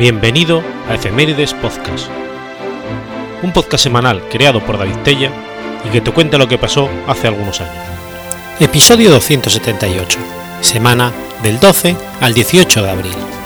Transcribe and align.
Bienvenido 0.00 0.62
a 0.88 0.94
Efemérides 0.94 1.52
Podcast, 1.52 2.08
un 3.42 3.52
podcast 3.52 3.84
semanal 3.84 4.26
creado 4.30 4.64
por 4.64 4.78
David 4.78 4.96
Tella 5.04 5.30
y 5.84 5.90
que 5.90 6.00
te 6.00 6.10
cuenta 6.10 6.38
lo 6.38 6.48
que 6.48 6.56
pasó 6.56 6.88
hace 7.06 7.28
algunos 7.28 7.60
años. 7.60 7.84
Episodio 8.60 9.10
278, 9.10 10.18
semana 10.62 11.12
del 11.42 11.60
12 11.60 11.94
al 12.22 12.32
18 12.32 12.82
de 12.82 12.90
abril. 12.90 13.39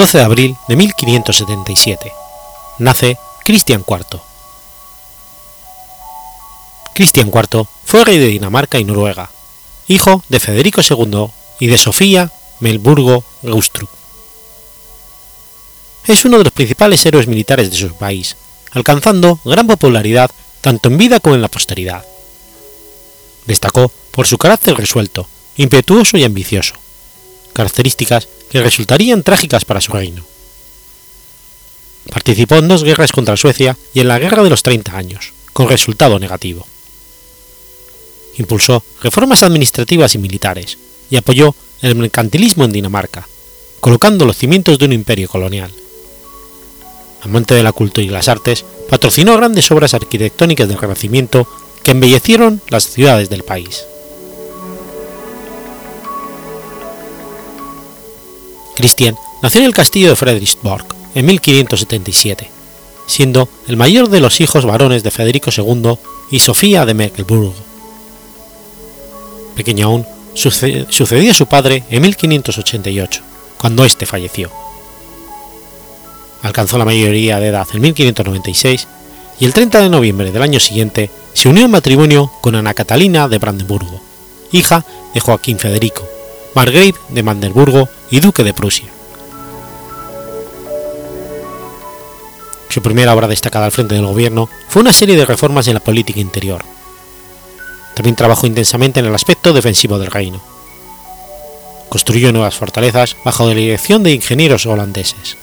12 0.00 0.16
de 0.16 0.24
abril 0.24 0.56
de 0.66 0.76
1577. 0.76 2.10
Nace 2.78 3.18
Cristian 3.44 3.84
IV. 3.86 4.18
Cristian 6.94 7.28
IV 7.28 7.66
fue 7.84 8.04
rey 8.06 8.16
de 8.16 8.28
Dinamarca 8.28 8.78
y 8.78 8.84
Noruega, 8.84 9.30
hijo 9.88 10.24
de 10.30 10.40
Federico 10.40 10.80
II 10.80 11.26
y 11.58 11.66
de 11.66 11.76
Sofía 11.76 12.32
Melburgo 12.60 13.24
Gaustrup. 13.42 13.90
Es 16.06 16.24
uno 16.24 16.38
de 16.38 16.44
los 16.44 16.54
principales 16.54 17.04
héroes 17.04 17.26
militares 17.26 17.70
de 17.70 17.76
su 17.76 17.94
país, 17.94 18.36
alcanzando 18.72 19.38
gran 19.44 19.66
popularidad 19.66 20.30
tanto 20.62 20.88
en 20.88 20.96
vida 20.96 21.20
como 21.20 21.34
en 21.34 21.42
la 21.42 21.48
posteridad. 21.48 22.06
Destacó 23.44 23.92
por 24.12 24.26
su 24.26 24.38
carácter 24.38 24.78
resuelto, 24.78 25.28
impetuoso 25.58 26.16
y 26.16 26.24
ambicioso, 26.24 26.72
características 27.52 28.28
que 28.50 28.62
resultarían 28.62 29.22
trágicas 29.22 29.64
para 29.64 29.80
su 29.80 29.92
reino. 29.92 30.24
Participó 32.12 32.56
en 32.56 32.68
dos 32.68 32.82
guerras 32.82 33.12
contra 33.12 33.36
Suecia 33.36 33.76
y 33.94 34.00
en 34.00 34.08
la 34.08 34.18
Guerra 34.18 34.42
de 34.42 34.50
los 34.50 34.62
Treinta 34.62 34.96
Años, 34.96 35.32
con 35.52 35.68
resultado 35.68 36.18
negativo. 36.18 36.66
Impulsó 38.36 38.82
reformas 39.02 39.42
administrativas 39.42 40.14
y 40.14 40.18
militares 40.18 40.78
y 41.10 41.16
apoyó 41.16 41.54
el 41.82 41.94
mercantilismo 41.94 42.64
en 42.64 42.72
Dinamarca, 42.72 43.28
colocando 43.80 44.24
los 44.24 44.36
cimientos 44.36 44.78
de 44.78 44.86
un 44.86 44.92
imperio 44.92 45.28
colonial. 45.28 45.70
Amante 47.22 47.54
de 47.54 47.62
la 47.62 47.72
cultura 47.72 48.04
y 48.04 48.08
las 48.08 48.28
artes, 48.28 48.64
patrocinó 48.88 49.36
grandes 49.36 49.70
obras 49.70 49.94
arquitectónicas 49.94 50.68
del 50.68 50.78
Renacimiento 50.78 51.46
que 51.82 51.92
embellecieron 51.92 52.60
las 52.68 52.84
ciudades 52.90 53.30
del 53.30 53.44
país. 53.44 53.84
Cristian 58.80 59.14
nació 59.42 59.60
en 59.60 59.66
el 59.66 59.74
castillo 59.74 60.08
de 60.08 60.16
Frederiksborg 60.16 60.86
en 61.14 61.26
1577, 61.26 62.50
siendo 63.06 63.46
el 63.68 63.76
mayor 63.76 64.08
de 64.08 64.20
los 64.20 64.40
hijos 64.40 64.64
varones 64.64 65.02
de 65.02 65.10
Federico 65.10 65.50
II 65.54 65.98
y 66.30 66.38
Sofía 66.38 66.86
de 66.86 66.94
Mecklenburgo. 66.94 67.52
Pequeño 69.54 69.88
aún, 69.88 70.06
sucedió 70.34 71.30
a 71.30 71.34
su 71.34 71.44
padre 71.44 71.84
en 71.90 72.00
1588, 72.00 73.22
cuando 73.58 73.84
éste 73.84 74.06
falleció. 74.06 74.50
Alcanzó 76.42 76.78
la 76.78 76.86
mayoría 76.86 77.38
de 77.38 77.48
edad 77.48 77.68
en 77.74 77.82
1596 77.82 78.88
y 79.40 79.44
el 79.44 79.52
30 79.52 79.82
de 79.82 79.90
noviembre 79.90 80.32
del 80.32 80.42
año 80.42 80.58
siguiente 80.58 81.10
se 81.34 81.50
unió 81.50 81.66
en 81.66 81.70
matrimonio 81.70 82.32
con 82.40 82.54
Ana 82.54 82.72
Catalina 82.72 83.28
de 83.28 83.36
Brandenburgo, 83.36 84.00
hija 84.52 84.86
de 85.12 85.20
Joaquín 85.20 85.58
Federico, 85.58 86.08
margrave 86.54 86.94
de 87.08 87.22
Mandelburgo 87.22 87.88
y 88.10 88.20
duque 88.20 88.44
de 88.44 88.54
Prusia. 88.54 88.86
Su 92.68 92.82
primera 92.82 93.14
obra 93.14 93.26
destacada 93.26 93.66
al 93.66 93.72
frente 93.72 93.96
del 93.96 94.06
gobierno 94.06 94.48
fue 94.68 94.82
una 94.82 94.92
serie 94.92 95.16
de 95.16 95.26
reformas 95.26 95.66
en 95.66 95.74
la 95.74 95.80
política 95.80 96.20
interior. 96.20 96.64
También 97.94 98.14
trabajó 98.14 98.46
intensamente 98.46 99.00
en 99.00 99.06
el 99.06 99.14
aspecto 99.14 99.52
defensivo 99.52 99.98
del 99.98 100.10
reino. 100.10 100.40
Construyó 101.88 102.32
nuevas 102.32 102.54
fortalezas 102.54 103.16
bajo 103.24 103.46
la 103.46 103.54
dirección 103.54 104.04
de 104.04 104.12
ingenieros 104.12 104.66
holandeses. 104.66 105.36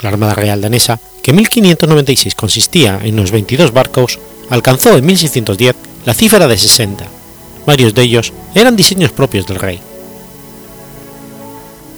La 0.00 0.10
Armada 0.10 0.34
Real 0.34 0.60
danesa, 0.60 1.00
que 1.22 1.32
en 1.32 1.36
1596 1.38 2.34
consistía 2.36 3.00
en 3.02 3.14
unos 3.14 3.32
22 3.32 3.72
barcos, 3.72 4.20
alcanzó 4.50 4.96
en 4.96 5.04
1610 5.04 5.76
la 6.04 6.14
cifra 6.14 6.46
de 6.46 6.58
60 6.58 7.21
varios 7.66 7.94
de 7.94 8.02
ellos 8.02 8.32
eran 8.54 8.76
diseños 8.76 9.12
propios 9.12 9.46
del 9.46 9.58
rey. 9.58 9.80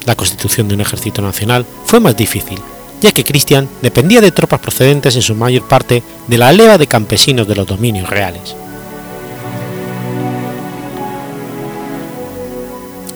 La 0.05 0.15
constitución 0.15 0.69
de 0.69 0.75
un 0.75 0.81
ejército 0.81 1.23
nacional 1.23 1.65
fue 1.87 2.01
más 2.01 2.17
difícil, 2.17 2.59
ya 3.01 3.13
que 3.13 3.25
Cristian 3.25 3.69
dependía 3.83 4.21
de 4.21 4.33
tropas 4.33 4.61
procedentes 4.61 5.17
en 5.17 5.23
su 5.23 5.35
mayor 5.35 5.67
parte 5.67 6.03
de 6.27 6.39
la 6.39 6.53
leva 6.53 6.79
de 6.79 6.87
campesinos 6.87 7.49
de 7.49 7.57
los 7.57 7.67
dominios 7.67 8.09
reales. 8.09 8.55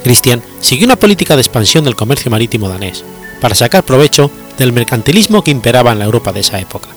Cristian 0.03 0.43
siguió 0.61 0.87
una 0.87 0.97
política 0.97 1.37
de 1.37 1.43
expansión 1.43 1.85
del 1.85 1.97
comercio 1.97 2.31
marítimo 2.31 2.69
danés, 2.69 3.05
para 3.41 3.55
sacar 3.55 3.85
provecho 3.85 4.31
del 4.57 4.73
mercantilismo 4.73 5.43
que 5.45 5.51
imperaba 5.51 5.93
en 5.93 5.99
la 5.99 6.05
Europa 6.05 6.33
de 6.33 6.41
esa 6.41 6.59
época. 6.59 6.89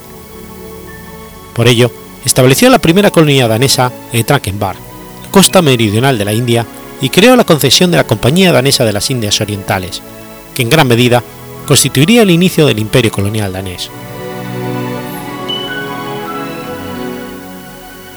Por 1.54 1.68
ello, 1.68 1.92
estableció 2.26 2.70
la 2.70 2.80
primera 2.80 3.12
colonia 3.12 3.48
danesa 3.48 3.92
en 4.14 4.26
Trankenbar, 4.26 4.76
costa 5.32 5.62
meridional 5.62 6.18
de 6.18 6.26
la 6.26 6.34
India 6.34 6.66
y 7.02 7.10
creó 7.10 7.36
la 7.36 7.46
concesión 7.46 7.90
de 7.90 7.98
la 7.98 8.06
Compañía 8.06 8.52
Danesa 8.52 8.86
de 8.86 8.94
las 8.94 9.10
Indias 9.10 9.42
Orientales, 9.42 10.02
que 10.54 10.62
en 10.62 10.70
gran 10.70 10.88
medida 10.88 11.24
constituiría 11.66 12.22
el 12.22 12.30
inicio 12.30 12.68
del 12.68 12.80
imperio 12.80 13.12
colonial 13.12 13.54
danés. 13.54 13.90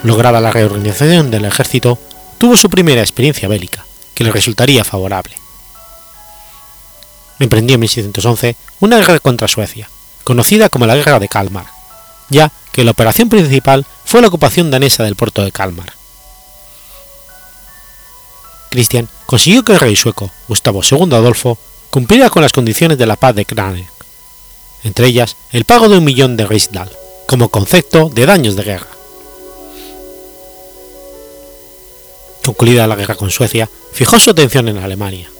Lograda 0.03 0.41
la 0.41 0.51
reorganización 0.51 1.31
del 1.31 1.47
ejército, 1.47 1.99
tuvo 2.37 2.57
su 2.57 2.69
primera 2.69 3.01
experiencia 3.01 3.49
bélica, 3.49 3.87
que 4.15 4.25
le 4.25 4.33
resultaría 4.33 4.85
favorable. 4.85 5.35
Emprendió 7.39 7.75
en 7.75 7.81
1611 7.81 8.57
una 8.81 8.99
guerra 8.99 9.19
contra 9.19 9.49
Suecia, 9.49 9.89
conocida 10.25 10.69
como 10.69 10.87
la 10.87 10.95
Guerra 10.95 11.19
de 11.19 11.29
Kalmar, 11.29 11.67
ya 12.29 12.53
que 12.73 12.85
la 12.85 12.91
operación 12.91 13.29
principal 13.31 13.87
fue 14.05 14.21
la 14.21 14.29
ocupación 14.29 14.71
danesa 14.71 15.05
del 15.05 15.17
puerto 15.17 15.43
de 15.43 15.53
Kalmar. 15.53 16.04
Cristian 18.75 19.09
consiguió 19.27 19.65
que 19.65 19.75
el 19.75 19.79
rey 19.79 19.95
sueco 19.95 20.33
Gustavo 20.49 20.81
II 20.83 21.15
Adolfo 21.15 21.57
cumpliera 21.91 22.29
con 22.29 22.43
las 22.43 22.51
condiciones 22.51 22.99
de 22.99 23.07
la 23.07 23.15
paz 23.15 23.33
de 23.37 23.45
Kranek, 23.45 23.87
entre 24.83 25.07
ellas 25.07 25.37
el 25.53 25.65
pago 25.65 25.89
de 25.89 25.99
un 25.99 26.03
millón 26.03 26.37
de 26.37 26.45
Riksdal, 26.45 26.91
como 27.29 27.51
concepto 27.51 28.09
de 28.09 28.27
daños 28.27 28.57
de 28.57 28.65
guerra. 28.65 28.89
Concluida 32.45 32.89
la 32.89 32.97
guerra 32.97 33.15
con 33.15 33.31
Suecia, 33.31 33.71
fijó 33.93 34.19
su 34.19 34.31
atención 34.31 34.67
en 34.67 34.79
Alemania. 34.79 35.31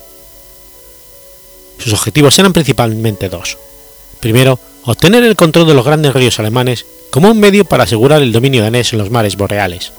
Sus 1.79 1.93
objetivos 1.93 2.39
eran 2.39 2.53
principalmente 2.53 3.29
dos. 3.29 3.59
Primero, 4.21 4.61
obtener 4.85 5.25
el 5.25 5.35
control 5.35 5.67
de 5.67 5.75
los 5.75 5.85
grandes 5.85 6.15
ríos 6.15 6.39
alemanes 6.39 6.87
como 7.11 7.33
un 7.33 7.41
medio 7.41 7.65
para 7.65 7.83
asegurar 7.83 8.23
el 8.23 8.31
dominio 8.31 8.63
danés 8.63 8.93
en 8.93 9.01
los 9.01 9.11
mares 9.11 9.37
boreales. 9.37 9.93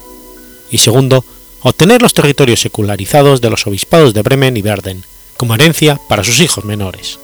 Y 0.72 0.78
segundo, 0.78 1.25
obtener 1.69 1.99
los 2.03 2.13
territorios 2.13 2.61
secularizados 2.61 3.41
de 3.41 3.49
los 3.49 3.66
obispados 3.66 4.13
de 4.13 4.22
Bremen 4.22 4.55
y 4.55 4.61
Verden, 4.61 5.03
como 5.35 5.55
herencia 5.55 5.99
para 6.07 6.23
sus 6.23 6.40
hijos 6.40 6.63
menores. 6.63 7.17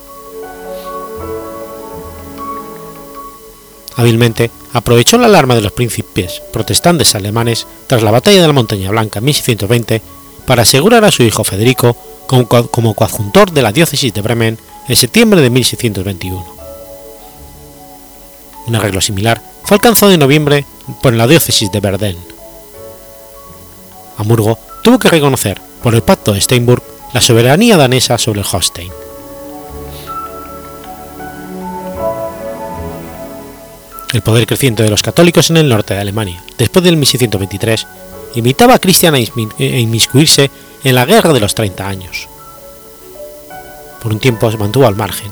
Hábilmente 3.95 4.49
aprovechó 4.73 5.19
la 5.19 5.27
alarma 5.27 5.53
de 5.53 5.61
los 5.61 5.73
príncipes 5.73 6.41
protestantes 6.51 7.13
alemanes 7.13 7.67
tras 7.85 8.01
la 8.01 8.09
batalla 8.09 8.41
de 8.41 8.47
la 8.47 8.53
Montaña 8.53 8.89
Blanca 8.89 9.19
en 9.19 9.25
1620 9.25 10.01
para 10.47 10.63
asegurar 10.63 11.05
a 11.05 11.11
su 11.11 11.21
hijo 11.21 11.43
Federico 11.43 11.95
como, 12.25 12.95
coadjuntor 12.95 13.51
de 13.51 13.61
la 13.61 13.71
diócesis 13.71 14.11
de 14.11 14.21
Bremen 14.21 14.57
en 14.87 14.95
septiembre 14.95 15.41
de 15.41 15.51
1621. 15.51 16.55
Un 18.65 18.75
arreglo 18.75 19.01
similar 19.01 19.39
fue 19.65 19.75
alcanzado 19.75 20.11
en 20.11 20.19
noviembre 20.19 20.65
por 21.03 21.13
la 21.13 21.27
diócesis 21.27 21.71
de 21.71 21.79
Verden. 21.79 22.30
Hamburgo 24.21 24.57
tuvo 24.83 24.99
que 24.99 25.09
reconocer, 25.09 25.59
por 25.83 25.95
el 25.95 26.03
Pacto 26.03 26.33
de 26.33 26.41
Steinburg, 26.41 26.83
la 27.13 27.21
soberanía 27.21 27.75
danesa 27.75 28.17
sobre 28.17 28.41
el 28.41 28.45
Holstein. 28.49 28.91
El 34.13 34.21
poder 34.21 34.45
creciente 34.45 34.83
de 34.83 34.89
los 34.89 35.01
católicos 35.01 35.49
en 35.49 35.57
el 35.57 35.69
norte 35.69 35.93
de 35.93 36.01
Alemania, 36.01 36.43
después 36.57 36.83
del 36.83 36.97
1623, 36.97 37.87
invitaba 38.35 38.75
a 38.75 38.79
Cristian 38.79 39.15
a 39.15 39.19
inmiscuirse 39.19 40.51
en 40.83 40.95
la 40.95 41.05
Guerra 41.05 41.33
de 41.33 41.39
los 41.39 41.55
Treinta 41.55 41.87
Años. 41.87 42.27
Por 44.01 44.13
un 44.13 44.19
tiempo 44.19 44.51
se 44.51 44.57
mantuvo 44.57 44.87
al 44.87 44.95
margen, 44.95 45.31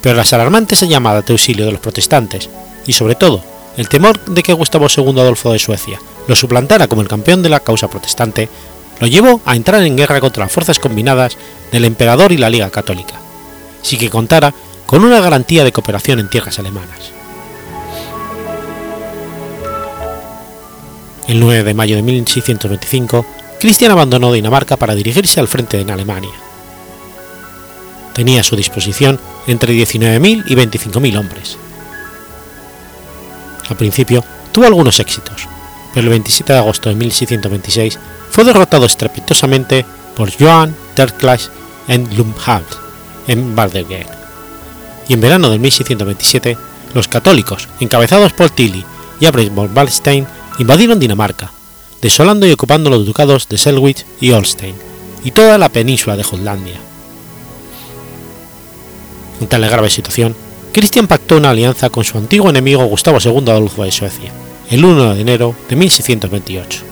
pero 0.00 0.16
las 0.16 0.32
alarmantes 0.32 0.80
llamadas 0.80 1.26
de 1.26 1.32
auxilio 1.32 1.66
de 1.66 1.72
los 1.72 1.80
protestantes, 1.80 2.48
y 2.86 2.92
sobre 2.92 3.16
todo 3.16 3.42
el 3.76 3.88
temor 3.88 4.18
de 4.24 4.42
que 4.42 4.52
Gustavo 4.52 4.86
II 4.94 5.20
Adolfo 5.20 5.52
de 5.52 5.58
Suecia 5.58 6.00
lo 6.26 6.36
suplantara 6.36 6.86
como 6.86 7.02
el 7.02 7.08
campeón 7.08 7.42
de 7.42 7.48
la 7.48 7.60
causa 7.60 7.88
protestante, 7.88 8.48
lo 9.00 9.06
llevó 9.06 9.40
a 9.44 9.56
entrar 9.56 9.82
en 9.82 9.96
guerra 9.96 10.20
contra 10.20 10.44
las 10.44 10.52
fuerzas 10.52 10.78
combinadas 10.78 11.36
del 11.72 11.84
emperador 11.84 12.32
y 12.32 12.36
la 12.36 12.50
Liga 12.50 12.70
Católica, 12.70 13.14
sin 13.82 13.98
que 13.98 14.10
contara 14.10 14.54
con 14.86 15.04
una 15.04 15.20
garantía 15.20 15.64
de 15.64 15.72
cooperación 15.72 16.20
en 16.20 16.28
tierras 16.28 16.58
alemanas. 16.58 17.12
El 21.28 21.40
9 21.40 21.62
de 21.62 21.74
mayo 21.74 21.96
de 21.96 22.02
1625, 22.02 23.24
Cristian 23.60 23.92
abandonó 23.92 24.32
Dinamarca 24.32 24.76
para 24.76 24.94
dirigirse 24.94 25.38
al 25.38 25.48
frente 25.48 25.80
en 25.80 25.90
Alemania. 25.90 26.32
Tenía 28.14 28.40
a 28.40 28.44
su 28.44 28.56
disposición 28.56 29.20
entre 29.46 29.72
19.000 29.74 30.44
y 30.46 30.54
25.000 30.54 31.18
hombres. 31.18 31.56
Al 33.70 33.76
principio 33.76 34.22
tuvo 34.52 34.66
algunos 34.66 34.98
éxitos, 34.98 35.48
pero 35.94 36.04
el 36.04 36.10
27 36.10 36.52
de 36.52 36.58
agosto 36.58 36.88
de 36.88 36.96
1626 36.96 37.98
fue 38.30 38.44
derrotado 38.44 38.84
estrepitosamente 38.84 39.86
por 40.14 40.30
Johann 40.36 40.74
Terklas 40.94 41.50
en 41.88 42.14
Lumhalt, 42.16 42.68
en 43.26 43.54
Baden 43.54 43.86
Y 45.08 45.14
en 45.14 45.20
verano 45.20 45.50
de 45.50 45.58
1627, 45.58 46.58
los 46.94 47.08
católicos, 47.08 47.68
encabezados 47.78 48.32
por 48.32 48.50
Tilly 48.50 48.84
y 49.20 49.26
Albrecht 49.26 49.54
von 49.54 49.70
Wallstein, 49.74 50.26
invadieron 50.58 50.98
Dinamarca, 50.98 51.52
desolando 52.02 52.46
y 52.46 52.52
ocupando 52.52 52.90
los 52.90 53.06
ducados 53.06 53.48
de 53.48 53.56
Selwich 53.58 54.04
y 54.20 54.32
Holstein, 54.32 54.74
y 55.24 55.30
toda 55.30 55.58
la 55.58 55.68
península 55.68 56.16
de 56.16 56.24
Jutlandia. 56.24 56.80
En 59.40 59.46
tal 59.46 59.68
grave 59.68 59.90
situación, 59.90 60.34
Cristian 60.72 61.08
pactó 61.08 61.36
una 61.36 61.50
alianza 61.50 61.90
con 61.90 62.04
su 62.04 62.16
antiguo 62.16 62.48
enemigo 62.48 62.84
Gustavo 62.84 63.18
II 63.22 63.50
Adolfo 63.50 63.82
de 63.82 63.90
Suecia, 63.90 64.30
el 64.70 64.84
1 64.84 65.14
de 65.14 65.20
enero 65.20 65.54
de 65.68 65.74
1628. 65.74 66.82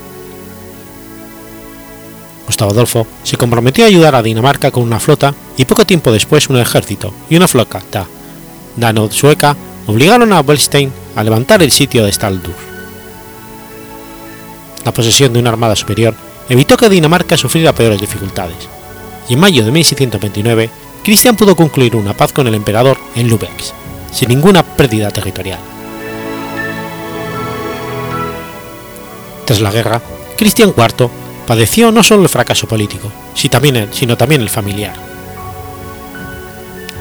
Gustavo 2.47 2.73
Adolfo 2.73 3.07
se 3.23 3.37
comprometió 3.37 3.85
a 3.85 3.87
ayudar 3.87 4.17
a 4.17 4.23
Dinamarca 4.23 4.73
con 4.73 4.83
una 4.83 4.99
flota 4.99 5.33
y 5.57 5.65
poco 5.65 5.85
tiempo 5.85 6.11
después 6.11 6.49
un 6.49 6.59
ejército 6.59 7.15
y 7.31 7.37
una 7.37 7.47
flota 7.47 7.81
dano-sueca 8.77 9.57
obligaron 9.87 10.33
a 10.33 10.41
Wallstein 10.41 10.93
a 11.15 11.23
levantar 11.23 11.63
el 11.63 11.71
sitio 11.71 12.05
de 12.05 12.13
Staldur. 12.13 12.55
La 14.85 14.93
posesión 14.93 15.33
de 15.33 15.39
una 15.39 15.51
armada 15.51 15.77
superior 15.77 16.15
evitó 16.49 16.77
que 16.77 16.89
Dinamarca 16.89 17.37
sufriera 17.37 17.75
peores 17.75 18.01
dificultades, 18.01 18.57
y 19.29 19.35
en 19.35 19.41
mayo 19.41 19.65
de 19.65 19.71
1629 19.71 20.71
Cristian 21.03 21.37
pudo 21.37 21.57
concluir 21.57 21.97
una 21.97 22.15
paz 22.15 22.33
con 22.33 22.47
el 22.47 22.55
emperador 22.55 22.99
en 23.15 23.29
Lübeck, 23.29 23.73
sin 24.13 24.29
ninguna 24.29 24.63
pérdida 24.63 25.11
territorial. 25.11 25.59
Tras 29.45 29.61
la 29.61 29.71
guerra, 29.71 30.03
Cristian 30.37 30.75
IV 30.77 31.09
padeció 31.47 31.91
no 31.91 32.03
solo 32.03 32.25
el 32.25 32.29
fracaso 32.29 32.69
político, 32.69 33.11
sino 33.35 34.17
también 34.17 34.43
el 34.43 34.51
familiar. 34.51 34.95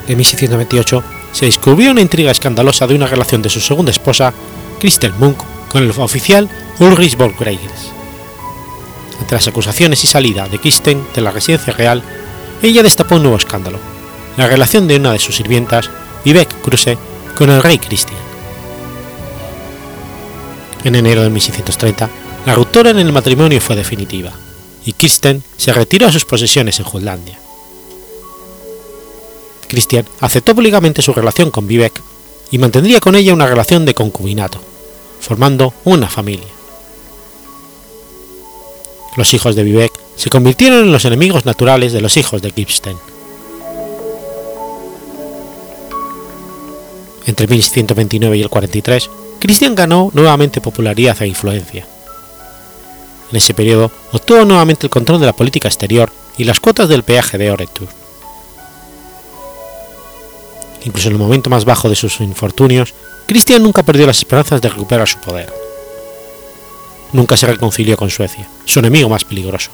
En 0.08 0.16
1628 0.16 1.04
se 1.32 1.44
descubrió 1.44 1.90
una 1.90 2.00
intriga 2.00 2.30
escandalosa 2.30 2.86
de 2.86 2.94
una 2.94 3.06
relación 3.06 3.42
de 3.42 3.50
su 3.50 3.60
segunda 3.60 3.90
esposa, 3.90 4.32
Christel 4.80 5.12
Munk, 5.18 5.38
con 5.68 5.82
el 5.82 5.90
oficial 5.90 6.48
Ulrich 6.78 7.16
Borgreils. 7.16 7.92
Ante 9.20 9.34
las 9.34 9.46
acusaciones 9.48 10.02
y 10.04 10.06
salida 10.06 10.48
de 10.48 10.58
Christen 10.58 11.06
de 11.14 11.20
la 11.20 11.30
residencia 11.30 11.74
real, 11.74 12.02
ella 12.62 12.82
destapó 12.82 13.16
un 13.16 13.22
nuevo 13.22 13.36
escándalo, 13.36 13.78
la 14.36 14.46
relación 14.46 14.88
de 14.88 14.96
una 14.96 15.12
de 15.12 15.18
sus 15.18 15.36
sirvientas, 15.36 15.90
Vivek 16.24 16.60
Kruse, 16.62 16.98
con 17.36 17.50
el 17.50 17.62
rey 17.62 17.78
Christian. 17.78 18.18
En 20.84 20.94
enero 20.94 21.22
de 21.22 21.30
1630, 21.30 22.08
la 22.46 22.54
ruptura 22.54 22.90
en 22.90 22.98
el 22.98 23.12
matrimonio 23.12 23.60
fue 23.60 23.76
definitiva, 23.76 24.32
y 24.84 24.92
Christen 24.92 25.42
se 25.56 25.72
retiró 25.72 26.06
a 26.06 26.12
sus 26.12 26.24
posesiones 26.24 26.78
en 26.78 26.84
Jutlandia. 26.84 27.38
Christian 29.68 30.06
aceptó 30.20 30.54
públicamente 30.54 31.02
su 31.02 31.12
relación 31.12 31.50
con 31.50 31.66
Vivek 31.66 32.00
y 32.50 32.58
mantendría 32.58 33.00
con 33.00 33.14
ella 33.14 33.34
una 33.34 33.46
relación 33.46 33.84
de 33.84 33.94
concubinato, 33.94 34.60
formando 35.20 35.74
una 35.84 36.08
familia. 36.08 36.48
Los 39.16 39.34
hijos 39.34 39.54
de 39.54 39.64
Vivek 39.64 39.92
se 40.18 40.30
convirtieron 40.30 40.80
en 40.80 40.92
los 40.92 41.04
enemigos 41.04 41.46
naturales 41.46 41.92
de 41.92 42.00
los 42.00 42.16
hijos 42.16 42.42
de 42.42 42.50
Kipsten. 42.50 42.96
Entre 47.24 47.46
1129 47.46 48.36
y 48.36 48.42
el 48.42 48.48
43, 48.48 49.10
Christian 49.38 49.76
ganó 49.76 50.10
nuevamente 50.12 50.60
popularidad 50.60 51.22
e 51.22 51.28
influencia. 51.28 51.86
En 53.30 53.36
ese 53.36 53.54
periodo 53.54 53.92
obtuvo 54.10 54.44
nuevamente 54.44 54.86
el 54.86 54.90
control 54.90 55.20
de 55.20 55.26
la 55.26 55.32
política 55.34 55.68
exterior 55.68 56.10
y 56.36 56.42
las 56.42 56.58
cuotas 56.58 56.88
del 56.88 57.04
peaje 57.04 57.38
de 57.38 57.52
Oretur. 57.52 57.88
Incluso 60.84 61.08
en 61.08 61.14
el 61.14 61.20
momento 61.20 61.48
más 61.48 61.64
bajo 61.64 61.88
de 61.88 61.94
sus 61.94 62.20
infortunios, 62.20 62.92
Cristian 63.26 63.62
nunca 63.62 63.84
perdió 63.84 64.06
las 64.06 64.18
esperanzas 64.18 64.60
de 64.60 64.68
recuperar 64.68 65.06
su 65.06 65.18
poder. 65.20 65.52
Nunca 67.12 67.36
se 67.36 67.46
reconcilió 67.46 67.96
con 67.96 68.10
Suecia, 68.10 68.48
su 68.64 68.80
enemigo 68.80 69.08
más 69.08 69.24
peligroso, 69.24 69.70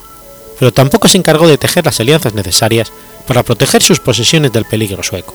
pero 0.59 0.73
tampoco 0.73 1.09
se 1.09 1.19
encargó 1.19 1.49
de 1.49 1.59
tejer 1.59 1.85
las 1.85 2.01
alianzas 2.01 2.35
necesarias 2.35 2.93
para 3.27 3.43
proteger 3.43 3.83
sus 3.83 4.01
posesiones 4.01 4.53
del 4.53 4.65
peligro 4.65 5.03
sueco. 5.03 5.35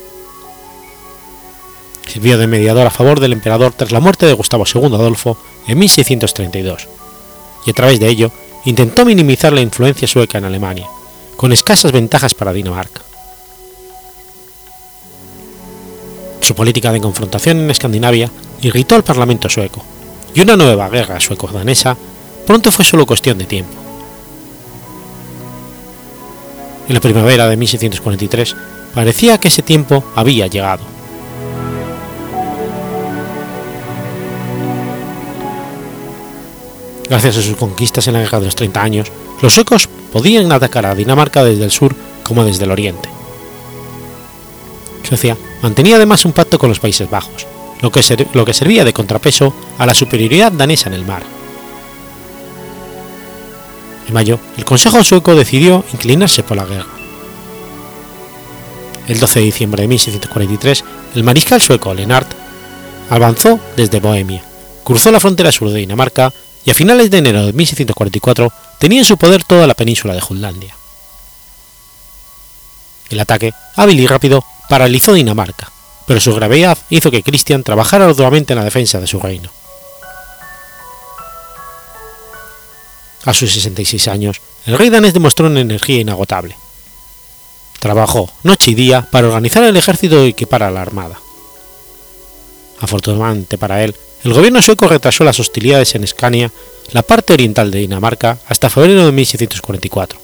Sirvió 2.08 2.38
de 2.38 2.48
mediador 2.48 2.88
a 2.88 2.92
favor 2.92 3.20
del 3.20 3.34
emperador 3.34 3.74
tras 3.74 3.92
la 3.92 4.00
muerte 4.00 4.26
de 4.26 4.34
Gustavo 4.34 4.66
II 4.66 4.86
Adolfo 4.86 5.38
en 5.68 5.78
1632, 5.78 6.88
y 7.66 7.72
a 7.72 7.74
través 7.74 8.00
de 8.00 8.08
ello 8.08 8.32
intentó 8.66 9.06
minimizar 9.06 9.54
la 9.54 9.62
influencia 9.62 10.08
sueca 10.08 10.38
en 10.38 10.46
Alemania, 10.46 10.88
con 11.36 11.52
escasas 11.52 11.92
ventajas 11.92 12.34
para 12.34 12.54
Dinamarca. 12.54 13.02
Su 16.42 16.56
política 16.56 16.92
de 16.92 17.00
confrontación 17.00 17.60
en 17.60 17.70
Escandinavia 17.70 18.32
irritó 18.62 18.96
al 18.96 19.04
Parlamento 19.04 19.50
sueco, 19.50 19.84
y 20.34 20.42
una 20.42 20.56
nueva 20.56 20.90
guerra 20.90 21.20
sueco-danesa 21.20 21.96
pronto 22.48 22.72
fue 22.72 22.86
solo 22.86 23.06
cuestión 23.06 23.38
de 23.38 23.46
tiempo. 23.46 23.89
En 26.90 26.96
la 26.96 27.02
primavera 27.02 27.48
de 27.48 27.56
1643 27.56 28.56
parecía 28.96 29.38
que 29.38 29.50
ese 29.50 29.62
tiempo 29.62 30.04
había 30.16 30.48
llegado. 30.48 30.84
Gracias 37.08 37.38
a 37.38 37.42
sus 37.44 37.56
conquistas 37.58 38.08
en 38.08 38.16
la 38.16 38.22
Guerra 38.22 38.40
de 38.40 38.46
los 38.46 38.56
30 38.56 38.82
años, 38.82 39.12
los 39.40 39.54
suecos 39.54 39.88
podían 40.12 40.52
atacar 40.52 40.88
a 40.88 40.96
Dinamarca 40.96 41.44
desde 41.44 41.64
el 41.64 41.72
sur 41.72 41.96
como 42.24 42.44
desde 42.44 42.66
el 42.66 42.72
oriente. 42.72 43.08
Suecia 45.04 45.38
mantenía 45.62 45.98
además 45.98 46.26
un 46.26 46.34
pacto 46.34 46.58
con 46.58 46.70
los 46.70 46.80
Países 46.80 47.08
Bajos, 47.08 47.46
lo 47.82 47.92
que, 47.92 48.02
lo 48.34 48.46
que 48.46 48.54
servía 48.54 48.84
de 48.84 48.94
contrapeso 48.94 49.54
a 49.78 49.86
la 49.86 49.94
superioridad 49.94 50.52
danesa 50.52 50.90
en 50.90 50.96
el 50.96 51.06
mar. 51.06 51.39
En 54.10 54.16
mayo, 54.16 54.40
el 54.58 54.66
Consejo 54.66 55.04
sueco 55.04 55.36
decidió 55.36 55.86
inclinarse 55.94 56.42
por 56.42 56.58
la 56.58 56.66
guerra. 56.66 56.90
El 59.08 59.20
12 59.20 59.40
de 59.40 59.46
diciembre 59.46 59.84
de 59.84 59.88
1643, 59.88 60.84
el 61.14 61.24
mariscal 61.24 61.62
sueco 61.62 61.94
Lennart 61.94 62.28
avanzó 63.12 63.60
desde 63.78 64.00
Bohemia, 64.00 64.44
cruzó 64.84 65.12
la 65.12 65.20
frontera 65.20 65.52
sur 65.52 65.70
de 65.70 65.78
Dinamarca 65.78 66.34
y 66.66 66.72
a 66.72 66.74
finales 66.74 67.12
de 67.12 67.20
enero 67.20 67.46
de 67.46 67.54
1644 67.54 68.52
tenía 68.80 68.98
en 68.98 69.06
su 69.06 69.16
poder 69.16 69.44
toda 69.44 69.68
la 69.68 69.76
península 69.76 70.16
de 70.16 70.22
Jutlandia. 70.22 70.76
El 73.12 73.20
ataque, 73.20 73.54
hábil 73.76 74.00
y 74.00 74.08
rápido, 74.08 74.44
paralizó 74.70 75.14
Dinamarca, 75.14 75.72
pero 76.08 76.20
su 76.20 76.34
gravedad 76.34 76.80
hizo 76.90 77.12
que 77.12 77.22
Cristian 77.22 77.64
trabajara 77.64 78.06
arduamente 78.06 78.54
en 78.54 78.60
la 78.60 78.66
defensa 78.66 79.00
de 79.00 79.06
su 79.06 79.20
reino. 79.20 79.52
A 83.26 83.34
sus 83.34 83.54
66 83.54 84.08
años, 84.08 84.42
el 84.66 84.78
rey 84.78 84.90
danés 84.90 85.14
demostró 85.14 85.48
una 85.48 85.62
energía 85.62 86.00
inagotable. 86.00 86.56
Trabajó 87.80 88.30
noche 88.44 88.72
y 88.72 88.76
día 88.76 89.08
para 89.10 89.28
organizar 89.28 89.64
el 89.64 89.78
ejército 89.78 90.26
y 90.26 90.30
equipar 90.30 90.64
a 90.64 90.72
la 90.72 90.82
armada. 90.82 91.20
Afortunadamente 92.80 93.58
para 93.58 93.84
él, 93.84 93.96
el 94.24 94.34
gobierno 94.34 94.62
sueco 94.62 94.88
retrasó 94.88 95.24
las 95.24 95.40
hostilidades 95.40 95.96
en 95.96 96.04
Escania, 96.04 96.52
la 96.92 97.04
parte 97.04 97.34
oriental 97.34 97.72
de 97.72 97.80
Dinamarca, 97.80 98.38
hasta 98.48 98.70
febrero 98.70 99.06
de 99.06 99.12
1644, 99.12 100.20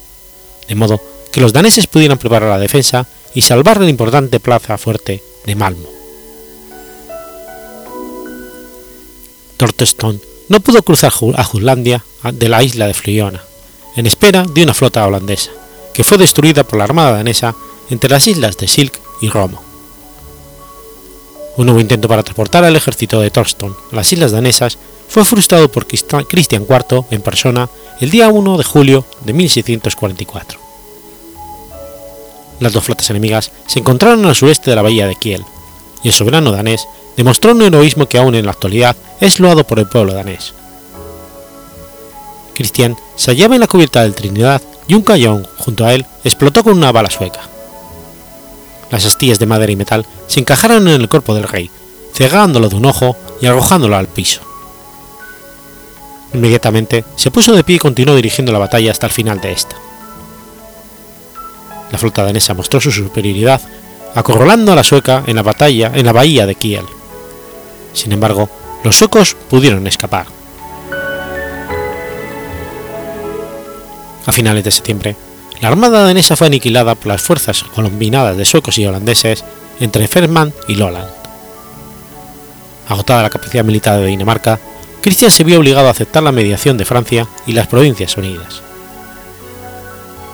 de 0.68 0.75
modo 0.75 1.02
que 1.32 1.42
los 1.42 1.54
daneses 1.54 1.88
pudieran 1.88 2.18
preparar 2.18 2.50
la 2.50 2.60
defensa 2.60 3.08
y 3.34 3.42
salvar 3.42 3.80
la 3.80 3.90
importante 3.90 4.40
plaza 4.40 4.78
fuerte 4.78 5.22
de 5.46 5.56
Malmo. 5.56 5.90
No 10.50 10.60
pudo 10.60 10.84
cruzar 10.84 11.12
a 11.36 11.44
Jutlandia 11.44 12.04
de 12.32 12.50
la 12.50 12.64
isla 12.64 12.88
de 12.88 12.94
Fliona, 12.94 13.44
en 13.96 14.06
espera 14.06 14.44
de 14.44 14.64
una 14.64 14.74
flota 14.74 15.06
holandesa, 15.06 15.52
que 15.94 16.04
fue 16.04 16.18
destruida 16.18 16.64
por 16.64 16.78
la 16.78 16.84
armada 16.84 17.12
danesa 17.14 17.56
entre 17.90 18.10
las 18.10 18.28
islas 18.28 18.58
de 18.58 18.68
Silk 18.68 19.00
y 19.22 19.30
Romo. 19.30 19.62
Un 21.58 21.68
nuevo 21.68 21.80
intento 21.80 22.08
para 22.08 22.24
transportar 22.24 22.64
al 22.64 22.75
ejército 22.75 23.22
de 23.22 23.32
Torstone 23.32 23.75
a 23.92 23.96
las 23.96 24.12
islas 24.12 24.32
danesas 24.32 24.78
fue 25.08 25.24
frustrado 25.24 25.72
por 25.72 25.88
Cristian 25.88 26.66
IV 26.68 27.06
en 27.12 27.22
persona 27.22 27.70
el 28.02 28.10
día 28.10 28.28
1 28.28 28.58
de 28.58 28.64
julio 28.64 29.06
de 29.24 29.34
1644. 29.34 30.60
Las 32.60 32.74
dos 32.74 32.84
flotas 32.84 33.10
enemigas 33.10 33.52
se 33.68 33.80
encontraron 33.80 34.25
al 34.25 34.36
sureste 34.36 34.70
de 34.70 34.75
la 34.75 34.82
bahía 34.82 35.08
de 35.08 35.16
Kiel, 35.16 35.46
y 36.05 36.09
el 36.09 36.13
soberano 36.13 36.51
danés 36.51 36.88
demostró 37.17 37.53
un 37.53 37.63
heroísmo 37.63 38.07
que 38.07 38.19
aún 38.19 38.35
en 38.35 38.45
la 38.45 38.51
actualidad 38.51 38.95
es 39.19 39.39
loado 39.39 39.65
por 39.65 39.79
el 39.79 39.88
pueblo 39.88 40.13
danés. 40.13 40.53
Cristian 42.53 42.95
se 43.15 43.31
hallaba 43.31 43.55
en 43.55 43.62
la 43.62 43.67
cubierta 43.67 44.03
del 44.03 44.13
Trinidad 44.13 44.62
y 44.88 44.93
un 44.93 45.01
cañón 45.01 45.47
junto 45.57 45.83
a 45.83 45.95
él 45.95 46.05
explotó 46.24 46.63
con 46.63 46.74
una 46.74 46.91
bala 46.91 47.09
sueca. 47.09 47.39
Las 48.91 49.03
astillas 49.07 49.39
de 49.39 49.47
madera 49.47 49.71
y 49.71 49.75
metal 49.75 50.05
se 50.27 50.39
encajaron 50.39 50.88
en 50.88 51.01
el 51.01 51.09
cuerpo 51.09 51.33
del 51.33 51.47
rey, 51.47 51.71
cegándolo 52.13 52.69
de 52.69 52.75
un 52.75 52.85
ojo 52.85 53.17
y 53.41 53.47
arrojándolo 53.47 53.95
al 53.95 54.07
piso. 54.07 54.41
Inmediatamente 56.35 57.03
se 57.15 57.31
puso 57.31 57.53
de 57.53 57.63
pie 57.63 57.77
y 57.77 57.79
continuó 57.79 58.15
dirigiendo 58.15 58.51
la 58.51 58.59
batalla 58.59 58.91
hasta 58.91 59.07
el 59.07 59.12
final 59.12 59.41
de 59.41 59.53
esta. 59.53 59.75
La 61.91 61.97
flota 61.97 62.24
danesa 62.24 62.53
mostró 62.53 62.79
su 62.79 62.91
superioridad, 62.91 63.59
acorralando 64.15 64.72
a 64.72 64.75
la 64.75 64.84
sueca 64.84 65.24
en 65.27 65.36
la 65.36 65.43
batalla 65.43 65.91
en 65.93 66.05
la 66.05 66.13
bahía 66.13 66.45
de 66.45 66.55
Kiel. 66.55 66.86
Sin 67.93 68.12
embargo, 68.12 68.50
los 68.84 68.95
suecos 68.98 69.36
pudieron 69.50 69.86
escapar. 69.88 70.25
A 74.25 74.31
finales 74.31 74.63
de 74.63 74.72
septiembre, 74.72 75.15
la 75.62 75.67
armada 75.67 76.03
danesa 76.03 76.36
fue 76.36 76.48
aniquilada 76.48 76.95
por 76.95 77.07
las 77.07 77.22
fuerzas 77.22 77.63
combinadas 77.63 78.36
de 78.36 78.45
suecos 78.45 78.77
y 78.77 78.86
holandeses 78.88 79.43
entre 79.79 80.07
Ferman 80.07 80.53
y 80.67 80.75
Lolland. 80.75 81.10
Agotada 82.88 83.24
la 83.24 83.29
capacidad 83.29 83.63
militar 83.63 84.00
de 84.00 84.07
Dinamarca, 84.07 84.60
Cristian 85.01 85.29
se 85.29 85.43
vio 85.43 85.60
obligado 85.60 85.88
a 85.88 85.91
aceptar 85.91 86.24
la 86.24 86.31
mediación 86.31 86.77
de 86.77 86.86
Francia 86.86 87.27
y 87.45 87.53
las 87.53 87.67
Provincias 87.67 88.17
Unidas. 88.17 88.62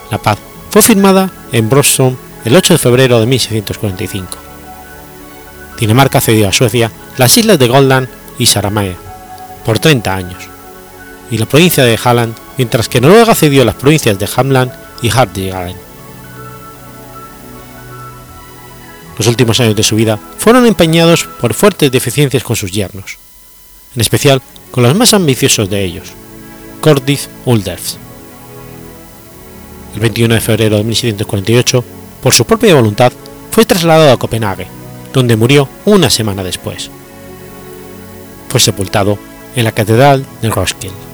La 0.09 0.17
paz 0.17 0.37
fue 0.69 0.81
firmada 0.81 1.29
en 1.51 1.69
Brosson 1.69 2.17
el 2.45 2.55
8 2.55 2.73
de 2.73 2.79
febrero 2.79 3.19
de 3.19 3.25
1645. 3.25 4.37
Dinamarca 5.79 6.21
cedió 6.21 6.47
a 6.47 6.53
Suecia 6.53 6.91
las 7.17 7.37
islas 7.37 7.59
de 7.59 7.67
Goldland 7.67 8.07
y 8.37 8.45
Saramaa 8.45 8.95
por 9.65 9.79
30 9.79 10.15
años, 10.15 10.43
y 11.29 11.37
la 11.37 11.45
provincia 11.45 11.83
de 11.83 11.99
Halland, 12.03 12.35
mientras 12.57 12.89
que 12.89 13.01
Noruega 13.01 13.35
cedió 13.35 13.63
las 13.63 13.75
provincias 13.75 14.17
de 14.17 14.29
Hamland 14.35 14.71
y 15.01 15.09
Hardigan. 15.09 15.75
Los 19.17 19.27
últimos 19.27 19.59
años 19.59 19.75
de 19.75 19.83
su 19.83 19.95
vida 19.95 20.17
fueron 20.37 20.65
empeñados 20.65 21.25
por 21.25 21.53
fuertes 21.53 21.91
deficiencias 21.91 22.43
con 22.43 22.55
sus 22.55 22.71
yernos, 22.71 23.17
en 23.95 24.01
especial 24.01 24.41
con 24.71 24.83
los 24.83 24.95
más 24.95 25.13
ambiciosos 25.13 25.69
de 25.69 25.83
ellos, 25.83 26.09
Cordis 26.79 27.29
Ulders. 27.45 27.97
El 29.93 29.99
21 29.99 30.33
de 30.33 30.41
febrero 30.41 30.77
de 30.77 30.83
1748, 30.83 31.83
por 32.21 32.33
su 32.33 32.45
propia 32.45 32.75
voluntad, 32.75 33.11
fue 33.51 33.65
trasladado 33.65 34.11
a 34.11 34.17
Copenhague, 34.17 34.67
donde 35.13 35.35
murió 35.35 35.67
una 35.85 36.09
semana 36.09 36.43
después. 36.43 36.89
Fue 38.49 38.59
sepultado 38.59 39.17
en 39.55 39.63
la 39.63 39.71
Catedral 39.71 40.25
de 40.41 40.49
Roskilde. 40.49 41.10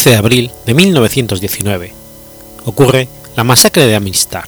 13 0.00 0.10
de 0.12 0.16
abril 0.16 0.50
de 0.64 0.72
1919 0.72 1.92
ocurre 2.64 3.06
la 3.36 3.44
masacre 3.44 3.86
de 3.86 3.94
Amistad. 3.94 4.44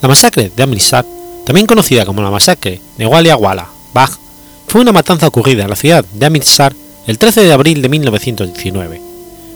La 0.00 0.08
masacre 0.08 0.50
de 0.56 0.62
Amistad, 0.62 1.04
también 1.44 1.66
conocida 1.66 2.06
como 2.06 2.22
la 2.22 2.30
masacre 2.30 2.80
de 2.96 3.06
Walla 3.06 3.36
Walla, 3.36 3.68
fue 4.66 4.80
una 4.80 4.92
matanza 4.92 5.26
ocurrida 5.26 5.64
en 5.64 5.68
la 5.68 5.76
ciudad 5.76 6.02
de 6.02 6.24
Amritsar 6.24 6.74
el 7.06 7.18
13 7.18 7.42
de 7.42 7.52
abril 7.52 7.82
de 7.82 7.90
1919, 7.90 9.02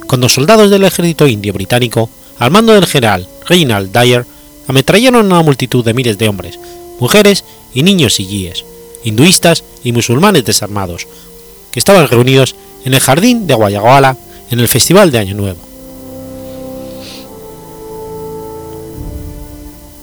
cuando 0.06 0.28
soldados 0.28 0.70
del 0.70 0.84
ejército 0.84 1.26
indio 1.26 1.54
británico, 1.54 2.10
al 2.38 2.50
mando 2.50 2.74
del 2.74 2.84
general 2.84 3.26
Reginald 3.46 3.98
Dyer, 3.98 4.26
ametrallaron 4.66 5.32
a 5.32 5.36
una 5.36 5.42
multitud 5.42 5.82
de 5.86 5.94
miles 5.94 6.18
de 6.18 6.28
hombres, 6.28 6.60
mujeres 7.00 7.44
y 7.72 7.82
niños 7.82 8.18
guíes, 8.18 8.66
hinduistas 9.04 9.64
y 9.84 9.92
musulmanes 9.92 10.44
desarmados, 10.44 11.06
estaban 11.78 12.08
reunidos 12.08 12.54
en 12.84 12.94
el 12.94 13.00
jardín 13.00 13.46
de 13.46 13.54
Guayaguala 13.54 14.16
en 14.50 14.60
el 14.60 14.68
Festival 14.68 15.10
de 15.10 15.18
Año 15.18 15.34
Nuevo. 15.34 15.60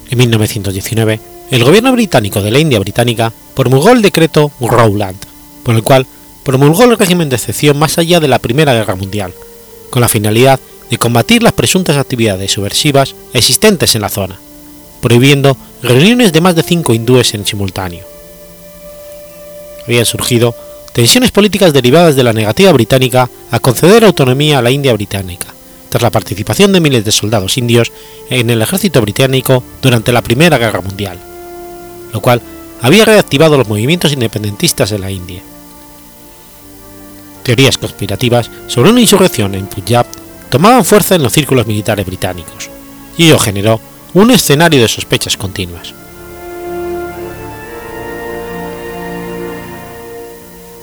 En 0.10 0.17
1919, 0.17 1.20
el 1.51 1.63
gobierno 1.63 1.91
británico 1.91 2.41
de 2.41 2.51
la 2.51 2.60
India 2.60 2.79
Británica 2.79 3.34
promulgó 3.53 3.91
el 3.91 4.01
decreto 4.01 4.51
Rowland, 4.60 5.17
por 5.63 5.75
el 5.75 5.84
cual 5.84 6.05
promulgó 6.44 6.84
el 6.84 6.98
régimen 6.98 7.29
de 7.29 7.36
excepción 7.36 7.77
más 7.77 7.98
allá 7.98 8.20
de 8.20 8.27
la 8.27 8.39
Primera 8.39 8.74
Guerra 8.74 8.96
Mundial, 8.96 9.34
con 9.89 10.01
la 10.01 10.08
finalidad 10.08 10.60
de 10.89 10.98
combatir 10.98 11.41
las 11.44 11.53
presuntas 11.53 11.98
actividades 11.98 12.51
subversivas 12.51 13.15
existentes 13.34 13.96
en 13.96 14.01
la 14.01 14.10
zona, 14.10 14.39
prohibiendo 15.01 15.58
reuniones 15.82 16.32
de 16.32 16.41
más 16.41 16.55
de 16.55 16.63
cinco 16.63 16.94
hindúes 16.94 17.34
en 17.34 17.46
simultáneo. 17.46 18.05
Habían 19.86 20.05
surgido 20.05 20.55
tensiones 20.96 21.32
políticas 21.32 21.74
derivadas 21.74 22.16
de 22.16 22.24
la 22.24 22.32
negativa 22.32 22.72
británica 22.72 23.30
a 23.52 23.60
conceder 23.60 24.06
autonomía 24.06 24.60
a 24.60 24.62
la 24.62 24.72
India 24.72 24.94
británica, 24.94 25.48
tras 25.90 26.02
la 26.02 26.10
participación 26.10 26.72
de 26.72 26.80
miles 26.80 27.04
de 27.04 27.12
soldados 27.12 27.58
indios 27.58 27.92
en 28.30 28.50
el 28.50 28.62
ejército 28.62 29.02
británico 29.02 29.62
durante 29.82 30.14
la 30.14 30.22
Primera 30.22 30.58
Guerra 30.58 30.80
Mundial, 30.80 31.20
lo 32.14 32.22
cual 32.22 32.42
había 32.82 33.04
reactivado 33.04 33.58
los 33.58 33.68
movimientos 33.68 34.14
independentistas 34.14 34.94
en 34.94 35.02
la 35.02 35.12
India. 35.12 35.42
Teorías 37.44 37.78
conspirativas 37.78 38.50
sobre 38.68 38.90
una 38.90 39.02
insurrección 39.02 39.54
en 39.54 39.68
Punjab 39.68 40.06
tomaban 40.50 40.86
fuerza 40.86 41.16
en 41.16 41.24
los 41.24 41.34
círculos 41.34 41.68
militares 41.68 42.06
británicos, 42.06 42.70
y 43.18 43.25
ello 43.25 43.38
generó 43.38 43.82
un 44.14 44.32
escenario 44.32 44.82
de 44.82 44.88
sospechas 44.88 45.36
continuas. 45.36 45.94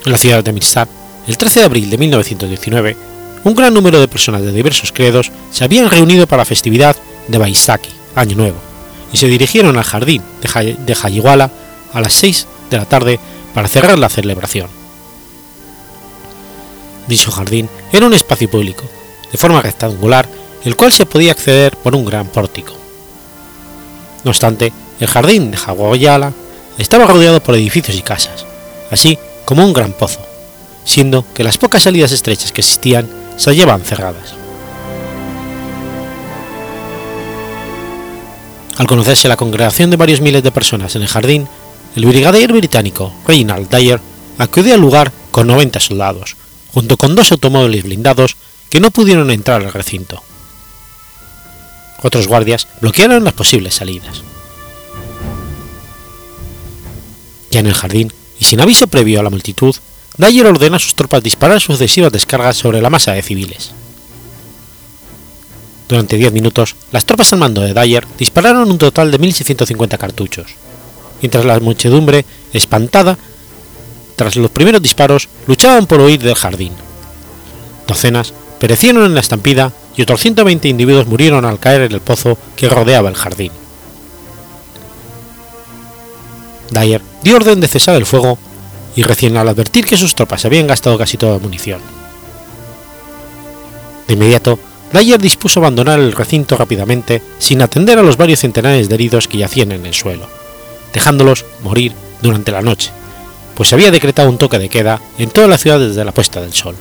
En 0.05 0.11
la 0.11 0.19
ciudad 0.19 0.43
de 0.43 0.51
Amritsar, 0.51 0.89
el 1.29 1.39
13 1.39 1.61
de 1.61 1.67
abril 1.67 1.91
de 1.91 1.97
1919, 1.99 2.97
un 3.45 3.55
gran 3.55 3.73
número 3.73 4.01
de 4.01 4.09
personas 4.09 4.43
de 4.43 4.51
diversos 4.51 4.91
credos 4.91 5.31
se 5.53 5.63
habían 5.63 5.91
reunido 5.91 6.27
para 6.27 6.41
la 6.41 6.45
festividad 6.45 6.97
de 7.29 7.39
Baisaki, 7.39 7.91
Año 8.17 8.37
Nuevo, 8.37 8.59
y 9.13 9.17
se 9.17 9.29
dirigieron 9.29 9.77
al 9.77 9.85
jardín 9.85 10.23
de 10.41 10.97
Hayiwala 11.01 11.51
a 11.93 12.01
las 12.01 12.15
6 12.15 12.47
de 12.71 12.77
la 12.79 12.85
tarde 12.85 13.21
para 13.55 13.69
cerrar 13.69 13.97
la 13.97 14.09
celebración. 14.09 14.69
Dicho 17.07 17.31
jardín 17.31 17.69
era 17.93 18.07
un 18.07 18.15
espacio 18.15 18.51
público, 18.51 18.85
de 19.31 19.39
forma 19.39 19.63
rectangular, 19.63 20.29
el 20.65 20.75
cual 20.75 20.91
se 20.91 21.07
podía 21.07 21.31
acceder 21.31 21.77
por 21.77 21.95
un 21.95 22.05
gran 22.05 22.27
pórtico. 22.27 22.75
No 24.25 24.33
obstante, 24.33 24.73
el 24.99 25.07
jardín 25.07 25.53
de 25.53 25.59
Hayiwala 25.59 26.33
estaba 26.77 27.07
rodeado 27.07 27.41
por 27.41 27.55
edificios 27.55 27.97
y 27.97 28.03
casas, 28.03 28.47
así 28.91 29.17
como 29.45 29.65
un 29.65 29.73
gran 29.73 29.93
pozo, 29.93 30.21
siendo 30.85 31.25
que 31.35 31.45
las 31.45 31.59
pocas 31.59 31.83
salidas 31.83 32.13
estrechas 32.13 32.53
que 32.53 32.61
existían 32.61 33.09
se 33.37 33.51
hallaban 33.51 33.83
cerradas. 33.83 34.35
Al 38.77 38.87
conocerse 38.87 39.29
la 39.29 39.37
congregación 39.37 39.91
de 39.91 39.97
varios 39.97 40.21
miles 40.21 40.43
de 40.43 40.51
personas 40.51 40.97
en 40.97 41.03
el 41.03 41.09
jardín, 41.09 41.47
el 41.95 42.07
brigadier 42.07 42.53
británico 42.53 43.13
Reginald 43.27 43.69
Dyer 43.69 44.01
acudió 44.39 44.75
al 44.75 44.81
lugar 44.81 45.13
con 45.31 45.47
90 45.47 45.79
soldados, 45.81 46.37
junto 46.73 46.97
con 46.97 47.15
dos 47.15 47.33
automóviles 47.33 47.85
blindados 47.85 48.37
que 48.71 48.81
no 48.81 48.91
pudieron 48.91 49.31
entrar 49.31 49.63
al 49.63 49.73
recinto. 49.73 50.23
Otros 52.03 52.27
guardias 52.27 52.67
bloquearon 52.81 53.25
las 53.25 53.35
posibles 53.35 53.75
salidas. 53.75 54.23
Ya 57.51 57.61
en 57.61 57.67
el 57.67 57.75
jardín, 57.75 58.13
y 58.43 58.45
sin 58.45 58.61
aviso 58.61 58.89
previo 58.89 59.21
a 59.21 59.23
la 59.23 59.31
multitud, 59.31 59.73
Dyer 60.19 60.47
ordena 60.47 60.75
a 60.75 60.81
sus 60.81 60.97
tropas 60.97 61.23
disparar 61.23 61.61
sucesivas 61.61 62.11
descargas 62.11 62.57
sobre 62.57 62.83
la 62.83 62.91
masa 62.91 63.13
de 63.13 63.23
civiles. 63.23 63.71
Durante 65.89 66.17
10 66.17 66.33
minutos, 66.33 66.75
las 66.91 67.05
tropas 67.05 67.33
al 67.33 67.39
mando 67.39 67.61
de 67.61 67.73
Dyer 67.73 68.05
dispararon 68.19 68.69
un 68.69 68.79
total 68.79 69.13
de 69.13 69.21
1.650 69.21 69.97
cartuchos, 69.97 70.57
mientras 71.21 71.45
la 71.45 71.61
muchedumbre, 71.61 72.25
espantada 72.53 73.17
tras 74.17 74.35
los 74.35 74.51
primeros 74.51 74.83
disparos, 74.83 75.29
luchaban 75.47 75.87
por 75.87 76.01
huir 76.01 76.21
del 76.21 76.35
jardín. 76.35 76.73
Docenas 77.87 78.35
perecieron 78.59 79.05
en 79.05 79.15
la 79.15 79.21
estampida 79.21 79.73
y 79.97 80.03
otros 80.03 80.21
120 80.21 80.67
individuos 80.67 81.07
murieron 81.07 81.45
al 81.45 81.61
caer 81.61 81.83
en 81.83 81.93
el 81.93 82.01
pozo 82.01 82.37
que 82.57 82.69
rodeaba 82.69 83.09
el 83.09 83.15
jardín. 83.15 83.53
Dyer 86.73 87.12
dio 87.23 87.37
orden 87.37 87.61
de 87.61 87.69
cesar 87.69 87.97
el 87.97 88.07
fuego 88.07 88.39
y 88.95 89.03
recién 89.03 89.37
al 89.37 89.49
advertir 89.49 89.87
que 89.87 89.97
sus 89.97 90.15
tropas 90.15 90.45
habían 90.45 90.67
gastado 90.67 90.99
casi 90.99 91.17
toda 91.17 91.35
la 91.35 91.39
munición. 91.39 91.81
De 94.07 94.15
inmediato, 94.15 94.59
Dyer 94.93 95.21
dispuso 95.21 95.61
abandonar 95.61 95.99
el 95.99 96.13
recinto 96.13 96.57
rápidamente 96.57 97.23
sin 97.39 97.63
atender 97.63 97.99
a 97.99 98.03
los 98.03 98.19
varios 98.19 98.41
centenares 98.41 98.89
de 98.89 98.95
heridos 98.95 99.27
que 99.27 99.39
yacían 99.39 99.73
en 99.73 99.87
el 99.87 99.95
suelo, 99.95 100.29
dejándolos 100.93 101.47
morir 101.63 101.93
durante 102.21 102.53
la 102.53 102.61
noche, 102.61 102.91
pues 103.55 103.71
se 103.71 103.75
había 103.75 103.91
decretado 103.91 104.29
un 104.29 104.37
toque 104.37 104.59
de 104.59 104.69
queda 104.69 105.01
en 105.19 105.31
toda 105.31 105.49
la 105.49 105.57
ciudad 105.57 105.81
desde 105.81 106.05
la 106.05 106.13
puesta 106.13 106.43
del 106.43 106.53
sol. 106.53 106.75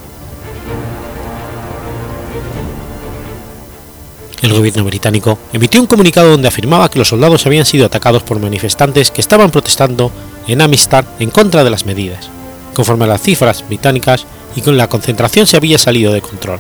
El 4.42 4.54
gobierno 4.54 4.84
británico 4.84 5.38
emitió 5.54 5.80
un 5.80 5.88
comunicado 5.88 6.32
donde 6.32 6.48
afirmaba 6.48 6.90
que 6.90 6.98
los 6.98 7.10
soldados 7.10 7.46
habían 7.46 7.66
sido 7.66 7.86
atacados 7.86 8.24
por 8.24 8.40
manifestantes 8.40 9.12
que 9.12 9.22
estaban 9.22 9.52
protestando 9.52 10.12
en 10.48 10.62
Amistad 10.62 11.06
en 11.20 11.30
contra 11.30 11.64
de 11.64 11.70
las 11.70 11.86
medidas, 11.86 12.30
conforme 12.74 13.06
a 13.06 13.08
las 13.08 13.22
cifras 13.22 13.64
británicas 13.68 14.26
y 14.56 14.62
con 14.62 14.78
la 14.78 14.88
concentración 14.88 15.48
se 15.48 15.58
había 15.58 15.78
salido 15.78 16.14
de 16.14 16.22
control, 16.22 16.60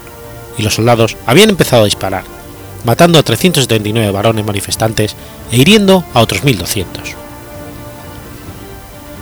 y 0.57 0.63
los 0.63 0.75
soldados 0.75 1.17
habían 1.25 1.49
empezado 1.49 1.83
a 1.83 1.85
disparar, 1.85 2.23
matando 2.83 3.19
a 3.19 3.23
379 3.23 4.11
varones 4.11 4.45
manifestantes 4.45 5.15
e 5.51 5.57
hiriendo 5.57 6.03
a 6.13 6.21
otros 6.21 6.43
1.200. 6.43 6.85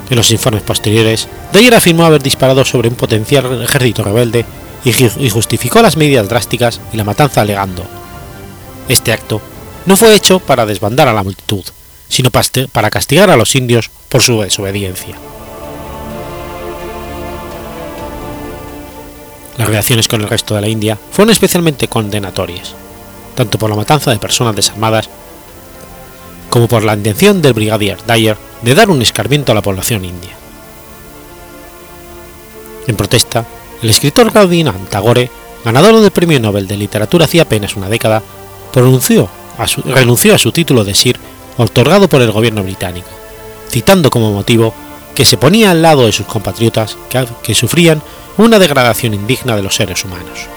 En 0.10 0.16
los 0.16 0.32
informes 0.32 0.64
posteriores, 0.64 1.28
Dyer 1.54 1.76
afirmó 1.76 2.06
haber 2.06 2.24
disparado 2.24 2.66
sobre 2.66 2.90
un 2.90 2.96
potencial 2.96 3.62
ejército 3.62 4.04
rebelde 4.04 4.46
y 4.84 5.30
justificó 5.30 5.82
las 5.82 5.98
medidas 5.98 6.28
drásticas 6.28 6.80
y 6.94 6.98
la 6.98 7.04
matanza 7.04 7.42
alegando 7.42 7.84
este 8.90 9.14
acto 9.14 9.40
no 9.86 9.96
fue 9.96 10.16
hecho 10.16 10.40
para 10.40 10.66
desbandar 10.66 11.08
a 11.08 11.14
la 11.14 11.24
multitud, 11.24 11.64
sino 12.10 12.32
para 12.32 12.90
castigar 12.90 13.30
a 13.30 13.38
los 13.38 13.56
indios 13.56 13.90
por 14.10 14.22
su 14.22 14.42
desobediencia. 14.42 15.16
Las 19.58 19.68
relaciones 19.68 20.08
con 20.08 20.22
el 20.22 20.30
resto 20.30 20.56
de 20.56 20.62
la 20.62 20.68
India 20.68 20.98
fueron 21.12 21.32
especialmente 21.32 21.88
condenatorias, 21.88 22.74
tanto 23.36 23.58
por 23.58 23.70
la 23.70 23.76
matanza 23.76 24.12
de 24.12 24.18
personas 24.18 24.56
desarmadas 24.56 25.10
como 26.50 26.68
por 26.68 26.84
la 26.84 26.94
intención 26.96 27.42
del 27.42 27.54
brigadier 27.54 27.98
Dyer 28.06 28.38
de 28.62 28.74
dar 28.74 28.90
un 28.90 29.02
escarmiento 29.02 29.52
a 29.52 29.56
la 29.56 29.62
población 29.62 30.04
india. 30.04 30.32
En 32.88 32.96
protesta, 32.96 33.46
el 33.84 33.90
escritor 33.90 34.34
Rabindranath 34.34 34.90
Tagore, 34.90 35.30
ganador 35.64 36.00
del 36.00 36.12
Premio 36.12 36.40
Nobel 36.40 36.68
de 36.68 36.78
Literatura 36.78 37.26
hacía 37.26 37.44
apenas 37.44 37.76
una 37.76 37.88
década, 37.88 38.24
renunció 38.74 39.30
a 39.58 40.38
su 40.38 40.52
título 40.52 40.84
de 40.84 40.96
Sir 40.96 41.20
otorgado 41.64 42.08
por 42.08 42.22
el 42.22 42.32
gobierno 42.32 42.64
británico, 42.64 43.10
citando 43.70 44.10
como 44.10 44.32
motivo 44.32 44.74
que 45.14 45.26
se 45.26 45.38
ponía 45.38 45.72
al 45.72 45.82
lado 45.82 46.06
de 46.06 46.14
sus 46.14 46.26
compatriotas 46.26 46.98
que, 47.44 47.54
sufrían 47.54 48.02
una 48.38 48.58
degradación 48.58 49.14
indigna 49.14 49.56
de 49.56 49.64
los 49.64 49.76
seres 49.76 50.06
humanos. 50.06 50.48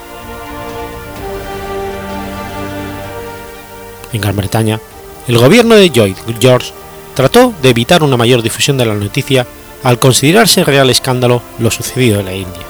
En 4.12 4.20
Gran 4.20 4.36
Bretaña, 4.36 4.78
el 5.26 5.38
gobierno 5.38 5.74
de 5.74 5.90
Lloyd 5.90 6.16
George 6.38 6.72
trató 7.14 7.52
de 7.60 7.70
evitar 7.70 8.02
una 8.02 8.16
mayor 8.16 8.42
difusión 8.42 8.78
de 8.78 8.86
la 8.86 8.94
noticia 8.94 9.46
al 9.82 9.98
considerarse 9.98 10.62
real 10.62 10.90
escándalo 10.90 11.42
lo 11.58 11.70
sucedido 11.70 12.20
en 12.20 12.26
la 12.26 12.34
India. 12.34 12.62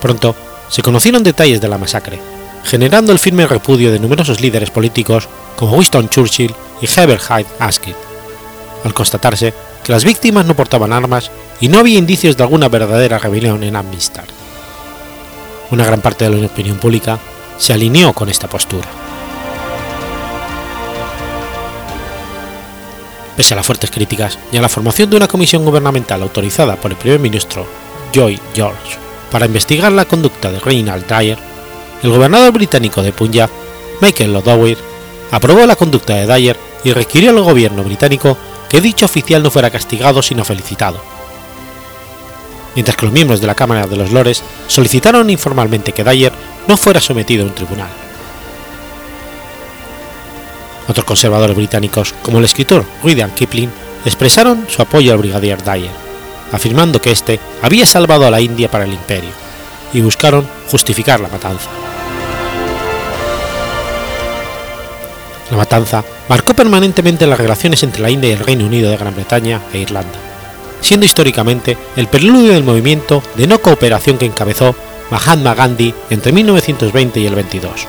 Pronto 0.00 0.34
se 0.68 0.82
conocieron 0.82 1.22
detalles 1.22 1.60
de 1.60 1.68
la 1.68 1.78
masacre, 1.78 2.20
generando 2.64 3.12
el 3.12 3.18
firme 3.18 3.46
repudio 3.46 3.92
de 3.92 3.98
numerosos 3.98 4.40
líderes 4.40 4.70
políticos 4.70 5.28
como 5.56 5.76
Winston 5.76 6.08
Churchill 6.08 6.54
y 6.80 6.86
Herbert 6.86 7.22
Hyde 7.22 7.46
Asquith, 7.58 7.96
al 8.84 8.94
constatarse 8.94 9.52
que 9.84 9.92
las 9.92 10.04
víctimas 10.04 10.46
no 10.46 10.54
portaban 10.54 10.92
armas 10.92 11.30
y 11.60 11.68
no 11.68 11.78
había 11.78 11.98
indicios 11.98 12.36
de 12.36 12.42
alguna 12.42 12.68
verdadera 12.68 13.18
rebelión 13.18 13.62
en 13.64 13.76
Amistad. 13.76 14.24
Una 15.70 15.84
gran 15.84 16.00
parte 16.00 16.28
de 16.28 16.36
la 16.36 16.46
opinión 16.46 16.78
pública 16.78 17.18
se 17.58 17.72
alineó 17.72 18.12
con 18.12 18.28
esta 18.28 18.48
postura. 18.48 18.88
Pese 23.36 23.54
a 23.54 23.56
las 23.56 23.66
fuertes 23.66 23.90
críticas 23.90 24.38
y 24.52 24.58
a 24.58 24.62
la 24.62 24.68
formación 24.68 25.08
de 25.08 25.16
una 25.16 25.28
comisión 25.28 25.64
gubernamental 25.64 26.22
autorizada 26.22 26.76
por 26.76 26.90
el 26.90 26.98
primer 26.98 27.18
ministro 27.18 27.66
Joy 28.12 28.38
George 28.54 28.98
para 29.30 29.46
investigar 29.46 29.90
la 29.90 30.04
conducta 30.04 30.52
de 30.52 30.60
Reginald 30.60 31.06
Dyer, 31.06 31.38
el 32.02 32.10
gobernador 32.10 32.52
británico 32.52 33.02
de 33.02 33.12
Punjab, 33.12 33.48
Michael 34.00 34.32
Lodower, 34.32 34.76
aprobó 35.30 35.64
la 35.66 35.76
conducta 35.76 36.14
de 36.14 36.26
Dyer 36.26 36.56
y 36.84 36.92
requirió 36.92 37.30
al 37.30 37.40
gobierno 37.40 37.84
británico 37.84 38.36
que 38.68 38.80
dicho 38.80 39.06
oficial 39.06 39.42
no 39.42 39.50
fuera 39.50 39.70
castigado 39.70 40.22
sino 40.22 40.44
felicitado. 40.44 41.00
Mientras 42.74 42.96
que 42.96 43.04
los 43.04 43.12
miembros 43.12 43.40
de 43.40 43.46
la 43.46 43.54
Cámara 43.54 43.86
de 43.86 43.96
los 43.96 44.12
Lores 44.12 44.42
solicitaron 44.66 45.30
informalmente 45.30 45.92
que 45.92 46.04
Dyer 46.04 46.32
no 46.66 46.76
fuera 46.76 47.00
sometido 47.00 47.44
a 47.44 47.48
un 47.48 47.54
tribunal. 47.54 47.90
Otros 50.88 51.04
conservadores 51.04 51.56
británicos, 51.56 52.14
como 52.22 52.38
el 52.38 52.44
escritor 52.44 52.84
Rudyard 53.02 53.34
Kipling, 53.34 53.70
expresaron 54.04 54.66
su 54.68 54.82
apoyo 54.82 55.12
al 55.12 55.18
brigadier 55.18 55.62
Dyer, 55.62 55.92
afirmando 56.50 57.00
que 57.00 57.12
éste 57.12 57.38
había 57.62 57.86
salvado 57.86 58.26
a 58.26 58.30
la 58.30 58.40
India 58.40 58.70
para 58.70 58.84
el 58.84 58.92
imperio, 58.92 59.30
y 59.92 60.00
buscaron 60.00 60.48
justificar 60.68 61.20
la 61.20 61.28
matanza. 61.28 61.68
La 65.52 65.58
matanza 65.58 66.02
marcó 66.30 66.54
permanentemente 66.54 67.26
las 67.26 67.38
relaciones 67.38 67.82
entre 67.82 68.00
la 68.00 68.08
India 68.08 68.30
y 68.30 68.32
el 68.32 68.38
Reino 68.38 68.64
Unido 68.64 68.88
de 68.88 68.96
Gran 68.96 69.14
Bretaña 69.14 69.60
e 69.74 69.80
Irlanda, 69.80 70.18
siendo 70.80 71.04
históricamente 71.04 71.76
el 71.94 72.06
preludio 72.06 72.54
del 72.54 72.64
movimiento 72.64 73.22
de 73.36 73.46
no 73.46 73.60
cooperación 73.60 74.16
que 74.16 74.24
encabezó 74.24 74.74
Mahatma 75.10 75.54
Gandhi 75.54 75.92
entre 76.08 76.32
1920 76.32 77.20
y 77.20 77.26
el 77.26 77.34
22. 77.34 77.86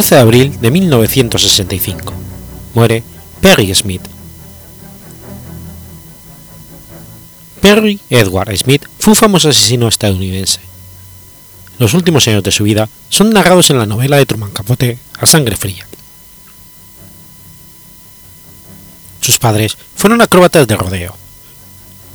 14 0.00 0.14
de 0.14 0.20
abril 0.22 0.60
de 0.62 0.70
1965. 0.70 2.14
Muere 2.72 3.04
Perry 3.42 3.74
Smith. 3.74 4.00
Perry 7.60 8.00
Edward 8.08 8.56
Smith 8.56 8.86
fue 8.98 9.12
un 9.12 9.16
famoso 9.16 9.50
asesino 9.50 9.88
estadounidense. 9.88 10.60
Los 11.78 11.92
últimos 11.92 12.26
años 12.28 12.42
de 12.42 12.50
su 12.50 12.64
vida 12.64 12.88
son 13.10 13.28
narrados 13.28 13.68
en 13.68 13.76
la 13.76 13.84
novela 13.84 14.16
de 14.16 14.24
Truman 14.24 14.52
Capote 14.52 14.98
A 15.18 15.26
Sangre 15.26 15.56
Fría. 15.56 15.86
Sus 19.20 19.36
padres 19.36 19.76
fueron 19.96 20.22
acróbatas 20.22 20.66
de 20.66 20.76
rodeo. 20.76 21.14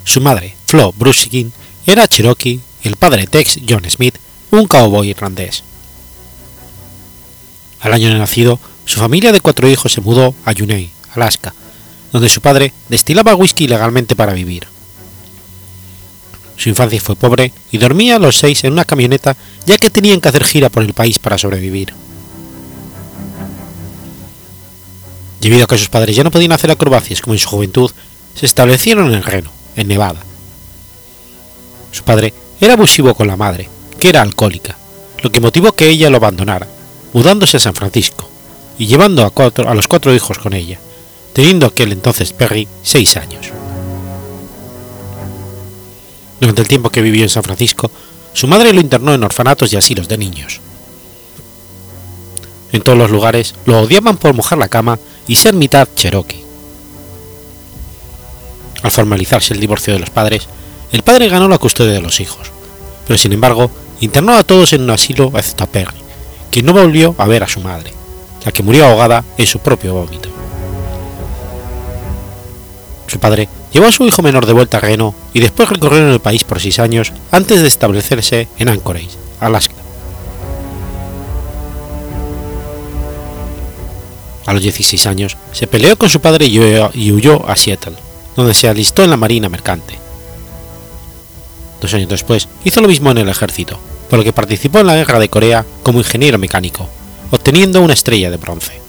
Su 0.05 0.21
madre, 0.21 0.55
Flo 0.65 0.91
Brusikin, 0.91 1.53
era 1.85 2.07
cherokee 2.07 2.61
y 2.83 2.87
el 2.87 2.95
padre 2.95 3.27
Tex 3.27 3.59
John 3.69 3.87
Smith, 3.91 4.15
un 4.49 4.65
cowboy 4.65 5.09
irlandés. 5.09 5.63
Al 7.85 7.93
año 7.93 8.09
de 8.09 8.17
nacido, 8.17 8.59
su 8.85 8.99
familia 8.99 9.31
de 9.31 9.41
cuatro 9.41 9.69
hijos 9.69 9.91
se 9.91 10.01
mudó 10.01 10.33
a 10.43 10.51
Yunei, 10.53 10.89
Alaska, 11.13 11.53
donde 12.11 12.29
su 12.29 12.41
padre 12.41 12.73
destilaba 12.89 13.35
whisky 13.35 13.67
legalmente 13.67 14.15
para 14.15 14.33
vivir. 14.33 14.65
Su 16.57 16.69
infancia 16.69 16.99
fue 16.99 17.15
pobre 17.15 17.53
y 17.71 17.77
dormía 17.77 18.15
a 18.15 18.19
los 18.19 18.37
seis 18.37 18.63
en 18.63 18.73
una 18.73 18.85
camioneta 18.85 19.37
ya 19.67 19.77
que 19.77 19.91
tenían 19.91 20.19
que 20.19 20.29
hacer 20.29 20.43
gira 20.45 20.69
por 20.69 20.81
el 20.81 20.95
país 20.95 21.19
para 21.19 21.37
sobrevivir. 21.37 21.93
Debido 25.39 25.65
a 25.65 25.67
que 25.67 25.77
sus 25.77 25.89
padres 25.89 26.15
ya 26.15 26.23
no 26.23 26.31
podían 26.31 26.53
hacer 26.53 26.71
acrobacias 26.71 27.21
como 27.21 27.35
en 27.35 27.39
su 27.39 27.49
juventud, 27.49 27.91
se 28.33 28.47
establecieron 28.47 29.13
en 29.13 29.21
Reno, 29.21 29.51
en 29.75 29.87
Nevada. 29.87 30.21
Su 31.91 32.03
padre 32.03 32.33
era 32.59 32.73
abusivo 32.73 33.13
con 33.13 33.27
la 33.27 33.37
madre, 33.37 33.69
que 33.99 34.09
era 34.09 34.23
alcohólica, 34.23 34.75
lo 35.21 35.31
que 35.31 35.39
motivó 35.39 35.73
que 35.73 35.87
ella 35.87 36.09
lo 36.09 36.17
abandonara, 36.17 36.67
mudándose 37.15 37.55
a 37.55 37.61
San 37.61 37.73
Francisco 37.73 38.29
y 38.77 38.87
llevando 38.87 39.23
a, 39.25 39.73
los 39.73 39.87
cuatro 39.87 40.13
hijos 40.13 40.37
con 40.37 40.51
ella, 40.51 40.81
teniendo 41.31 41.65
aquel 41.65 41.93
entonces 41.93 42.33
Perry 42.33 42.67
seis 42.83 43.15
años. 43.15 43.51
Durante 46.41 46.61
el 46.61 46.67
tiempo 46.67 46.89
que 46.89 47.01
vivió 47.01 47.23
en 47.23 47.29
San 47.29 47.43
Francisco, 47.43 47.89
su 48.33 48.47
madre 48.47 48.73
lo 48.73 48.81
internó 48.81 49.13
en 49.13 49.23
orfanatos 49.23 49.71
y 49.71 49.77
asilos 49.77 50.09
de 50.09 50.17
niños. 50.17 50.59
En 52.73 52.81
todos 52.81 52.97
los 52.97 53.09
lugares 53.09 53.55
lo 53.63 53.79
odiaban 53.79 54.17
por 54.17 54.33
mojar 54.33 54.57
la 54.57 54.67
cama 54.67 54.99
y 55.25 55.37
ser 55.37 55.53
mitad 55.53 55.87
cherokee. 55.95 56.43
Al 58.83 58.91
formalizarse 58.91 59.53
el 59.53 59.61
divorcio 59.61 59.93
de 59.93 59.99
los 60.01 60.09
padres, 60.09 60.49
el 60.91 61.01
padre 61.01 61.29
ganó 61.29 61.47
la 61.47 61.59
custodia 61.59 61.93
de 61.93 62.01
los 62.01 62.19
hijos, 62.19 62.51
pero 63.07 63.17
sin 63.17 63.31
embargo 63.31 63.71
internó 64.01 64.33
a 64.33 64.43
todos 64.43 64.73
en 64.73 64.81
un 64.81 64.89
asilo 64.89 65.31
excepto 65.37 65.63
a 65.63 65.67
Perry, 65.67 66.04
quien 66.51 66.65
no 66.65 66.73
volvió 66.73 67.15
a 67.17 67.25
ver 67.25 67.43
a 67.43 67.47
su 67.47 67.59
madre, 67.59 67.93
la 68.45 68.51
que 68.51 68.63
murió 68.63 68.85
ahogada 68.85 69.23
en 69.37 69.45
su 69.45 69.59
propio 69.59 69.93
vómito. 69.93 70.29
Su 73.07 73.19
padre 73.19 73.47
llevó 73.71 73.87
a 73.87 73.91
su 73.91 74.05
hijo 74.05 74.21
menor 74.21 74.45
de 74.45 74.53
vuelta 74.53 74.77
a 74.77 74.81
Reno 74.81 75.13
y 75.33 75.39
después 75.39 75.69
recorrieron 75.69 76.11
el 76.11 76.19
país 76.19 76.43
por 76.43 76.59
seis 76.59 76.79
años 76.79 77.13
antes 77.31 77.61
de 77.61 77.67
establecerse 77.67 78.47
en 78.57 78.69
Anchorage, 78.69 79.09
Alaska. 79.39 79.75
A 84.45 84.53
los 84.53 84.61
16 84.61 85.07
años 85.07 85.37
se 85.51 85.65
peleó 85.65 85.97
con 85.97 86.09
su 86.09 86.19
padre 86.19 86.45
y 86.45 87.11
huyó 87.11 87.49
a 87.49 87.55
Seattle, 87.55 87.95
donde 88.35 88.53
se 88.53 88.69
alistó 88.69 89.03
en 89.03 89.09
la 89.09 89.17
Marina 89.17 89.49
Mercante. 89.49 89.97
Dos 91.81 91.93
años 91.93 92.09
después 92.09 92.47
hizo 92.63 92.81
lo 92.81 92.87
mismo 92.87 93.11
en 93.11 93.17
el 93.17 93.29
ejército, 93.29 93.79
por 94.09 94.19
lo 94.19 94.23
que 94.23 94.33
participó 94.33 94.79
en 94.79 94.87
la 94.87 94.95
Guerra 94.95 95.19
de 95.19 95.29
Corea 95.29 95.65
como 95.83 95.99
ingeniero 95.99 96.37
mecánico, 96.37 96.87
obteniendo 97.31 97.81
una 97.81 97.93
estrella 97.93 98.29
de 98.29 98.37
bronce. 98.37 98.79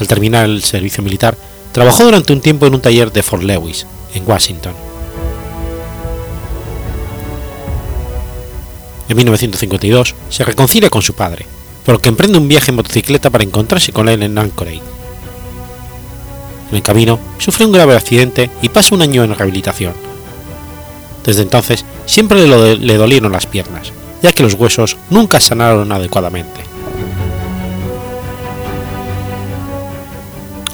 Al 0.00 0.06
terminar 0.06 0.46
el 0.46 0.62
servicio 0.64 1.02
militar, 1.02 1.36
trabajó 1.72 2.04
durante 2.04 2.32
un 2.32 2.40
tiempo 2.40 2.66
en 2.66 2.74
un 2.74 2.80
taller 2.80 3.12
de 3.12 3.22
Fort 3.22 3.42
Lewis, 3.42 3.86
en 4.14 4.28
Washington. 4.28 4.74
En 9.08 9.16
1952 9.16 10.14
se 10.28 10.44
reconcilia 10.44 10.90
con 10.90 11.02
su 11.02 11.14
padre, 11.14 11.46
por 11.84 11.94
lo 11.94 12.00
que 12.00 12.08
emprende 12.08 12.38
un 12.38 12.48
viaje 12.48 12.70
en 12.70 12.76
motocicleta 12.76 13.30
para 13.30 13.44
encontrarse 13.44 13.92
con 13.92 14.08
él 14.08 14.22
en 14.22 14.38
Anchorage. 14.38 14.80
En 16.70 16.76
el 16.76 16.82
camino 16.82 17.18
sufre 17.38 17.66
un 17.66 17.72
grave 17.72 17.94
accidente 17.94 18.50
y 18.62 18.70
pasa 18.70 18.94
un 18.94 19.02
año 19.02 19.24
en 19.24 19.34
rehabilitación. 19.34 20.11
Desde 21.24 21.42
entonces 21.42 21.84
siempre 22.06 22.46
le, 22.46 22.96
dolieron 22.96 23.32
las 23.32 23.46
piernas, 23.46 23.92
ya 24.22 24.32
que 24.32 24.42
los 24.42 24.54
huesos 24.54 24.96
nunca 25.10 25.40
sanaron 25.40 25.92
adecuadamente. 25.92 26.62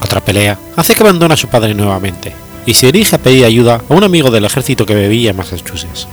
Otra 0.01 0.21
pelea 0.21 0.57
hace 0.75 0.95
que 0.95 1.03
abandone 1.03 1.35
a 1.35 1.37
su 1.37 1.47
padre 1.47 1.75
nuevamente 1.75 2.33
y 2.65 2.73
se 2.73 2.87
dirige 2.87 3.15
a 3.15 3.19
pedir 3.19 3.45
ayuda 3.45 3.81
a 3.87 3.93
un 3.93 4.03
amigo 4.03 4.31
del 4.31 4.45
ejército 4.45 4.85
que 4.85 4.95
vivía 4.95 5.31
en 5.31 5.37
Massachusetts. 5.37 6.07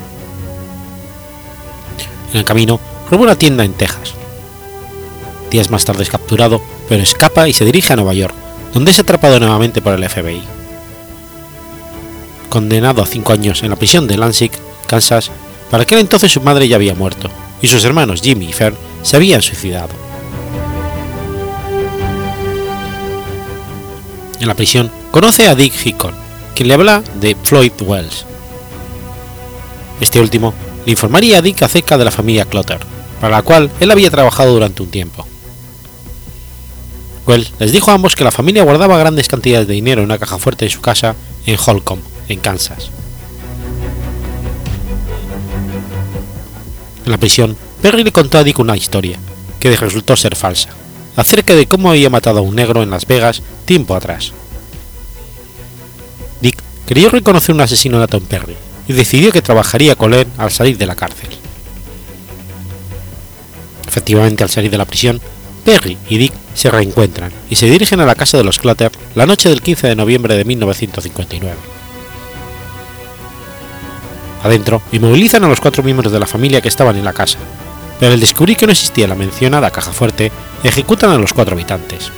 En 2.32 2.38
el 2.38 2.44
camino 2.44 2.78
roba 3.10 3.22
una 3.22 3.36
tienda 3.36 3.64
en 3.64 3.72
Texas. 3.72 4.14
Días 5.50 5.70
más 5.70 5.84
tarde 5.84 6.02
es 6.02 6.10
capturado, 6.10 6.60
pero 6.88 7.02
escapa 7.02 7.48
y 7.48 7.52
se 7.52 7.64
dirige 7.64 7.92
a 7.92 7.96
Nueva 7.96 8.12
York, 8.12 8.34
donde 8.74 8.90
es 8.90 8.98
atrapado 8.98 9.38
nuevamente 9.40 9.80
por 9.80 9.94
el 9.94 10.06
FBI. 10.08 10.42
Condenado 12.48 13.02
a 13.02 13.06
cinco 13.06 13.32
años 13.32 13.62
en 13.62 13.70
la 13.70 13.76
prisión 13.76 14.06
de 14.06 14.16
Lansing, 14.16 14.52
Kansas, 14.86 15.30
para 15.70 15.82
aquel 15.82 15.98
entonces 15.98 16.32
su 16.32 16.40
madre 16.40 16.68
ya 16.68 16.76
había 16.76 16.94
muerto 16.94 17.28
y 17.60 17.68
sus 17.68 17.84
hermanos 17.84 18.22
Jimmy 18.22 18.46
y 18.46 18.52
Fern 18.52 18.76
se 19.02 19.16
habían 19.16 19.42
suicidado. 19.42 19.90
En 24.40 24.48
la 24.48 24.54
prisión 24.54 24.90
conoce 25.10 25.48
a 25.48 25.54
Dick 25.54 25.74
Hickon, 25.84 26.14
quien 26.54 26.68
le 26.68 26.74
habla 26.74 27.02
de 27.20 27.36
Floyd 27.42 27.72
Wells. 27.80 28.26
Este 30.00 30.20
último 30.20 30.52
le 30.84 30.92
informaría 30.92 31.38
a 31.38 31.42
Dick 31.42 31.62
acerca 31.62 31.96
de 31.98 32.04
la 32.04 32.10
familia 32.10 32.44
Clotter, 32.44 32.78
para 33.20 33.36
la 33.36 33.42
cual 33.42 33.70
él 33.80 33.90
había 33.90 34.10
trabajado 34.10 34.52
durante 34.52 34.82
un 34.82 34.90
tiempo. 34.90 35.26
Wells 37.26 37.52
les 37.58 37.72
dijo 37.72 37.90
a 37.90 37.94
ambos 37.94 38.14
que 38.14 38.24
la 38.24 38.30
familia 38.30 38.62
guardaba 38.62 38.98
grandes 38.98 39.28
cantidades 39.28 39.66
de 39.66 39.74
dinero 39.74 40.00
en 40.00 40.06
una 40.06 40.18
caja 40.18 40.38
fuerte 40.38 40.66
en 40.66 40.70
su 40.70 40.80
casa 40.80 41.16
en 41.46 41.56
Holcomb, 41.64 42.02
en 42.28 42.40
Kansas. 42.40 42.90
En 47.04 47.12
la 47.12 47.18
prisión, 47.18 47.56
Perry 47.82 48.02
le 48.02 48.12
contó 48.12 48.38
a 48.38 48.44
Dick 48.44 48.58
una 48.58 48.76
historia, 48.76 49.18
que 49.60 49.76
resultó 49.76 50.16
ser 50.16 50.34
falsa, 50.34 50.70
acerca 51.14 51.54
de 51.54 51.66
cómo 51.66 51.90
había 51.90 52.10
matado 52.10 52.40
a 52.40 52.42
un 52.42 52.56
negro 52.56 52.82
en 52.82 52.90
Las 52.90 53.06
Vegas 53.06 53.42
tiempo 53.64 53.94
atrás. 53.94 54.32
Dick 56.40 56.60
creyó 56.86 57.10
reconocer 57.10 57.54
un 57.54 57.60
asesinato 57.60 58.16
en 58.16 58.24
Perry 58.24 58.56
y 58.88 58.92
decidió 58.92 59.32
que 59.32 59.42
trabajaría 59.42 59.94
con 59.94 60.14
él 60.14 60.26
al 60.36 60.50
salir 60.50 60.78
de 60.78 60.86
la 60.86 60.94
cárcel. 60.94 61.30
Efectivamente, 63.86 64.44
al 64.44 64.50
salir 64.50 64.70
de 64.70 64.78
la 64.78 64.84
prisión, 64.84 65.20
Perry 65.64 65.96
y 66.08 66.18
Dick 66.18 66.32
se 66.54 66.70
reencuentran 66.70 67.32
y 67.50 67.56
se 67.56 67.70
dirigen 67.70 68.00
a 68.00 68.06
la 68.06 68.14
casa 68.14 68.36
de 68.36 68.44
los 68.44 68.58
Clutter 68.58 68.92
la 69.14 69.26
noche 69.26 69.48
del 69.48 69.62
15 69.62 69.88
de 69.88 69.96
noviembre 69.96 70.36
de 70.36 70.44
1959. 70.44 71.75
Adentro, 74.46 74.80
inmovilizan 74.92 75.42
a 75.42 75.48
los 75.48 75.60
cuatro 75.60 75.82
miembros 75.82 76.12
de 76.12 76.20
la 76.20 76.26
familia 76.26 76.60
que 76.60 76.68
estaban 76.68 76.96
en 76.96 77.04
la 77.04 77.12
casa, 77.12 77.36
pero 77.98 78.12
al 78.12 78.20
descubrir 78.20 78.56
que 78.56 78.66
no 78.66 78.70
existía 78.70 79.08
la 79.08 79.16
mencionada 79.16 79.72
caja 79.72 79.92
fuerte, 79.92 80.30
ejecutan 80.62 81.10
a 81.10 81.18
los 81.18 81.32
cuatro 81.32 81.54
habitantes. 81.54 82.12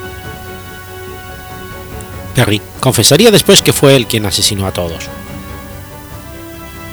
Perry 2.35 2.61
confesaría 2.81 3.31
después 3.31 3.63
que 3.63 3.73
fue 3.73 3.97
él 3.97 4.07
quien 4.07 4.27
asesinó 4.27 4.67
a 4.67 4.73
todos. 4.73 5.07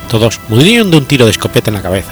Todos 0.10 0.40
murieron 0.48 0.90
de 0.90 0.98
un 0.98 1.06
tiro 1.06 1.26
de 1.26 1.32
escopeta 1.32 1.70
en 1.70 1.76
la 1.76 1.82
cabeza, 1.82 2.12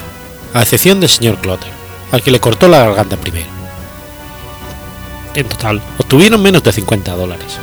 a 0.53 0.61
excepción 0.61 0.99
del 0.99 1.07
señor 1.07 1.37
Clotter, 1.37 1.71
al 2.11 2.21
que 2.21 2.31
le 2.31 2.41
cortó 2.41 2.67
la 2.67 2.79
garganta 2.79 3.15
primero. 3.15 3.47
En 5.33 5.47
total, 5.47 5.81
obtuvieron 5.97 6.41
menos 6.41 6.61
de 6.61 6.73
50 6.73 7.15
dólares. 7.15 7.57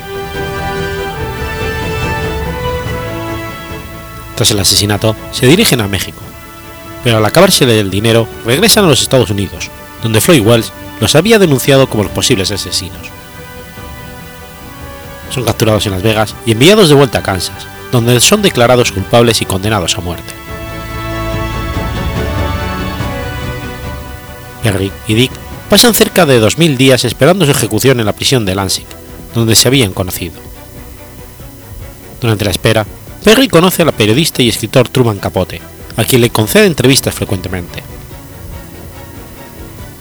Tras 4.41 4.53
el 4.53 4.61
asesinato, 4.61 5.15
se 5.33 5.47
dirigen 5.47 5.83
a 5.83 5.87
México, 5.87 6.23
pero 7.05 7.19
al 7.19 7.27
acabársele 7.27 7.79
el 7.79 7.91
dinero, 7.91 8.27
regresan 8.47 8.87
a 8.87 8.89
los 8.89 9.03
Estados 9.03 9.29
Unidos, 9.29 9.69
donde 10.03 10.23
Floyd 10.23 10.41
Wells 10.41 10.73
los 10.99 11.15
había 11.15 11.39
denunciado 11.39 11.91
como 11.91 12.05
los 12.05 12.13
posibles 12.13 12.51
asesinos. 12.51 13.03
Son 15.29 15.45
capturados 15.45 15.85
en 15.85 15.93
Las 15.93 16.03
Vegas 16.03 16.35
y 16.47 16.53
enviados 16.53 16.89
de 16.89 16.95
vuelta 16.95 17.19
a 17.19 17.23
Kansas, 17.23 17.67
donde 17.93 18.19
son 18.23 18.41
declarados 18.41 18.93
culpables 18.93 19.43
y 19.43 19.45
condenados 19.45 19.99
a 19.99 20.01
muerte. 20.01 20.33
Perry 24.63 24.91
y 25.07 25.13
Dick 25.13 25.33
pasan 25.69 25.93
cerca 25.93 26.25
de 26.25 26.41
2.000 26.41 26.79
días 26.79 27.05
esperando 27.05 27.45
su 27.45 27.51
ejecución 27.51 28.01
en 28.01 28.07
la 28.07 28.15
prisión 28.15 28.47
de 28.47 28.55
Lansing, 28.55 28.87
donde 29.35 29.55
se 29.55 29.69
habían 29.69 29.93
conocido. 29.93 30.41
Durante 32.23 32.47
la 32.47 32.53
espera, 32.53 32.87
Perry 33.25 33.49
conoce 33.49 33.83
al 33.83 33.93
periodista 33.93 34.43
y 34.43 34.49
escritor 34.49 34.89
Truman 34.89 35.19
Capote, 35.19 35.61
a 35.97 36.05
quien 36.05 36.23
le 36.23 36.31
concede 36.31 36.67
entrevistas 36.67 37.15
frecuentemente. 37.15 37.83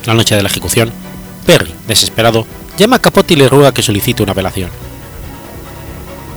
La 0.05 0.13
noche 0.13 0.35
de 0.35 0.41
la 0.41 0.47
ejecución, 0.47 0.91
Perry, 1.45 1.73
desesperado, 1.85 2.45
llama 2.77 2.95
a 2.95 2.99
Capote 2.99 3.33
y 3.33 3.37
le 3.37 3.49
ruega 3.49 3.73
que 3.73 3.81
solicite 3.81 4.23
una 4.23 4.31
apelación. 4.31 4.69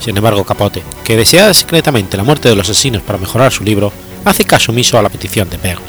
Sin 0.00 0.16
embargo, 0.16 0.42
Capote, 0.42 0.82
que 1.04 1.16
deseaba 1.16 1.54
secretamente 1.54 2.16
la 2.16 2.24
muerte 2.24 2.48
de 2.48 2.56
los 2.56 2.68
asesinos 2.68 3.02
para 3.02 3.18
mejorar 3.18 3.52
su 3.52 3.62
libro, 3.62 3.92
hace 4.24 4.44
caso 4.44 4.72
omiso 4.72 4.98
a 4.98 5.02
la 5.02 5.08
petición 5.08 5.48
de 5.48 5.58
Perry. 5.58 5.82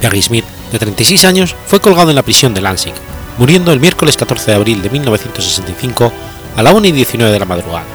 Perry 0.00 0.22
Smith, 0.22 0.46
de 0.72 0.78
36 0.78 1.24
años, 1.26 1.54
fue 1.66 1.80
colgado 1.80 2.08
en 2.08 2.16
la 2.16 2.22
prisión 2.22 2.54
de 2.54 2.62
Lansing, 2.62 2.94
muriendo 3.36 3.72
el 3.72 3.80
miércoles 3.80 4.16
14 4.16 4.52
de 4.52 4.56
abril 4.56 4.80
de 4.80 4.88
1965 4.88 6.10
a 6.56 6.62
la 6.62 6.72
1 6.72 6.86
y 6.86 6.92
19 6.92 7.32
de 7.32 7.38
la 7.38 7.44
madrugada. 7.44 7.86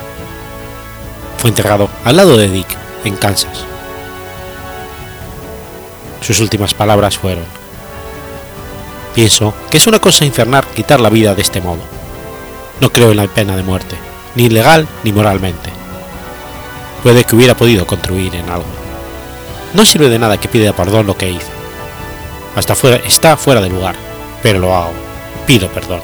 Fue 1.37 1.49
enterrado 1.49 1.89
al 2.03 2.17
lado 2.17 2.37
de 2.37 2.49
Dick, 2.49 2.67
en 3.03 3.15
Kansas. 3.15 3.63
Sus 6.21 6.39
últimas 6.39 6.73
palabras 6.73 7.17
fueron, 7.17 7.45
Pienso 9.15 9.53
que 9.71 9.77
es 9.77 9.87
una 9.87 9.99
cosa 9.99 10.25
infernal 10.25 10.65
quitar 10.75 10.99
la 10.99 11.09
vida 11.09 11.33
de 11.33 11.41
este 11.41 11.61
modo. 11.61 11.79
No 12.81 12.91
creo 12.91 13.11
en 13.11 13.17
la 13.17 13.27
pena 13.27 13.55
de 13.55 13.63
muerte, 13.63 13.95
ni 14.35 14.49
legal 14.49 14.85
ni 15.05 15.13
moralmente. 15.13 15.69
Puede 17.01 17.23
que 17.23 17.35
hubiera 17.37 17.55
podido 17.55 17.87
contribuir 17.87 18.35
en 18.35 18.49
algo. 18.49 18.65
No 19.73 19.85
sirve 19.85 20.09
de 20.09 20.19
nada 20.19 20.37
que 20.37 20.49
pida 20.49 20.73
perdón 20.73 21.07
lo 21.07 21.17
que 21.17 21.31
hice. 21.31 21.47
Hasta 22.57 22.75
fuera, 22.75 22.97
está 22.97 23.37
fuera 23.37 23.61
de 23.61 23.69
lugar, 23.69 23.95
pero 24.43 24.59
lo 24.59 24.75
hago. 24.75 24.91
Pido 25.47 25.69
perdón. 25.69 26.01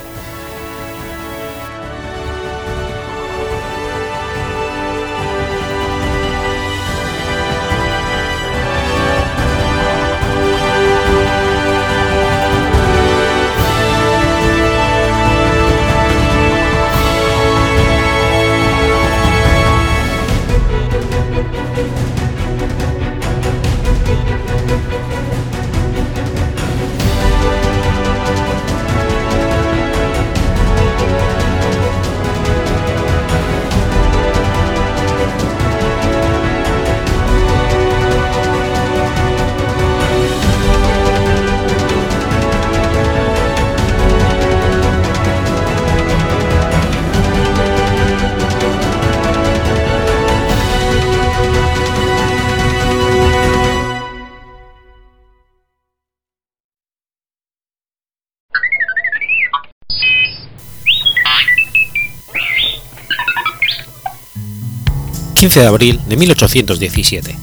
15 65.51 65.59
de 65.59 65.67
abril 65.67 65.99
de 66.07 66.15
1817. 66.15 67.35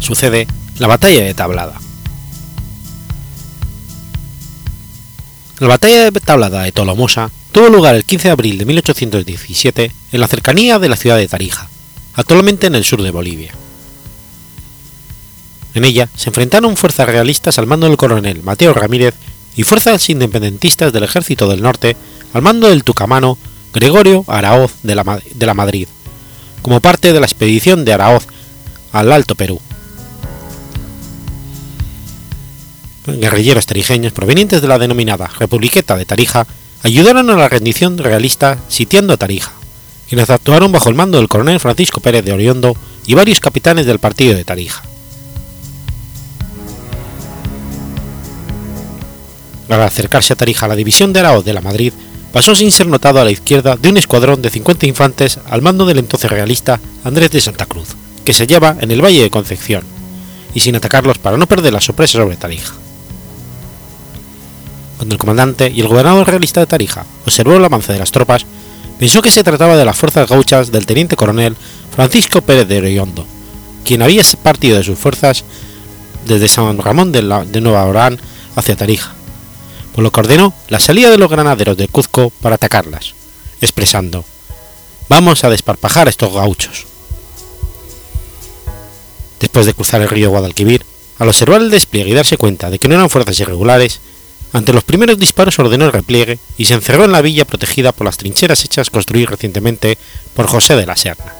Sucede 0.00 0.46
la 0.78 0.86
Batalla 0.86 1.24
de 1.24 1.32
Tablada. 1.32 1.80
La 5.58 5.68
Batalla 5.68 6.10
de 6.10 6.20
Tablada 6.20 6.64
de 6.64 6.72
Tolomosa 6.72 7.30
tuvo 7.50 7.70
lugar 7.70 7.94
el 7.94 8.04
15 8.04 8.28
de 8.28 8.32
abril 8.32 8.58
de 8.58 8.66
1817 8.66 9.92
en 10.12 10.20
la 10.20 10.28
cercanía 10.28 10.78
de 10.78 10.90
la 10.90 10.96
ciudad 10.96 11.16
de 11.16 11.26
Tarija, 11.26 11.70
actualmente 12.12 12.66
en 12.66 12.74
el 12.74 12.84
sur 12.84 13.00
de 13.00 13.12
Bolivia. 13.12 13.54
En 15.72 15.86
ella 15.86 16.10
se 16.16 16.28
enfrentaron 16.28 16.76
fuerzas 16.76 17.08
realistas 17.08 17.58
al 17.58 17.66
mando 17.66 17.88
del 17.88 17.96
coronel 17.96 18.42
Mateo 18.42 18.74
Ramírez 18.74 19.14
y 19.56 19.62
fuerzas 19.62 20.10
independentistas 20.10 20.92
del 20.92 21.04
Ejército 21.04 21.48
del 21.48 21.62
Norte 21.62 21.96
al 22.34 22.42
mando 22.42 22.68
del 22.68 22.84
tucamano 22.84 23.38
Gregorio 23.72 24.26
Araoz 24.26 24.74
de 24.82 24.94
la, 24.94 25.22
de 25.34 25.46
la 25.46 25.54
Madrid, 25.54 25.88
como 26.62 26.80
parte 26.80 27.12
de 27.12 27.20
la 27.20 27.26
expedición 27.26 27.84
de 27.84 27.92
Araoz 27.92 28.26
al 28.92 29.12
Alto 29.12 29.34
Perú. 29.34 29.60
Guerrilleros 33.06 33.66
tarijeños 33.66 34.12
provenientes 34.12 34.60
de 34.60 34.68
la 34.68 34.78
denominada 34.78 35.30
Republiqueta 35.38 35.96
de 35.96 36.04
Tarija 36.04 36.46
ayudaron 36.82 37.30
a 37.30 37.36
la 37.36 37.48
rendición 37.48 37.96
realista 37.96 38.58
sitiando 38.68 39.16
Tarija, 39.16 39.52
quienes 40.08 40.28
actuaron 40.30 40.72
bajo 40.72 40.90
el 40.90 40.94
mando 40.94 41.18
del 41.18 41.28
coronel 41.28 41.60
Francisco 41.60 42.00
Pérez 42.00 42.24
de 42.24 42.32
Oriondo 42.32 42.76
y 43.06 43.14
varios 43.14 43.40
capitanes 43.40 43.86
del 43.86 43.98
partido 43.98 44.34
de 44.34 44.44
Tarija. 44.44 44.82
Al 49.68 49.82
acercarse 49.82 50.32
a 50.32 50.36
Tarija 50.36 50.68
la 50.68 50.76
división 50.76 51.12
de 51.12 51.20
Araoz 51.20 51.44
de 51.44 51.52
la 51.52 51.60
Madrid 51.60 51.92
pasó 52.32 52.54
sin 52.54 52.70
ser 52.70 52.86
notado 52.86 53.20
a 53.20 53.24
la 53.24 53.30
izquierda 53.30 53.76
de 53.76 53.88
un 53.88 53.96
escuadrón 53.96 54.42
de 54.42 54.50
50 54.50 54.86
infantes 54.86 55.38
al 55.48 55.62
mando 55.62 55.86
del 55.86 55.98
entonces 55.98 56.30
realista 56.30 56.80
Andrés 57.04 57.30
de 57.30 57.40
Santa 57.40 57.66
Cruz, 57.66 57.88
que 58.24 58.32
se 58.32 58.44
hallaba 58.44 58.76
en 58.80 58.90
el 58.90 59.04
Valle 59.04 59.22
de 59.22 59.30
Concepción, 59.30 59.82
y 60.54 60.60
sin 60.60 60.76
atacarlos 60.76 61.18
para 61.18 61.36
no 61.36 61.46
perder 61.46 61.72
la 61.72 61.80
sorpresa 61.80 62.18
sobre 62.18 62.36
Tarija. 62.36 62.74
Cuando 64.96 65.14
el 65.14 65.18
comandante 65.18 65.70
y 65.74 65.80
el 65.80 65.88
gobernador 65.88 66.26
realista 66.26 66.60
de 66.60 66.66
Tarija 66.66 67.06
observó 67.24 67.56
el 67.56 67.64
avance 67.64 67.92
de 67.92 67.98
las 67.98 68.10
tropas, 68.10 68.44
pensó 68.98 69.22
que 69.22 69.30
se 69.30 69.44
trataba 69.44 69.76
de 69.76 69.84
las 69.84 69.96
fuerzas 69.96 70.28
gauchas 70.28 70.72
del 70.72 70.86
teniente 70.86 71.16
coronel 71.16 71.56
Francisco 71.94 72.42
Pérez 72.42 72.66
de 72.66 72.78
Oriondo, 72.78 73.24
quien 73.84 74.02
había 74.02 74.22
partido 74.42 74.76
de 74.76 74.84
sus 74.84 74.98
fuerzas 74.98 75.44
desde 76.26 76.48
San 76.48 76.78
Ramón 76.78 77.12
de, 77.12 77.22
de 77.22 77.60
Nueva 77.60 77.84
Orán 77.84 78.20
hacia 78.56 78.76
Tarija, 78.76 79.14
por 79.98 80.04
lo 80.04 80.12
que 80.12 80.20
ordenó 80.20 80.54
la 80.68 80.78
salida 80.78 81.10
de 81.10 81.18
los 81.18 81.28
granaderos 81.28 81.76
de 81.76 81.88
Cuzco 81.88 82.30
para 82.30 82.54
atacarlas, 82.54 83.14
expresando, 83.60 84.24
vamos 85.08 85.42
a 85.42 85.50
desparpajar 85.50 86.06
a 86.06 86.10
estos 86.10 86.32
gauchos. 86.32 86.86
Después 89.40 89.66
de 89.66 89.74
cruzar 89.74 90.00
el 90.00 90.08
río 90.08 90.30
Guadalquivir, 90.30 90.84
al 91.18 91.26
observar 91.26 91.62
el 91.62 91.72
despliegue 91.72 92.10
y 92.10 92.14
darse 92.14 92.36
cuenta 92.36 92.70
de 92.70 92.78
que 92.78 92.86
no 92.86 92.94
eran 92.94 93.10
fuerzas 93.10 93.40
irregulares, 93.40 93.98
ante 94.52 94.72
los 94.72 94.84
primeros 94.84 95.18
disparos 95.18 95.58
ordenó 95.58 95.86
el 95.86 95.92
repliegue 95.92 96.38
y 96.56 96.66
se 96.66 96.74
encerró 96.74 97.04
en 97.04 97.10
la 97.10 97.20
villa 97.20 97.44
protegida 97.44 97.90
por 97.90 98.04
las 98.04 98.18
trincheras 98.18 98.64
hechas 98.64 98.90
construir 98.90 99.28
recientemente 99.28 99.98
por 100.32 100.46
José 100.46 100.76
de 100.76 100.86
la 100.86 100.94
Serna. 100.94 101.34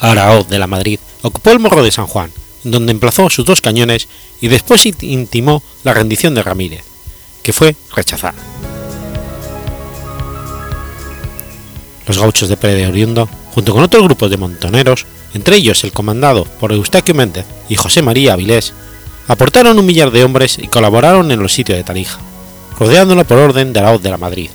Araoz 0.00 0.48
de 0.48 0.58
la 0.58 0.66
Madrid 0.66 0.98
ocupó 1.22 1.52
el 1.52 1.60
morro 1.60 1.84
de 1.84 1.92
San 1.92 2.08
Juan, 2.08 2.32
donde 2.64 2.92
emplazó 2.92 3.30
sus 3.30 3.44
dos 3.44 3.60
cañones 3.60 4.08
y 4.40 4.48
después 4.48 4.86
intimó 4.86 5.62
la 5.84 5.94
rendición 5.94 6.34
de 6.34 6.42
Ramírez, 6.42 6.82
que 7.42 7.52
fue 7.52 7.76
rechazada. 7.94 8.38
Los 12.06 12.18
gauchos 12.18 12.48
de 12.48 12.56
Pérez 12.56 12.78
de 12.78 12.86
Oriundo, 12.88 13.28
junto 13.54 13.72
con 13.72 13.82
otros 13.82 14.02
grupos 14.02 14.30
de 14.30 14.36
montoneros, 14.36 15.06
entre 15.34 15.56
ellos 15.56 15.84
el 15.84 15.92
comandado 15.92 16.44
por 16.44 16.72
Eustaquio 16.72 17.14
Méndez 17.14 17.46
y 17.68 17.76
José 17.76 18.02
María 18.02 18.32
Avilés, 18.32 18.72
aportaron 19.28 19.78
un 19.78 19.86
millar 19.86 20.10
de 20.10 20.24
hombres 20.24 20.58
y 20.58 20.66
colaboraron 20.66 21.30
en 21.30 21.40
los 21.40 21.52
sitios 21.52 21.78
de 21.78 21.84
Tarija, 21.84 22.18
rodeándolo 22.78 23.24
por 23.24 23.38
orden 23.38 23.72
de 23.72 23.80
la 23.80 23.92
hoz 23.92 24.02
de 24.02 24.10
la 24.10 24.18
Madrid, 24.18 24.50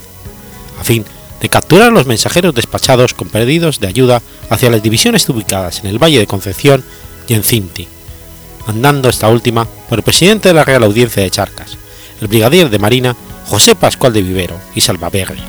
a 0.79 0.83
fin 0.83 1.05
de 1.39 1.49
capturar 1.49 1.89
a 1.89 1.91
los 1.91 2.07
mensajeros 2.07 2.53
despachados 2.53 3.13
con 3.13 3.29
pedidos 3.29 3.79
de 3.79 3.87
ayuda 3.87 4.21
hacia 4.49 4.69
las 4.69 4.83
divisiones 4.83 5.27
ubicadas 5.29 5.79
en 5.79 5.87
el 5.87 6.01
Valle 6.01 6.19
de 6.19 6.27
Concepción 6.27 6.83
y 7.27 7.33
en 7.35 7.43
Cinti, 7.43 7.87
mandando 8.67 9.09
esta 9.09 9.29
última 9.29 9.65
por 9.65 9.99
el 9.99 10.03
presidente 10.03 10.49
de 10.49 10.55
la 10.55 10.63
Real 10.63 10.83
Audiencia 10.83 11.23
de 11.23 11.29
Charcas, 11.29 11.77
el 12.21 12.27
brigadier 12.27 12.69
de 12.69 12.79
Marina 12.79 13.15
José 13.47 13.75
Pascual 13.75 14.13
de 14.13 14.21
Vivero 14.21 14.59
y 14.73 14.81
Salvaberri. 14.81 15.41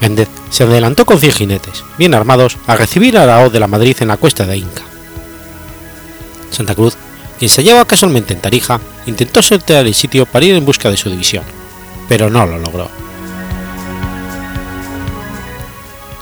Méndez 0.00 0.28
se 0.50 0.64
adelantó 0.64 1.04
con 1.04 1.18
100 1.18 1.32
jinetes, 1.32 1.84
bien 1.98 2.14
armados, 2.14 2.56
a 2.66 2.76
recibir 2.76 3.18
a 3.18 3.26
la 3.26 3.40
O 3.44 3.50
de 3.50 3.60
la 3.60 3.66
Madrid 3.66 3.96
en 4.00 4.08
la 4.08 4.16
cuesta 4.16 4.46
de 4.46 4.56
Inca. 4.56 4.82
Santa 6.50 6.74
Cruz, 6.74 6.94
quien 7.38 7.48
se 7.48 7.62
hallaba 7.62 7.84
casualmente 7.84 8.32
en 8.32 8.40
Tarija, 8.40 8.80
intentó 9.06 9.42
sortear 9.42 9.86
el 9.86 9.94
sitio 9.94 10.26
para 10.26 10.44
ir 10.44 10.54
en 10.54 10.64
busca 10.64 10.90
de 10.90 10.96
su 10.96 11.10
división, 11.10 11.44
pero 12.08 12.30
no 12.30 12.46
lo 12.46 12.58
logró. 12.58 12.88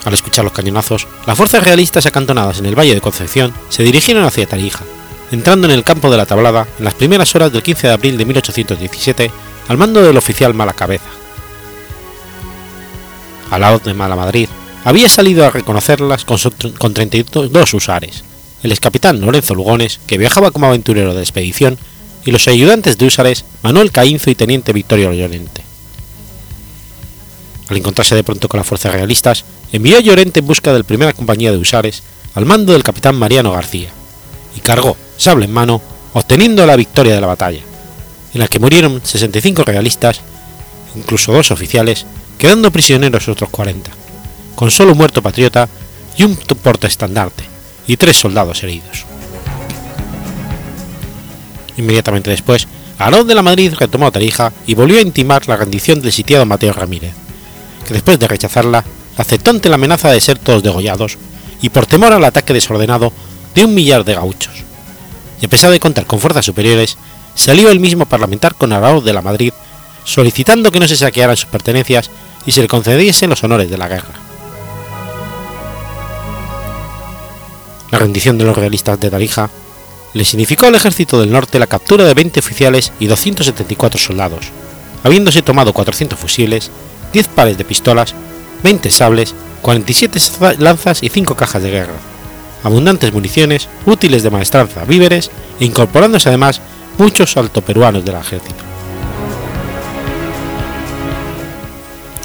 Al 0.07 0.14
escuchar 0.14 0.45
los 0.45 0.53
cañonazos, 0.53 1.09
las 1.27 1.37
fuerzas 1.37 1.64
realistas 1.64 2.07
acantonadas 2.07 2.61
en 2.61 2.66
el 2.66 2.79
Valle 2.79 2.95
de 2.95 3.01
Concepción 3.01 3.53
se 3.69 3.83
dirigieron 3.83 4.23
hacia 4.23 4.47
Tarija, 4.47 4.85
entrando 5.33 5.66
en 5.66 5.73
el 5.73 5.83
campo 5.83 6.09
de 6.09 6.16
la 6.16 6.27
Tablada 6.27 6.69
en 6.79 6.85
las 6.85 6.95
primeras 6.95 7.35
horas 7.35 7.53
del 7.53 7.64
15 7.64 7.88
de 7.88 7.92
abril 7.92 8.16
de 8.16 8.25
1817 8.25 9.33
al 9.66 9.77
mando 9.77 10.01
del 10.01 10.16
oficial 10.16 10.55
Malacabeza. 10.55 11.11
A 13.51 13.59
la 13.59 13.77
de 13.79 13.95
Malamadrid 13.95 14.49
había 14.85 15.09
salido 15.09 15.45
a 15.45 15.51
reconocerlas 15.51 16.25
con, 16.25 16.38
con 16.79 16.95
32 16.95 17.75
usares, 17.75 18.23
el 18.62 18.71
excapitán 18.71 19.21
Lorenzo 19.21 19.57
Lugones, 19.57 19.99
que 20.07 20.19
viajaba 20.19 20.53
como 20.53 20.69
aventurero 20.69 21.14
de 21.14 21.23
expedición, 21.23 21.79
y 22.25 22.31
los 22.31 22.47
ayudantes 22.47 22.97
de 22.97 23.07
Usares 23.07 23.45
Manuel 23.64 23.90
Caínzo 23.90 24.31
y 24.31 24.37
teniente 24.37 24.73
Victorio 24.73 25.12
Llorente. 25.12 25.65
Al 27.68 27.76
encontrarse 27.76 28.14
de 28.14 28.24
pronto 28.24 28.48
con 28.48 28.59
las 28.59 28.66
fuerzas 28.66 28.92
realistas, 28.92 29.44
envió 29.72 29.96
a 29.96 30.00
Llorente 30.00 30.40
en 30.40 30.46
busca 30.46 30.72
de 30.72 30.79
la 30.79 30.85
primera 30.85 31.12
compañía 31.12 31.50
de 31.50 31.59
Usares 31.59 32.02
al 32.35 32.46
mando 32.46 32.72
del 32.72 32.85
capitán 32.85 33.16
Mariano 33.16 33.52
García, 33.52 33.88
y 34.55 34.61
cargó, 34.61 34.96
sable 35.16 35.46
en 35.46 35.52
mano, 35.52 35.81
obteniendo 36.12 36.64
la 36.66 36.76
victoria 36.76 37.14
de 37.14 37.20
la 37.20 37.26
batalla, 37.26 37.61
en 38.35 38.40
la 38.40 38.48
que 38.48 38.59
murieron 38.59 39.00
65 39.02 39.64
realistas, 39.64 40.20
incluso 40.94 41.33
dos 41.33 41.50
oficiales, 41.50 42.07
quedando 42.38 42.70
prisioneros 42.70 43.29
otros 43.29 43.50
40, 43.50 43.90
con 44.55 44.70
solo 44.70 44.92
un 44.92 44.98
muerto 44.98 45.22
patriota 45.22 45.68
y 46.16 46.24
un 46.24 46.37
portaestandarte, 46.37 47.44
y 47.87 47.96
tres 47.96 48.16
soldados 48.16 48.62
heridos. 48.62 49.07
Inmediatamente 51.76 52.31
después, 52.31 52.68
Aarón 52.98 53.26
de 53.26 53.35
la 53.35 53.42
Madrid 53.42 53.74
retomó 53.79 54.11
Tarija 54.11 54.52
y 54.66 54.74
volvió 54.74 54.98
a 54.98 55.02
intimar 55.02 55.46
la 55.48 55.57
rendición 55.57 56.00
del 56.00 56.12
sitiado 56.12 56.46
Mateo 56.46 56.72
Ramírez, 56.72 57.12
que 57.87 57.94
después 57.94 58.18
de 58.18 58.29
rechazarla, 58.29 58.85
aceptó 59.16 59.51
ante 59.51 59.68
la 59.68 59.77
amenaza 59.77 60.11
de 60.11 60.20
ser 60.20 60.38
todos 60.38 60.62
degollados 60.62 61.16
y 61.62 61.70
por 61.70 61.87
temor 61.87 62.12
al 62.12 62.25
ataque 62.25 62.53
desordenado 62.53 63.12
de 63.55 63.64
un 63.64 63.75
millar 63.75 64.05
de 64.05 64.14
gauchos. 64.14 64.53
Y 65.40 65.46
a 65.46 65.49
pesar 65.49 65.70
de 65.70 65.81
contar 65.81 66.07
con 66.07 66.20
fuerzas 66.20 66.44
superiores, 66.44 66.99
salió 67.35 67.70
él 67.70 67.81
mismo 67.81 68.07
parlamentar 68.07 68.55
con 68.55 68.72
Arauz 68.72 69.05
de 69.05 69.12
la 69.12 69.22
Madrid, 69.22 69.53
solicitando 70.05 70.70
que 70.70 70.81
no 70.81 70.88
se 70.88 70.96
saquearan 70.96 71.37
sus 71.37 71.49
pertenencias 71.49 72.11
y 72.44 72.53
se 72.53 72.62
le 72.62 72.68
concediesen 72.68 73.31
los 73.31 73.42
honores 73.42 73.70
de 73.70 73.79
la 73.79 73.88
guerra. 73.88 74.14
La 77.90 77.99
rendición 77.99 78.37
de 78.37 78.44
los 78.44 78.57
realistas 78.57 78.99
de 79.01 79.11
Tarija 79.11 79.49
le 80.12 80.25
significó 80.25 80.66
al 80.66 80.75
ejército 80.75 81.20
del 81.20 81.31
norte 81.31 81.59
la 81.59 81.66
captura 81.66 82.05
de 82.05 82.14
20 82.14 82.40
oficiales 82.40 82.92
y 82.99 83.07
274 83.07 83.99
soldados, 83.99 84.46
habiéndose 85.05 85.42
tomado 85.42 85.72
400 85.72 86.18
fusiles, 86.18 86.70
10 87.16 87.29
pares 87.29 87.57
de 87.57 87.64
pistolas, 87.64 88.14
20 88.62 88.90
sables, 88.90 89.35
47 89.62 90.20
lanzas 90.59 91.02
y 91.02 91.09
5 91.09 91.35
cajas 91.35 91.62
de 91.62 91.70
guerra, 91.70 91.94
abundantes 92.62 93.11
municiones, 93.11 93.70
útiles 93.87 94.22
de 94.22 94.29
maestranza, 94.29 94.85
víveres 94.85 95.31
e 95.59 95.64
incorporándose 95.64 96.29
además 96.29 96.61
muchos 96.98 97.35
altoperuanos 97.38 98.05
del 98.05 98.16
ejército. 98.16 98.62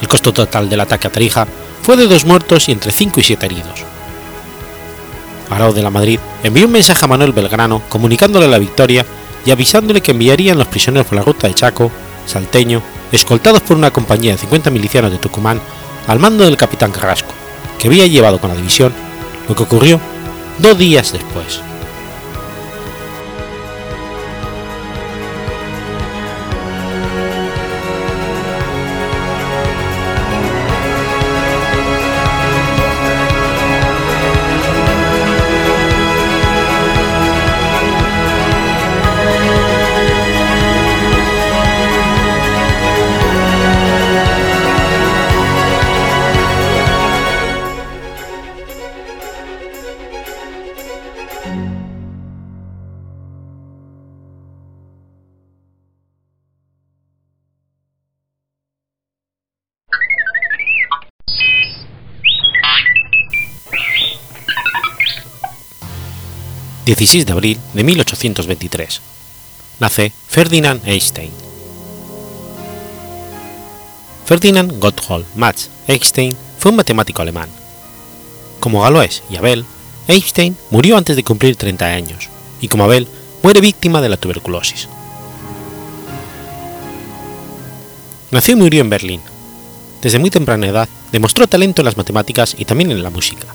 El 0.01 0.09
costo 0.09 0.33
total 0.33 0.69
del 0.69 0.81
ataque 0.81 1.07
a 1.07 1.09
Tarija 1.09 1.47
fue 1.83 1.95
de 1.95 2.07
dos 2.07 2.25
muertos 2.25 2.67
y 2.67 2.73
entre 2.73 2.91
5 2.91 3.21
y 3.21 3.23
7 3.23 3.45
heridos. 3.45 3.85
Arau 5.49 5.71
de 5.71 5.83
la 5.83 5.89
Madrid 5.89 6.19
envió 6.43 6.65
un 6.65 6.73
mensaje 6.73 7.05
a 7.05 7.07
Manuel 7.07 7.31
Belgrano 7.31 7.81
comunicándole 7.87 8.49
la 8.49 8.59
victoria 8.59 9.05
y 9.45 9.51
avisándole 9.51 10.01
que 10.01 10.11
enviarían 10.11 10.57
los 10.57 10.67
prisioneros 10.67 11.07
por 11.07 11.15
la 11.15 11.23
ruta 11.23 11.47
de 11.47 11.53
Chaco, 11.53 11.89
Salteño, 12.25 12.81
escoltados 13.11 13.61
por 13.61 13.77
una 13.77 13.91
compañía 13.91 14.33
de 14.33 14.37
50 14.37 14.69
milicianos 14.69 15.11
de 15.11 15.17
Tucumán 15.17 15.61
al 16.07 16.19
mando 16.19 16.45
del 16.45 16.57
capitán 16.57 16.91
Carrasco, 16.91 17.33
que 17.77 17.87
había 17.87 18.07
llevado 18.07 18.39
con 18.39 18.49
la 18.49 18.55
división, 18.55 18.93
lo 19.47 19.55
que 19.55 19.63
ocurrió 19.63 19.99
dos 20.59 20.77
días 20.77 21.11
después. 21.11 21.61
16 66.91 67.25
de 67.25 67.31
abril 67.31 67.57
de 67.73 67.85
1823. 67.85 68.99
Nace 69.79 70.11
Ferdinand 70.27 70.85
Einstein. 70.85 71.31
Ferdinand 74.25 74.77
Gotthold 74.77 75.25
Max 75.35 75.69
Einstein 75.87 76.35
fue 76.59 76.71
un 76.71 76.75
matemático 76.75 77.21
alemán. 77.21 77.47
Como 78.59 78.81
Galois 78.81 79.23
y 79.29 79.37
Abel, 79.37 79.63
Einstein 80.09 80.57
murió 80.69 80.97
antes 80.97 81.15
de 81.15 81.23
cumplir 81.23 81.55
30 81.55 81.85
años, 81.85 82.29
y 82.59 82.67
como 82.67 82.83
Abel, 82.83 83.07
muere 83.41 83.61
víctima 83.61 84.01
de 84.01 84.09
la 84.09 84.17
tuberculosis. 84.17 84.89
Nació 88.31 88.55
y 88.55 88.57
murió 88.57 88.81
en 88.81 88.89
Berlín. 88.89 89.21
Desde 90.01 90.19
muy 90.19 90.29
temprana 90.29 90.67
edad 90.67 90.89
demostró 91.13 91.47
talento 91.47 91.81
en 91.81 91.85
las 91.85 91.95
matemáticas 91.95 92.53
y 92.59 92.65
también 92.65 92.91
en 92.91 93.01
la 93.01 93.09
música. 93.09 93.47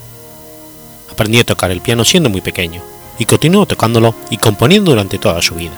Aprendió 1.10 1.42
a 1.42 1.44
tocar 1.44 1.70
el 1.70 1.82
piano 1.82 2.02
siendo 2.02 2.30
muy 2.30 2.40
pequeño, 2.40 2.82
y 3.18 3.24
continuó 3.24 3.66
tocándolo 3.66 4.14
y 4.30 4.36
componiendo 4.36 4.90
durante 4.90 5.18
toda 5.18 5.42
su 5.42 5.54
vida. 5.54 5.74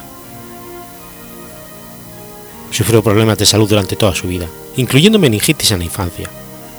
Sufrió 2.70 3.02
problemas 3.02 3.38
de 3.38 3.46
salud 3.46 3.68
durante 3.68 3.96
toda 3.96 4.14
su 4.14 4.28
vida, 4.28 4.46
incluyendo 4.76 5.18
meningitis 5.18 5.70
en 5.70 5.78
la 5.78 5.84
infancia, 5.84 6.28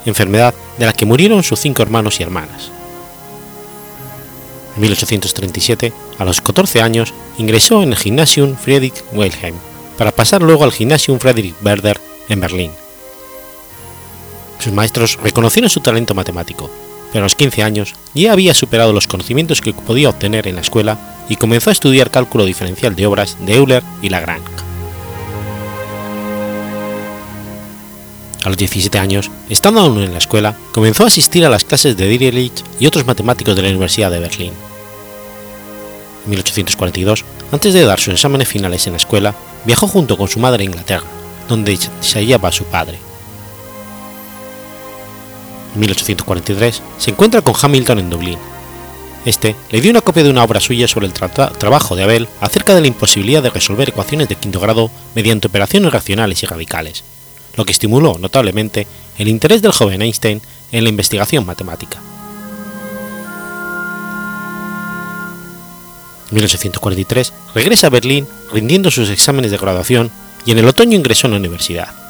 enfermedad 0.06 0.54
de 0.78 0.86
la 0.86 0.94
que 0.94 1.06
murieron 1.06 1.44
sus 1.44 1.60
cinco 1.60 1.82
hermanos 1.82 2.20
y 2.20 2.24
hermanas. 2.24 2.72
En 4.76 4.82
1837, 4.82 5.92
a 6.20 6.26
los 6.26 6.42
14 6.42 6.82
años, 6.82 7.14
ingresó 7.38 7.82
en 7.82 7.90
el 7.90 7.98
Gymnasium 7.98 8.56
Friedrich 8.56 9.04
Wilhelm, 9.14 9.56
para 9.98 10.12
pasar 10.12 10.42
luego 10.42 10.64
al 10.64 10.72
Gymnasium 10.72 11.20
Friedrich 11.20 11.56
Werder 11.62 12.00
en 12.30 12.40
Berlín. 12.40 12.72
Sus 14.60 14.72
maestros 14.72 15.18
reconocieron 15.22 15.70
su 15.70 15.82
talento 15.82 16.14
matemático 16.14 16.70
pero 17.12 17.24
a 17.24 17.26
los 17.26 17.36
15 17.36 17.64
años 17.64 17.96
ya 18.14 18.32
había 18.32 18.54
superado 18.54 18.94
los 18.94 19.08
conocimientos 19.08 19.62
que 19.62 19.74
podía 19.74 20.10
obtener 20.10 20.48
en 20.48 20.56
la 20.56 20.62
escuela 20.62 20.98
y 21.30 21.36
comenzó 21.36 21.70
a 21.70 21.74
estudiar 21.74 22.12
cálculo 22.12 22.46
diferencial 22.46 22.96
de 22.96 23.06
obras 23.06 23.38
de 23.46 23.56
Euler 23.56 23.84
y 24.02 24.10
Lagrange. 24.10 24.50
A 28.44 28.48
los 28.50 28.58
17 28.58 28.98
años, 28.98 29.30
estando 29.50 29.82
aún 29.82 30.02
en 30.02 30.14
la 30.14 30.18
escuela, 30.18 30.56
comenzó 30.72 31.04
a 31.04 31.08
asistir 31.08 31.46
a 31.46 31.50
las 31.50 31.66
clases 31.66 31.98
de 31.98 32.08
Dirichlet 32.08 32.64
y 32.80 32.88
otros 32.88 33.06
matemáticos 33.06 33.56
de 33.56 33.62
la 33.62 33.70
Universidad 33.70 34.12
de 34.12 34.20
Berlín. 34.20 34.54
En 36.24 36.30
1842, 36.30 37.26
antes 37.52 37.74
de 37.74 37.84
dar 37.84 38.00
sus 38.00 38.14
exámenes 38.14 38.48
finales 38.48 38.88
en 38.88 38.94
la 38.94 38.98
escuela, 38.98 39.36
viajó 39.66 39.88
junto 39.88 40.18
con 40.18 40.30
su 40.30 40.40
madre 40.40 40.64
a 40.64 40.66
Inglaterra, 40.66 41.06
donde 41.50 41.78
se 41.78 42.20
hallaba 42.20 42.52
su 42.52 42.64
padre. 42.66 43.00
1843, 45.76 46.82
se 46.98 47.12
encuentra 47.12 47.42
con 47.42 47.56
Hamilton 47.60 48.00
en 48.00 48.10
Dublín. 48.10 48.40
Este 49.26 49.56
le 49.70 49.82
dio 49.82 49.92
una 49.92 50.02
copia 50.02 50.24
de 50.24 50.30
una 50.30 50.44
obra 50.44 50.62
suya 50.62 50.88
sobre 50.88 51.06
el 51.06 51.14
trabajo 51.14 51.96
de 51.96 52.04
Abel 52.04 52.28
acerca 52.40 52.74
de 52.74 52.82
la 52.82 52.88
imposibilidad 52.88 53.44
de 53.44 53.50
resolver 53.50 53.90
ecuaciones 53.90 54.30
de 54.30 54.36
quinto 54.36 54.60
grado 54.60 54.90
mediante 55.14 55.48
operaciones 55.48 55.92
racionales 55.92 56.42
y 56.42 56.46
radicales, 56.46 57.04
lo 57.56 57.66
que 57.66 57.74
estimuló 57.74 58.18
notablemente 58.18 58.88
el 59.18 59.28
interés 59.28 59.62
del 59.62 59.74
joven 59.74 60.02
Einstein 60.02 60.42
en 60.72 60.84
la 60.84 60.90
investigación 60.90 61.46
matemática. 61.46 62.00
En 66.30 66.36
1843 66.36 67.34
regresa 67.56 67.88
a 67.88 67.90
Berlín 67.90 68.28
rindiendo 68.54 68.90
sus 68.90 69.10
exámenes 69.10 69.52
de 69.52 69.58
graduación 69.58 70.12
y 70.46 70.52
en 70.52 70.60
el 70.60 70.68
otoño 70.68 70.96
ingresó 70.96 71.28
en 71.28 71.34
la 71.34 71.40
universidad 71.40 72.09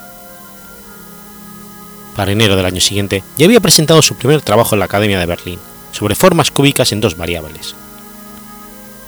para 2.20 2.34
enero 2.34 2.58
del 2.58 2.66
año 2.66 2.82
siguiente, 2.82 3.24
ya 3.38 3.46
había 3.46 3.62
presentado 3.62 4.02
su 4.02 4.16
primer 4.16 4.42
trabajo 4.42 4.76
en 4.76 4.80
la 4.80 4.86
Academia 4.88 5.18
de 5.22 5.26
Berlín, 5.26 5.58
sobre 5.94 6.16
formas 6.16 6.52
cúbicas 6.52 6.92
en 6.92 7.00
dos 7.00 7.16
variables. 7.16 7.76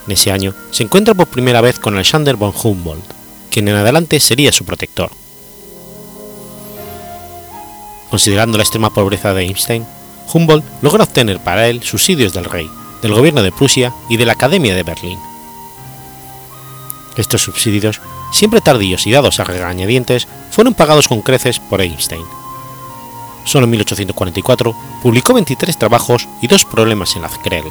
En 0.08 0.14
ese 0.14 0.32
año 0.32 0.54
se 0.72 0.84
encuentra 0.84 1.14
por 1.14 1.28
primera 1.28 1.60
vez 1.60 1.78
con 1.78 1.96
Alexander 1.96 2.38
von 2.38 2.54
Humboldt, 2.54 3.04
quien 3.50 3.68
en 3.68 3.76
adelante 3.76 4.18
sería 4.22 4.54
su 4.54 4.64
protector. 4.64 5.12
Considerando 8.10 8.58
la 8.58 8.64
extrema 8.64 8.94
pobreza 8.94 9.34
de 9.34 9.44
Einstein, 9.44 9.86
Humboldt 10.34 10.64
logra 10.82 11.04
obtener 11.04 11.42
para 11.42 11.68
él 11.68 11.84
subsidios 11.84 12.32
del 12.32 12.46
rey, 12.46 12.70
del 13.02 13.14
gobierno 13.14 13.44
de 13.44 13.52
Prusia 13.52 13.94
y 14.08 14.16
de 14.16 14.26
la 14.26 14.32
Academia 14.32 14.74
de 14.74 14.84
Berlín. 14.84 15.20
Estos 17.18 17.42
subsidios, 17.42 18.00
siempre 18.32 18.62
tardíos 18.62 19.06
y 19.06 19.12
dados 19.12 19.42
a 19.42 19.44
regañadientes, 19.44 20.30
fueron 20.50 20.74
pagados 20.74 21.10
con 21.10 21.22
creces 21.22 21.60
por 21.60 21.82
Einstein, 21.82 22.24
Solo 23.44 23.66
en 23.66 23.72
1844 23.72 24.76
publicó 25.02 25.34
23 25.34 25.78
trabajos 25.78 26.28
y 26.42 26.48
dos 26.48 26.66
problemas 26.66 27.16
en 27.16 27.24
la 27.24 27.30
CREL. 27.30 27.66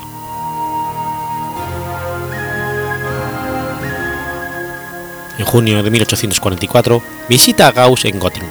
En 5.39 5.47
junio 5.47 5.83
de 5.83 5.91
1844 5.91 7.03
visita 7.29 7.69
a 7.69 7.73
Gauss 7.73 8.05
en 8.05 8.21
Göttingen. 8.21 8.51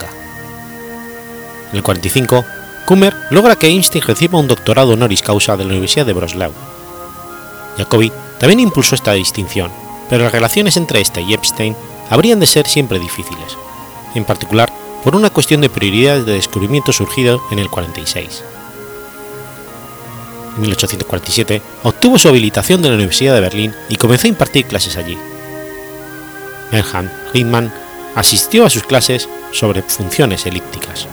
En 1.71 1.77
el 1.77 1.83
45, 1.83 2.43
Kummer 2.85 3.15
logra 3.29 3.55
que 3.55 3.67
Einstein 3.67 4.03
reciba 4.03 4.39
un 4.39 4.47
doctorado 4.47 4.93
honoris 4.93 5.21
causa 5.21 5.55
de 5.55 5.65
la 5.65 5.69
Universidad 5.69 6.07
de 6.07 6.13
Breslau. 6.13 6.51
Jacobi 7.77 8.11
también 8.39 8.59
impulsó 8.59 8.95
esta 8.95 9.13
distinción, 9.13 9.71
pero 10.09 10.23
las 10.23 10.31
relaciones 10.31 10.77
entre 10.77 10.99
este 10.99 11.21
y 11.21 11.33
Epstein 11.33 11.75
habrían 12.09 12.39
de 12.39 12.47
ser 12.47 12.67
siempre 12.67 12.97
difíciles, 12.97 13.55
en 14.15 14.25
particular 14.25 14.73
por 15.03 15.15
una 15.15 15.29
cuestión 15.29 15.61
de 15.61 15.69
prioridades 15.69 16.25
de 16.25 16.33
descubrimiento 16.33 16.91
surgido 16.91 17.41
en 17.51 17.59
el 17.59 17.69
46. 17.69 18.43
En 20.55 20.61
1847 20.61 21.61
obtuvo 21.83 22.17
su 22.17 22.27
habilitación 22.27 22.81
de 22.81 22.89
la 22.89 22.95
Universidad 22.95 23.33
de 23.33 23.41
Berlín 23.41 23.73
y 23.87 23.95
comenzó 23.95 24.27
a 24.27 24.29
impartir 24.29 24.65
clases 24.65 24.97
allí. 24.97 25.17
Bernhard 26.71 27.09
Riemann 27.33 27.73
asistió 28.15 28.65
a 28.65 28.69
sus 28.69 28.83
clases 28.83 29.29
sobre 29.51 29.81
funciones 29.81 30.45
elípticas. 30.45 31.07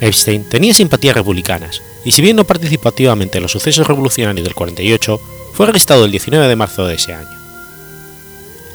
Epstein 0.00 0.44
tenía 0.48 0.74
simpatías 0.74 1.14
republicanas 1.14 1.80
y 2.04 2.12
si 2.12 2.22
bien 2.22 2.36
no 2.36 2.44
participó 2.44 2.88
activamente 2.88 3.38
en 3.38 3.42
los 3.42 3.52
sucesos 3.52 3.86
revolucionarios 3.86 4.44
del 4.44 4.54
48, 4.54 5.20
fue 5.52 5.68
arrestado 5.68 6.04
el 6.04 6.10
19 6.10 6.48
de 6.48 6.56
marzo 6.56 6.86
de 6.86 6.94
ese 6.94 7.14
año. 7.14 7.41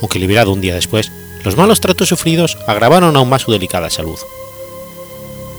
Aunque 0.02 0.20
liberado 0.20 0.52
un 0.52 0.62
día 0.62 0.76
después, 0.76 1.12
los 1.44 1.56
malos 1.56 1.82
tratos 1.82 2.10
sufridos 2.10 2.58
agravaron 2.68 3.16
aún 3.16 3.30
más 3.30 3.44
su 3.44 3.52
delicada 3.52 3.90
salud. 3.90 4.20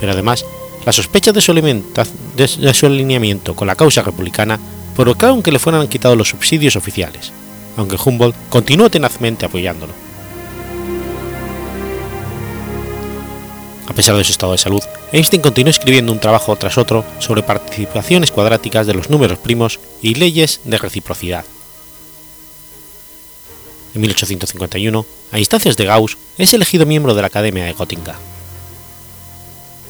Pero 0.00 0.12
además, 0.12 0.44
la 0.84 0.92
sospecha 0.92 1.32
de 1.32 1.40
su, 1.40 1.52
de 1.54 2.74
su 2.74 2.86
alineamiento 2.86 3.54
con 3.54 3.66
la 3.66 3.76
causa 3.76 4.02
republicana 4.02 4.58
provocaron 4.94 5.42
que 5.42 5.52
le 5.52 5.58
fueran 5.58 5.88
quitados 5.88 6.16
los 6.16 6.28
subsidios 6.28 6.76
oficiales, 6.76 7.32
aunque 7.76 7.96
Humboldt 8.02 8.36
continuó 8.48 8.90
tenazmente 8.90 9.46
apoyándolo. 9.46 9.92
A 13.86 13.92
pesar 13.94 14.16
de 14.16 14.24
su 14.24 14.32
estado 14.32 14.52
de 14.52 14.58
salud, 14.58 14.82
Einstein 15.12 15.42
continuó 15.42 15.70
escribiendo 15.70 16.12
un 16.12 16.20
trabajo 16.20 16.54
tras 16.56 16.78
otro 16.78 17.04
sobre 17.18 17.42
participaciones 17.42 18.30
cuadráticas 18.30 18.86
de 18.86 18.94
los 18.94 19.10
números 19.10 19.38
primos 19.38 19.80
y 20.02 20.14
leyes 20.14 20.60
de 20.64 20.78
reciprocidad. 20.78 21.44
En 23.98 24.02
1851, 24.02 25.06
a 25.32 25.38
instancias 25.40 25.76
de 25.76 25.84
Gauss, 25.84 26.18
es 26.38 26.54
elegido 26.54 26.86
miembro 26.86 27.16
de 27.16 27.20
la 27.20 27.26
Academia 27.26 27.64
de 27.64 27.74
Göttingen. 27.74 28.14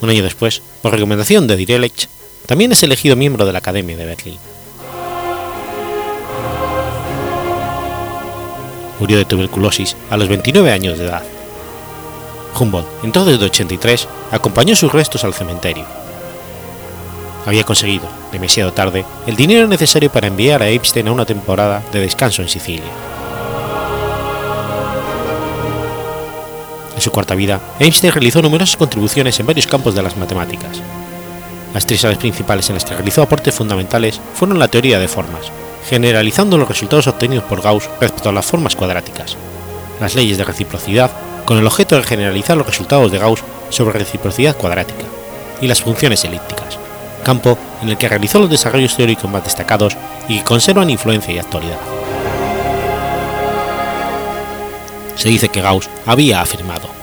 Un 0.01 0.09
año 0.09 0.23
después, 0.23 0.63
por 0.81 0.93
recomendación 0.93 1.47
de 1.47 1.57
Dirichlet, 1.57 2.09
también 2.47 2.73
es 2.73 2.83
elegido 2.83 3.17
miembro 3.17 3.45
de 3.45 3.53
la 3.53 3.59
Academia 3.59 3.99
de 3.99 4.07
Berlín. 4.07 4.39
Murió 8.99 9.19
de 9.19 9.27
tuberculosis 9.27 9.95
a 10.09 10.17
los 10.17 10.31
29 10.31 10.73
años 10.73 10.97
de 10.97 11.05
edad. 11.05 11.23
Humboldt, 12.59 12.89
entonces 13.05 13.39
de 13.39 13.45
83, 13.45 14.09
acompañó 14.31 14.75
sus 14.75 14.91
restos 14.91 15.23
al 15.25 15.35
cementerio. 15.35 15.85
Había 17.45 17.65
conseguido, 17.65 18.09
demasiado 18.33 18.73
tarde, 18.73 19.05
el 19.27 19.37
dinero 19.37 19.67
necesario 19.67 20.11
para 20.11 20.29
enviar 20.29 20.63
a 20.63 20.71
Epstein 20.71 21.09
a 21.09 21.13
una 21.13 21.27
temporada 21.27 21.83
de 21.93 22.01
descanso 22.01 22.41
en 22.41 22.49
Sicilia. 22.49 23.18
Su 27.09 27.13
cuarta 27.13 27.35
vida, 27.35 27.59
Einstein 27.81 28.13
realizó 28.13 28.43
numerosas 28.43 28.77
contribuciones 28.77 29.41
en 29.41 29.47
varios 29.47 29.67
campos 29.67 29.95
de 29.95 30.03
las 30.03 30.19
matemáticas. 30.19 30.83
Las 31.73 31.87
tres 31.87 32.05
áreas 32.05 32.19
principales 32.19 32.69
en 32.69 32.75
las 32.75 32.85
que 32.85 32.95
realizó 32.95 33.23
aportes 33.23 33.55
fundamentales 33.55 34.21
fueron 34.35 34.59
la 34.59 34.69
teoría 34.69 34.99
de 34.99 35.09
formas, 35.09 35.51
generalizando 35.89 36.59
los 36.59 36.69
resultados 36.69 37.07
obtenidos 37.07 37.45
por 37.45 37.63
Gauss 37.63 37.89
respecto 37.99 38.29
a 38.29 38.33
las 38.33 38.45
formas 38.45 38.77
cuadráticas, 38.77 39.39
las 40.01 40.15
leyes 40.15 40.37
de 40.37 40.45
reciprocidad 40.45 41.11
con 41.47 41.57
el 41.57 41.67
objeto 41.67 41.97
de 41.97 42.03
generalizar 42.03 42.59
los 42.59 42.67
resultados 42.67 43.11
de 43.11 43.19
Gauss 43.19 43.43
sobre 43.71 43.99
reciprocidad 43.99 44.55
cuadrática, 44.55 45.05
y 45.63 45.67
las 45.67 45.81
funciones 45.81 46.23
elípticas, 46.25 46.79
campo 47.25 47.57
en 47.81 47.89
el 47.89 47.97
que 47.97 48.09
realizó 48.09 48.39
los 48.39 48.51
desarrollos 48.51 48.95
teóricos 48.95 49.31
más 49.31 49.45
destacados 49.45 49.97
y 50.29 50.39
que 50.39 50.45
conservan 50.45 50.91
influencia 50.91 51.33
y 51.33 51.39
actualidad. 51.39 51.79
Se 55.15 55.31
dice 55.31 55.49
que 55.49 55.63
Gauss 55.63 55.89
había 56.07 56.41
afirmado, 56.43 56.98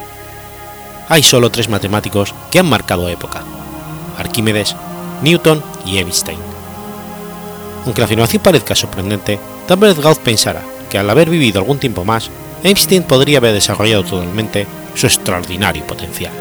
hay 1.10 1.24
solo 1.24 1.50
tres 1.50 1.70
matemáticos 1.70 2.34
que 2.52 2.60
han 2.60 2.70
marcado 2.70 3.10
época, 3.10 3.44
Arquímedes, 4.18 4.76
Newton 5.22 5.64
y 5.86 5.98
Einstein. 5.98 6.40
Aunque 7.86 8.02
la 8.02 8.06
afirmación 8.06 8.42
parezca 8.42 8.76
sorprendente, 8.76 9.40
tal 9.68 9.78
vez 9.78 10.00
Gauss 10.00 10.20
pensara 10.20 10.62
que 10.90 10.98
al 10.98 11.10
haber 11.10 11.30
vivido 11.30 11.60
algún 11.60 11.80
tiempo 11.80 12.04
más, 12.06 12.30
Einstein 12.64 13.04
podría 13.04 13.38
haber 13.38 13.54
desarrollado 13.54 14.04
totalmente 14.04 14.66
su 14.96 15.06
extraordinario 15.06 15.86
potencial. 15.86 16.34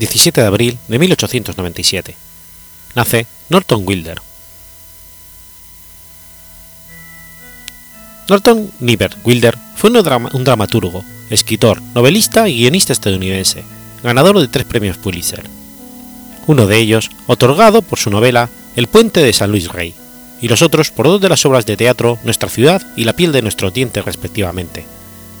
17 0.00 0.40
de 0.40 0.46
abril 0.46 0.78
de 0.88 0.98
1897. 0.98 2.16
Nace 2.96 3.26
Norton 3.50 3.82
Wilder. 3.86 4.20
Norton 8.28 8.70
Niber 8.80 9.14
Wilder 9.24 9.58
fue 9.76 9.90
un, 9.90 10.44
dramaturgo, 10.44 11.04
escritor, 11.28 11.82
novelista 11.94 12.48
y 12.48 12.60
guionista 12.60 12.92
estadounidense, 12.92 13.62
ganador 14.02 14.40
de 14.40 14.48
tres 14.48 14.64
premios 14.64 14.96
Pulitzer. 14.96 15.44
Uno 16.46 16.66
de 16.66 16.78
ellos, 16.78 17.10
otorgado 17.26 17.82
por 17.82 17.98
su 17.98 18.08
novela 18.08 18.48
El 18.76 18.86
puente 18.86 19.22
de 19.22 19.32
San 19.34 19.50
Luis 19.50 19.68
Rey, 19.68 19.94
y 20.40 20.48
los 20.48 20.62
otros 20.62 20.90
por 20.90 21.06
dos 21.06 21.20
de 21.20 21.28
las 21.28 21.44
obras 21.44 21.66
de 21.66 21.76
teatro 21.76 22.18
Nuestra 22.24 22.48
ciudad 22.48 22.80
y 22.96 23.04
La 23.04 23.12
piel 23.12 23.32
de 23.32 23.42
nuestros 23.42 23.74
dientes 23.74 24.04
respectivamente, 24.04 24.86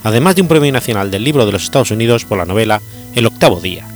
además 0.04 0.34
de 0.34 0.42
un 0.42 0.48
premio 0.48 0.70
nacional 0.70 1.10
del 1.10 1.24
libro 1.24 1.46
de 1.46 1.52
los 1.52 1.62
Estados 1.62 1.92
Unidos 1.92 2.26
por 2.26 2.36
la 2.36 2.44
novela 2.44 2.82
El 3.14 3.26
octavo 3.26 3.60
día. 3.60 3.89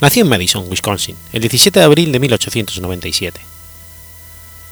Nació 0.00 0.22
en 0.22 0.28
Madison, 0.28 0.64
Wisconsin, 0.70 1.16
el 1.32 1.40
17 1.40 1.80
de 1.80 1.84
abril 1.84 2.12
de 2.12 2.20
1897. 2.20 3.40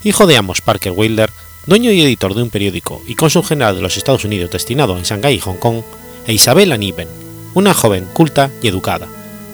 Hijo 0.05 0.25
de 0.25 0.37
ambos 0.37 0.61
Parker 0.61 0.93
Wilder, 0.95 1.31
dueño 1.65 1.91
y 1.91 2.01
editor 2.01 2.33
de 2.33 2.43
un 2.43 2.49
periódico 2.49 3.01
y 3.05 3.15
cónsul 3.15 3.43
general 3.43 3.75
de 3.75 3.81
los 3.81 3.97
Estados 3.97 4.23
Unidos 4.23 4.51
destinado 4.51 4.97
en 4.97 5.03
Shanghái 5.03 5.35
y 5.35 5.39
Hong 5.39 5.57
Kong, 5.57 5.81
e 6.27 6.33
Isabella 6.33 6.77
Niven, 6.77 7.09
una 7.55 7.73
joven 7.73 8.05
culta 8.13 8.51
y 8.61 8.69
educada, 8.69 9.07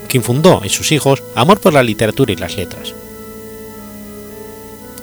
que 0.07 0.17
infundó 0.17 0.61
en 0.63 0.69
sus 0.69 0.91
hijos 0.91 1.24
amor 1.34 1.59
por 1.59 1.74
la 1.74 1.82
literatura 1.82 2.32
y 2.32 2.36
las 2.36 2.55
letras. 2.55 2.93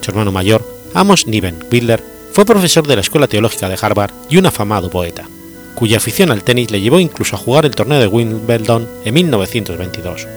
Su 0.00 0.10
hermano 0.12 0.30
mayor, 0.30 0.64
Amos 0.94 1.26
Niven 1.26 1.64
Wilder, 1.70 2.02
fue 2.32 2.44
profesor 2.44 2.86
de 2.86 2.94
la 2.94 3.02
Escuela 3.02 3.26
Teológica 3.26 3.68
de 3.68 3.78
Harvard 3.80 4.12
y 4.28 4.36
un 4.36 4.46
afamado 4.46 4.88
poeta, 4.88 5.28
cuya 5.74 5.96
afición 5.96 6.30
al 6.30 6.44
tenis 6.44 6.70
le 6.70 6.80
llevó 6.80 7.00
incluso 7.00 7.34
a 7.34 7.40
jugar 7.40 7.66
el 7.66 7.74
torneo 7.74 7.98
de 7.98 8.06
Wimbledon 8.06 8.88
en 9.04 9.14
1922 9.14 10.28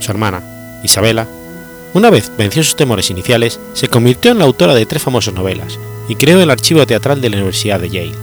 su 0.00 0.10
hermana, 0.10 0.42
Isabela, 0.82 1.26
una 1.94 2.10
vez 2.10 2.30
venció 2.36 2.62
sus 2.62 2.76
temores 2.76 3.10
iniciales, 3.10 3.58
se 3.72 3.88
convirtió 3.88 4.30
en 4.30 4.38
la 4.38 4.44
autora 4.44 4.74
de 4.74 4.86
tres 4.86 5.02
famosas 5.02 5.34
novelas 5.34 5.78
y 6.08 6.16
creó 6.16 6.40
el 6.40 6.50
archivo 6.50 6.86
teatral 6.86 7.20
de 7.20 7.30
la 7.30 7.36
Universidad 7.36 7.80
de 7.80 7.88
Yale. 7.88 8.14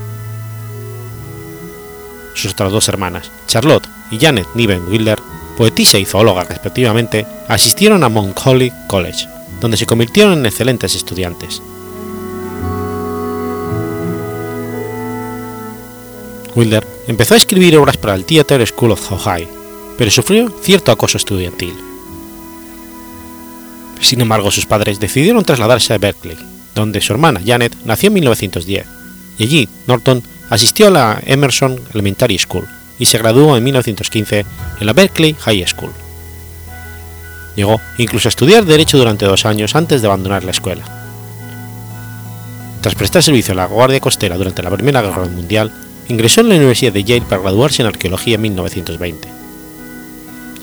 Sus 2.35 2.51
otras 2.51 2.71
dos 2.71 2.87
hermanas, 2.87 3.31
Charlotte 3.47 3.87
y 4.11 4.19
Janet 4.19 4.47
Niven 4.53 4.87
Wilder, 4.87 5.19
poetisa 5.57 5.97
y 5.97 6.05
zoóloga 6.05 6.43
respectivamente, 6.43 7.25
asistieron 7.47 8.03
a 8.03 8.09
Mount 8.09 8.37
Holly 8.43 8.71
College, 8.87 9.27
donde 9.59 9.77
se 9.77 9.85
convirtieron 9.85 10.33
en 10.33 10.45
excelentes 10.45 10.95
estudiantes. 10.95 11.61
Wilder 16.55 16.85
empezó 17.07 17.33
a 17.33 17.37
escribir 17.37 17.77
obras 17.77 17.97
para 17.97 18.15
el 18.15 18.25
Theatre 18.25 18.65
School 18.65 18.91
of 18.91 19.11
Ohio 19.11 19.64
pero 19.97 20.11
sufrió 20.11 20.49
cierto 20.61 20.91
acoso 20.91 21.17
estudiantil. 21.17 21.73
Sin 24.01 24.21
embargo, 24.21 24.51
sus 24.51 24.65
padres 24.65 24.99
decidieron 24.99 25.43
trasladarse 25.43 25.93
a 25.93 25.97
Berkeley, 25.97 26.37
donde 26.75 27.01
su 27.01 27.13
hermana 27.13 27.41
Janet 27.45 27.75
nació 27.85 28.07
en 28.07 28.13
1910, 28.15 28.85
y 29.37 29.43
allí 29.43 29.69
Norton 29.87 30.21
asistió 30.49 30.87
a 30.87 30.91
la 30.91 31.21
Emerson 31.25 31.79
Elementary 31.93 32.37
School 32.37 32.67
y 32.99 33.05
se 33.05 33.17
graduó 33.17 33.57
en 33.57 33.63
1915 33.63 34.45
en 34.79 34.85
la 34.85 34.93
Berkeley 34.93 35.35
High 35.39 35.67
School. 35.67 35.91
Llegó 37.55 37.79
incluso 37.97 38.27
a 38.27 38.29
estudiar 38.29 38.65
Derecho 38.65 38.97
durante 38.97 39.25
dos 39.25 39.45
años 39.45 39.75
antes 39.75 40.01
de 40.01 40.07
abandonar 40.07 40.43
la 40.43 40.51
escuela. 40.51 40.83
Tras 42.81 42.95
prestar 42.95 43.23
servicio 43.23 43.53
a 43.53 43.55
la 43.55 43.65
Guardia 43.65 43.99
Costera 43.99 44.37
durante 44.37 44.61
la 44.61 44.69
Primera 44.69 45.01
Guerra 45.01 45.25
Mundial, 45.25 45.71
ingresó 46.07 46.41
en 46.41 46.49
la 46.49 46.55
Universidad 46.55 46.93
de 46.93 47.03
Yale 47.03 47.25
para 47.25 47.41
graduarse 47.41 47.81
en 47.81 47.87
arqueología 47.87 48.35
en 48.35 48.41
1920. 48.41 49.34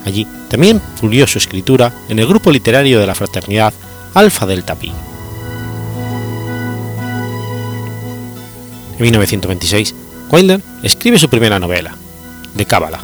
Allí 0.05 0.27
también 0.49 0.81
pulió 1.01 1.27
su 1.27 1.39
escritura 1.39 1.93
en 2.09 2.19
el 2.19 2.27
grupo 2.27 2.51
literario 2.51 2.99
de 2.99 3.07
la 3.07 3.15
fraternidad 3.15 3.73
Alpha 4.15 4.47
Delta 4.47 4.75
Pi. 4.75 4.93
En 8.97 9.03
1926, 9.03 9.95
Wilder 10.31 10.61
escribe 10.83 11.19
su 11.19 11.29
primera 11.29 11.59
novela, 11.59 11.95
De 12.55 12.67
Cábala. 12.67 13.01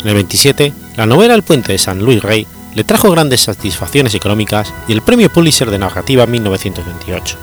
En 0.00 0.08
el 0.08 0.14
27, 0.14 0.72
la 0.96 1.06
novela 1.06 1.34
El 1.34 1.42
puente 1.42 1.72
de 1.72 1.78
San 1.78 1.98
Luis 1.98 2.22
Rey 2.22 2.46
le 2.74 2.84
trajo 2.84 3.10
grandes 3.10 3.40
satisfacciones 3.40 4.14
económicas 4.14 4.72
y 4.86 4.92
el 4.92 5.02
premio 5.02 5.32
Pulitzer 5.32 5.70
de 5.70 5.78
narrativa 5.78 6.24
en 6.24 6.30
1928. 6.30 7.36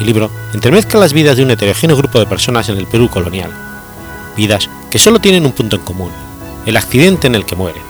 El 0.00 0.06
libro 0.06 0.30
entremezcla 0.52 1.00
las 1.00 1.12
vidas 1.12 1.36
de 1.36 1.42
un 1.42 1.50
heterogéneo 1.50 1.96
grupo 1.96 2.18
de 2.18 2.26
personas 2.26 2.68
en 2.68 2.76
el 2.76 2.86
Perú 2.86 3.08
colonial, 3.08 3.50
vidas 4.36 4.68
que 4.90 4.98
solo 4.98 5.20
tienen 5.20 5.46
un 5.46 5.52
punto 5.52 5.76
en 5.76 5.82
común, 5.82 6.10
el 6.66 6.76
accidente 6.76 7.26
en 7.26 7.34
el 7.34 7.44
que 7.44 7.56
mueren. 7.56 7.82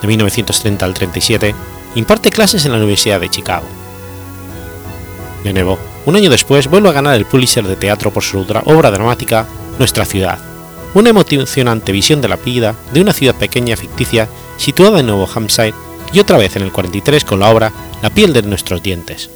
De 0.00 0.08
1930 0.08 0.84
al 0.84 0.94
37, 0.94 1.54
imparte 1.94 2.30
clases 2.30 2.64
en 2.64 2.72
la 2.72 2.78
Universidad 2.78 3.20
de 3.20 3.28
Chicago. 3.28 3.66
De 5.44 5.52
nuevo, 5.52 5.78
un 6.06 6.16
año 6.16 6.30
después 6.30 6.68
vuelve 6.68 6.88
a 6.88 6.92
ganar 6.92 7.14
el 7.14 7.26
Pulitzer 7.26 7.66
de 7.66 7.76
teatro 7.76 8.12
por 8.12 8.22
su 8.22 8.40
obra 8.40 8.90
dramática 8.90 9.46
Nuestra 9.78 10.04
ciudad, 10.04 10.38
una 10.94 11.10
emocionante 11.10 11.92
visión 11.92 12.20
de 12.20 12.28
la 12.28 12.36
vida 12.36 12.74
de 12.92 13.00
una 13.00 13.12
ciudad 13.12 13.34
pequeña 13.34 13.76
ficticia 13.76 14.28
situada 14.58 15.00
en 15.00 15.06
Nuevo 15.06 15.28
Hampshire 15.32 15.74
y 16.12 16.18
otra 16.18 16.36
vez 16.36 16.56
en 16.56 16.62
el 16.62 16.72
43 16.72 17.24
con 17.24 17.40
la 17.40 17.50
obra 17.50 17.72
La 18.02 18.10
piel 18.10 18.32
de 18.32 18.42
nuestros 18.42 18.82
dientes, 18.82 19.30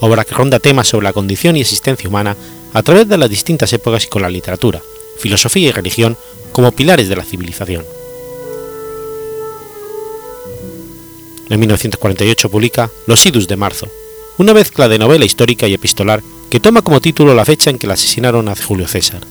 obra 0.00 0.24
que 0.24 0.34
ronda 0.34 0.58
temas 0.58 0.88
sobre 0.88 1.04
la 1.04 1.12
condición 1.12 1.56
y 1.56 1.60
existencia 1.60 2.08
humana 2.08 2.36
a 2.72 2.82
través 2.82 3.08
de 3.08 3.18
las 3.18 3.30
distintas 3.30 3.72
épocas 3.72 4.04
y 4.04 4.08
con 4.08 4.22
la 4.22 4.30
literatura, 4.30 4.82
filosofía 5.18 5.68
y 5.68 5.72
religión 5.72 6.16
como 6.52 6.72
pilares 6.72 7.08
de 7.08 7.16
la 7.16 7.24
civilización. 7.24 7.84
En 11.50 11.60
1948 11.60 12.50
publica 12.50 12.90
Los 13.06 13.24
idus 13.24 13.48
de 13.48 13.56
marzo, 13.56 13.88
una 14.36 14.54
mezcla 14.54 14.88
de 14.88 14.98
novela 14.98 15.24
histórica 15.24 15.66
y 15.66 15.74
epistolar 15.74 16.22
que 16.50 16.60
toma 16.60 16.82
como 16.82 17.00
título 17.00 17.34
la 17.34 17.44
fecha 17.44 17.70
en 17.70 17.78
que 17.78 17.86
le 17.86 17.94
asesinaron 17.94 18.48
a 18.48 18.56
Julio 18.56 18.86
César, 18.86 19.22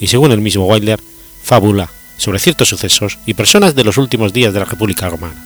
y 0.00 0.06
según 0.06 0.32
el 0.32 0.40
mismo 0.40 0.66
Wilder, 0.66 1.00
fábula 1.42 1.90
sobre 2.16 2.38
ciertos 2.38 2.68
sucesos 2.68 3.18
y 3.26 3.34
personas 3.34 3.74
de 3.74 3.84
los 3.84 3.96
últimos 3.98 4.32
días 4.32 4.52
de 4.52 4.60
la 4.60 4.66
República 4.66 5.08
Romana, 5.08 5.42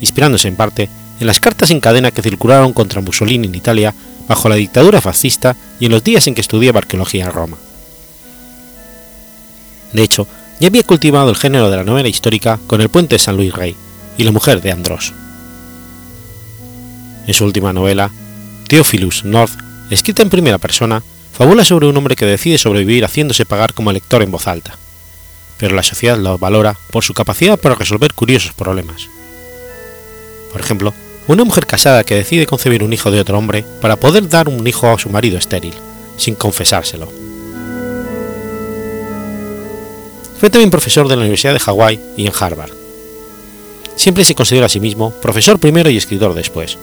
inspirándose 0.00 0.48
en 0.48 0.56
parte 0.56 0.88
en 1.20 1.26
las 1.26 1.40
cartas 1.40 1.70
en 1.70 1.80
cadena 1.80 2.10
que 2.10 2.22
circularon 2.22 2.72
contra 2.72 3.02
Mussolini 3.02 3.46
en 3.46 3.54
Italia 3.54 3.94
bajo 4.26 4.48
la 4.48 4.54
dictadura 4.54 5.00
fascista 5.00 5.56
y 5.78 5.86
en 5.86 5.92
los 5.92 6.02
días 6.02 6.26
en 6.26 6.34
que 6.34 6.40
estudiaba 6.40 6.78
arqueología 6.78 7.26
en 7.26 7.32
Roma. 7.32 7.58
De 9.92 10.02
hecho, 10.02 10.26
ya 10.60 10.68
había 10.68 10.82
cultivado 10.82 11.30
el 11.30 11.36
género 11.36 11.70
de 11.70 11.76
la 11.76 11.84
novela 11.84 12.08
histórica 12.08 12.58
con 12.66 12.80
El 12.80 12.88
puente 12.88 13.14
de 13.14 13.18
San 13.18 13.36
Luis 13.36 13.52
Rey 13.52 13.74
y 14.18 14.24
La 14.24 14.32
mujer 14.32 14.60
de 14.60 14.72
Andros. 14.72 15.12
En 17.26 17.34
su 17.34 17.44
última 17.44 17.72
novela, 17.72 18.10
Theophilus 18.68 19.24
North, 19.24 19.52
escrita 19.90 20.22
en 20.22 20.30
primera 20.30 20.58
persona, 20.58 21.02
fabula 21.32 21.64
sobre 21.64 21.86
un 21.86 21.96
hombre 21.96 22.16
que 22.16 22.26
decide 22.26 22.58
sobrevivir 22.58 23.04
haciéndose 23.04 23.46
pagar 23.46 23.72
como 23.72 23.92
lector 23.92 24.22
en 24.22 24.30
voz 24.30 24.46
alta, 24.46 24.76
pero 25.58 25.74
la 25.74 25.82
sociedad 25.82 26.18
lo 26.18 26.38
valora 26.38 26.76
por 26.90 27.04
su 27.04 27.14
capacidad 27.14 27.58
para 27.58 27.74
resolver 27.74 28.12
curiosos 28.14 28.52
problemas. 28.52 29.08
Por 30.52 30.60
ejemplo, 30.60 30.92
una 31.26 31.44
mujer 31.44 31.66
casada 31.66 32.04
que 32.04 32.14
decide 32.14 32.46
concebir 32.46 32.82
un 32.82 32.92
hijo 32.92 33.10
de 33.10 33.20
otro 33.20 33.38
hombre 33.38 33.64
para 33.80 33.96
poder 33.96 34.28
dar 34.28 34.48
un 34.48 34.66
hijo 34.66 34.88
a 34.88 34.98
su 34.98 35.08
marido 35.08 35.38
estéril, 35.38 35.74
sin 36.16 36.34
confesárselo. 36.34 37.29
Fue 40.40 40.48
también 40.48 40.70
profesor 40.70 41.06
de 41.06 41.16
la 41.16 41.20
Universidad 41.20 41.52
de 41.52 41.60
Hawái 41.60 42.00
y 42.16 42.26
en 42.26 42.32
Harvard. 42.38 42.70
Siempre 43.94 44.24
se 44.24 44.34
considera 44.34 44.66
a 44.66 44.70
sí 44.70 44.80
mismo 44.80 45.10
profesor 45.10 45.58
primero 45.58 45.90
y 45.90 45.98
escritor 45.98 46.32
después. 46.32 46.78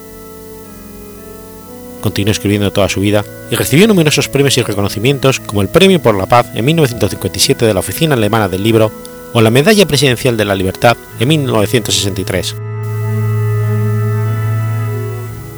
Continuó 2.01 2.32
escribiendo 2.32 2.72
toda 2.72 2.88
su 2.88 2.99
vida 2.99 3.26
y 3.49 3.55
recibió 3.55 3.88
numerosos 3.88 4.30
premios 4.30 4.60
y 4.60 4.62
reconocimientos 4.62 5.39
como 5.39 5.64
el 5.64 5.70
Premio 5.70 5.99
por 5.99 6.16
la 6.16 6.28
Paz 6.28 6.45
en 6.53 6.66
1957 6.66 7.66
de 7.66 7.74
la 7.74 7.80
Oficina 7.80 8.14
Alemana 8.14 8.47
del 8.47 8.62
Libro 8.62 8.91
o 9.34 9.41
la 9.41 9.49
Medalla 9.49 9.88
Presidencial 9.88 10.38
de 10.38 10.45
la 10.45 10.53
Libertad 10.53 10.95
en 11.20 11.28
1963. 11.28 12.55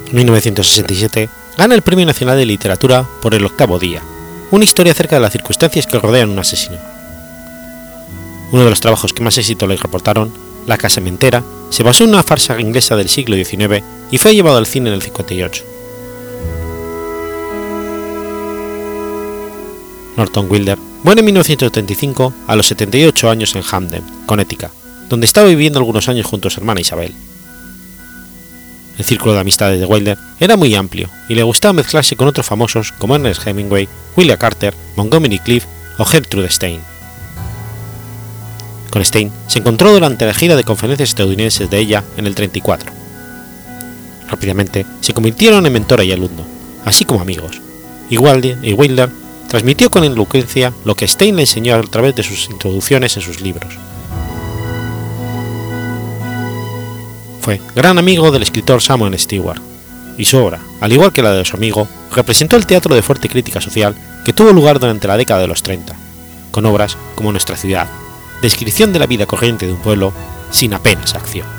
En 0.08 0.16
1967 0.16 1.30
gana 1.58 1.76
el 1.76 1.82
Premio 1.82 2.06
Nacional 2.06 2.38
de 2.38 2.46
Literatura 2.46 3.06
por 3.22 3.36
El 3.36 3.46
Octavo 3.46 3.78
Día, 3.78 4.02
una 4.52 4.64
historia 4.64 4.94
acerca 4.94 5.18
de 5.18 5.22
las 5.22 5.34
circunstancias 5.34 5.86
que 5.86 6.00
rodean 6.00 6.30
un 6.30 6.40
asesino. 6.40 6.99
Uno 8.52 8.64
de 8.64 8.70
los 8.70 8.82
trabajos 8.82 9.14
que 9.14 9.24
más 9.24 9.38
éxito 9.38 9.68
le 9.68 9.78
reportaron, 9.78 10.32
La 10.68 10.78
casamentera, 10.78 11.44
se 11.70 11.84
basó 11.84 12.04
en 12.04 12.12
una 12.12 12.24
farsa 12.24 12.60
inglesa 12.60 12.96
del 12.96 13.10
siglo 13.10 13.36
XIX 13.36 13.84
y 14.12 14.18
fue 14.18 14.34
llevado 14.34 14.58
al 14.58 14.66
cine 14.66 14.90
en 14.90 14.96
el 14.96 15.02
58. 15.02 15.64
Norton 20.18 20.48
Wilder 20.50 20.78
muere 21.04 21.20
en 21.20 21.26
1935 21.26 22.34
a 22.48 22.56
los 22.56 22.68
78 22.68 23.30
años 23.30 23.56
en 23.56 23.64
Hamden, 23.64 24.04
Connecticut, 24.26 24.72
donde 25.08 25.26
estaba 25.26 25.48
viviendo 25.48 25.80
algunos 25.80 26.10
años 26.10 26.26
junto 26.26 26.48
a 26.48 26.52
su 26.52 26.60
hermana 26.60 26.82
Isabel. 26.82 27.14
El 28.98 29.06
círculo 29.06 29.34
de 29.34 29.40
amistades 29.40 29.80
de 29.80 29.86
Wilder 29.86 30.18
era 30.42 30.58
muy 30.58 30.76
amplio 30.76 31.10
y 31.30 31.36
le 31.36 31.44
gustaba 31.44 31.72
mezclarse 31.74 32.18
con 32.18 32.28
otros 32.28 32.46
famosos 32.46 32.92
como 32.92 33.16
Ernest 33.16 33.48
Hemingway, 33.48 33.88
William 34.18 34.38
Carter, 34.38 34.74
Montgomery 34.98 35.40
Cliff 35.40 35.64
o 35.98 36.04
Gertrude 36.04 36.50
Stein. 36.50 36.82
Con 38.90 39.06
Stein 39.06 39.32
se 39.48 39.60
encontró 39.60 39.92
durante 39.92 40.26
la 40.26 40.34
gira 40.34 40.56
de 40.56 40.64
conferencias 40.64 41.10
estadounidenses 41.10 41.70
de 41.70 41.80
ella 41.80 42.04
en 42.18 42.26
el 42.26 42.36
34. 42.36 42.92
Rápidamente 44.30 44.86
se 45.02 45.14
convirtieron 45.14 45.66
en 45.66 45.74
mentora 45.74 46.04
y 46.04 46.12
alumno, 46.12 46.46
así 46.86 47.06
como 47.06 47.22
amigos, 47.22 47.62
y 48.10 48.18
Wilder 48.18 49.10
transmitió 49.48 49.90
con 49.90 50.04
elocuencia 50.04 50.74
lo 50.86 50.96
que 50.96 51.08
Stein 51.08 51.36
le 51.36 51.44
enseñó 51.44 51.76
a 51.76 51.82
través 51.82 52.16
de 52.16 52.24
sus 52.24 52.50
introducciones 52.50 53.16
en 53.18 53.24
sus 53.24 53.42
libros. 53.42 53.74
Fue 57.42 57.60
gran 57.76 57.98
amigo 57.98 58.32
del 58.32 58.44
escritor 58.44 58.82
Samuel 58.82 59.18
Stewart, 59.18 59.62
y 60.18 60.26
su 60.26 60.38
obra, 60.38 60.60
al 60.82 60.92
igual 60.92 61.14
que 61.14 61.24
la 61.24 61.32
de 61.32 61.46
su 61.46 61.56
amigo, 61.56 61.88
representó 62.14 62.58
el 62.58 62.66
teatro 62.66 62.94
de 62.94 63.02
fuerte 63.02 63.30
crítica 63.30 63.62
social 63.62 63.96
que 64.26 64.34
tuvo 64.34 64.52
lugar 64.52 64.80
durante 64.80 65.08
la 65.08 65.18
década 65.18 65.42
de 65.42 65.48
los 65.48 65.64
30, 65.64 65.96
con 66.52 66.66
obras 66.66 66.98
como 67.16 67.32
Nuestra 67.32 67.56
ciudad, 67.56 67.88
descripción 68.42 68.94
de 68.94 69.00
la 69.00 69.08
vida 69.08 69.26
corriente 69.26 69.66
de 69.66 69.74
un 69.74 69.80
pueblo 69.80 70.14
sin 70.52 70.74
apenas 70.74 71.16
acción. 71.16 71.59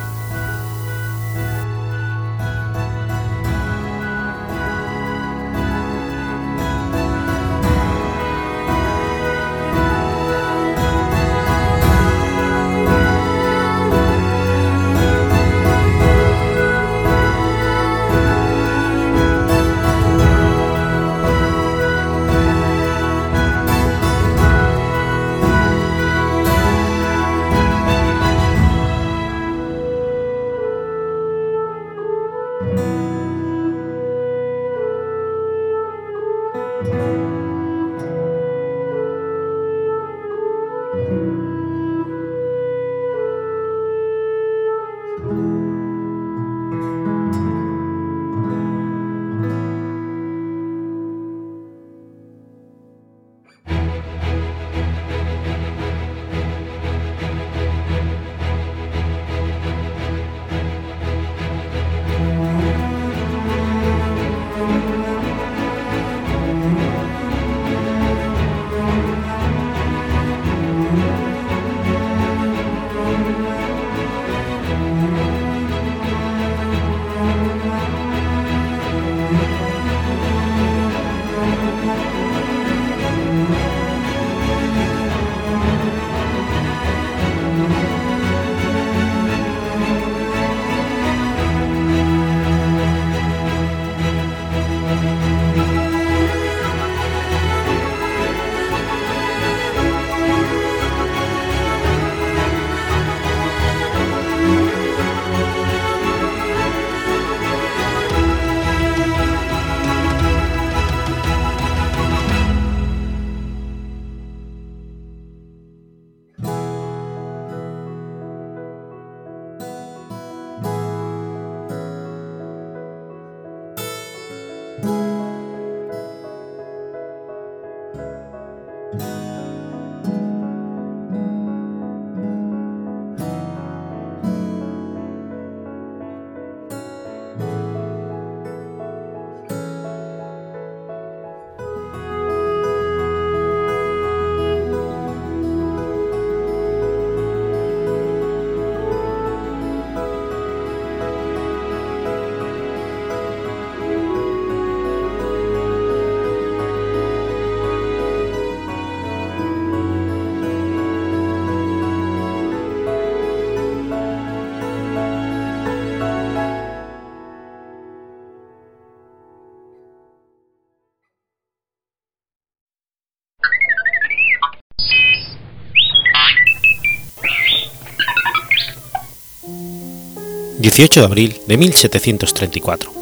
18 180.61 181.01
de 181.01 181.07
abril 181.07 181.41
de 181.47 181.57
1734. 181.57 182.93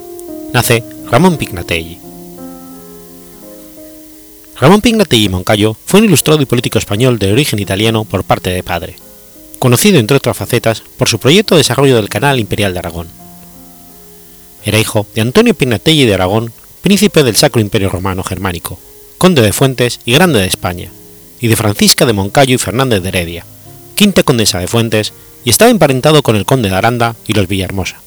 Nace 0.53 0.85
Ramón 1.11 1.37
Pignatelli. 1.39 1.99
Ramón 4.61 4.81
Pignatelli 4.81 5.29
Moncayo 5.29 5.77
fue 5.85 5.99
un 5.99 6.07
ilustrado 6.07 6.41
y 6.41 6.47
político 6.47 6.79
español 6.79 7.19
de 7.19 7.33
origen 7.33 7.59
italiano 7.59 8.05
por 8.05 8.23
parte 8.23 8.51
de 8.51 8.63
padre, 8.63 8.95
conocido 9.59 9.99
entre 9.99 10.17
otras 10.17 10.37
facetas 10.37 10.85
por 10.97 11.09
su 11.09 11.19
proyecto 11.19 11.57
de 11.57 11.61
desarrollo 11.61 11.97
del 11.97 12.09
Canal 12.09 12.39
Imperial 12.39 12.75
de 12.75 12.79
Aragón. 12.79 13.09
Era 14.65 14.79
hijo 14.79 15.09
de 15.17 15.23
Antonio 15.23 15.53
Pignatelli 15.53 16.07
de 16.07 16.15
Aragón, 16.15 16.53
príncipe 16.81 17.25
del 17.25 17.35
Sacro 17.35 17.61
Imperio 17.61 17.89
Romano 17.89 18.23
Germánico, 18.23 18.79
conde 19.19 19.43
de 19.43 19.53
Fuentes 19.53 19.99
y 20.05 20.13
grande 20.13 20.39
de 20.39 20.47
España, 20.47 20.93
y 21.41 21.49
de 21.49 21.57
Francisca 21.57 22.07
de 22.07 22.13
Moncayo 22.13 22.55
y 22.55 22.59
Fernández 22.59 23.03
de 23.03 23.09
Heredia, 23.09 23.45
quinta 23.97 24.23
condesa 24.23 24.61
de 24.61 24.69
Fuentes, 24.69 25.13
y 25.45 25.51
estaba 25.51 25.71
emparentado 25.71 26.23
con 26.23 26.37
el 26.37 26.45
conde 26.45 26.71
de 26.71 26.77
Aranda 26.77 27.17
y 27.27 27.33
los 27.33 27.49
Villahermosa, 27.49 28.01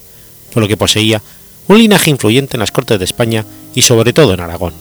por 0.52 0.62
lo 0.62 0.68
que 0.68 0.76
poseía 0.76 1.22
un 1.68 1.78
linaje 1.78 2.10
influyente 2.10 2.56
en 2.56 2.60
las 2.60 2.72
Cortes 2.72 2.98
de 2.98 3.04
España 3.04 3.44
y 3.74 3.82
sobre 3.82 4.12
todo 4.12 4.34
en 4.34 4.40
Aragón. 4.40 4.74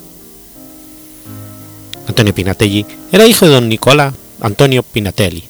Antonio 2.08 2.36
Pinatelli 2.36 2.86
era 3.12 3.28
hijo 3.28 3.46
de 3.46 3.54
don 3.54 3.70
Nicola 3.70 4.14
Antonio 4.42 4.84
Pinatelli 4.84 5.44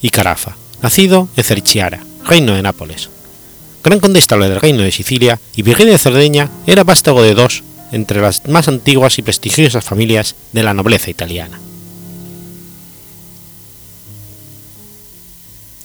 y 0.00 0.10
Carafa, 0.10 0.56
nacido 0.80 1.28
en 1.36 1.44
Cerchiara, 1.44 2.00
reino 2.24 2.54
de 2.54 2.62
Nápoles. 2.62 3.10
Gran 3.82 4.00
condestable 4.00 4.48
del 4.48 4.60
reino 4.60 4.82
de 4.82 4.92
Sicilia 4.92 5.40
y 5.56 5.62
virrey 5.62 5.86
de 5.86 5.98
Cerdeña, 5.98 6.50
era 6.66 6.84
vástago 6.84 7.22
de 7.22 7.34
dos 7.34 7.62
entre 7.90 8.20
las 8.20 8.46
más 8.46 8.68
antiguas 8.68 9.18
y 9.18 9.22
prestigiosas 9.22 9.84
familias 9.84 10.34
de 10.52 10.62
la 10.62 10.74
nobleza 10.74 11.10
italiana. 11.10 11.58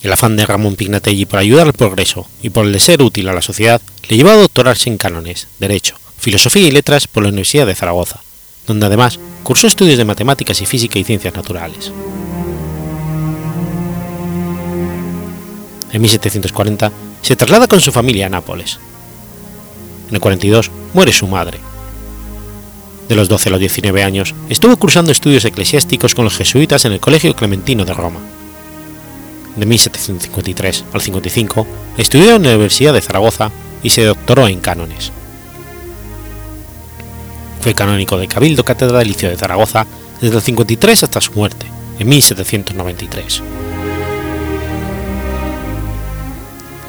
El 0.04 0.12
afán 0.12 0.36
de 0.36 0.45
Ramón 0.45 0.76
Pignatelli 0.76 1.26
por 1.26 1.39
ayudar 1.39 1.66
al 1.66 1.72
progreso 1.72 2.28
y 2.41 2.49
por 2.49 2.66
el 2.66 2.74
de 2.74 2.82
ser 2.82 3.01
útil 3.01 3.30
a 3.30 3.34
la 3.34 3.41
sociedad 3.41 3.82
le 4.10 4.18
llevó 4.18 4.32
a 4.32 4.36
doctorarse 4.36 4.89
en 4.89 4.97
cánones, 4.97 5.47
derecho, 5.60 5.95
filosofía 6.20 6.68
y 6.68 6.72
letras 6.72 7.08
por 7.08 7.24
la 7.24 7.30
Universidad 7.30 7.66
de 7.66 7.74
Zaragoza, 7.74 8.20
donde 8.68 8.86
además 8.86 9.18
cursó 9.43 9.66
estudios 9.66 9.97
de 9.97 10.04
matemáticas 10.04 10.62
y 10.62 10.66
física 10.66 10.99
y 10.99 11.06
ciencias 11.06 11.34
naturales. 11.34 11.93
En 15.93 16.01
1740 16.01 16.91
se 17.22 17.36
traslada 17.38 17.68
con 17.68 17.80
su 17.80 17.93
familia 17.93 18.26
a 18.26 18.30
Nápoles. 18.30 18.80
En 20.10 20.16
el 20.16 20.20
42 20.20 20.70
muere 20.93 21.14
su 21.14 21.28
madre. 21.28 21.60
De 23.08 23.16
los 23.16 23.30
12 23.30 23.47
a 23.47 23.51
los 23.54 23.60
19 23.62 24.04
años 24.04 24.36
estuvo 24.49 24.76
cursando 24.76 25.14
estudios 25.14 25.45
eclesiásticos 25.45 26.14
con 26.14 26.26
los 26.26 26.36
jesuitas 26.36 26.84
en 26.84 26.91
el 26.91 26.99
Colegio 26.99 27.34
Clementino 27.38 27.86
de 27.86 27.93
Roma 27.93 28.20
de 29.56 29.66
1753 29.66 30.86
al 30.93 31.01
55, 31.01 31.68
estudió 31.97 32.36
en 32.36 32.43
la 32.43 32.49
Universidad 32.49 32.93
de 32.93 33.01
Zaragoza 33.01 33.51
y 33.84 33.89
se 33.89 34.04
doctoró 34.04 34.47
en 34.47 34.60
cánones. 34.60 35.12
Fue 37.62 37.74
canónico 37.74 38.18
del 38.18 38.28
Cabildo 38.28 38.66
Catedralicio 38.66 39.30
de 39.30 39.38
Zaragoza 39.38 39.86
desde 40.22 40.38
el 40.38 40.41
53 40.41 41.04
hasta 41.04 41.22
su 41.22 41.32
muerte, 41.34 41.66
en 41.99 42.10
1793. 42.10 43.41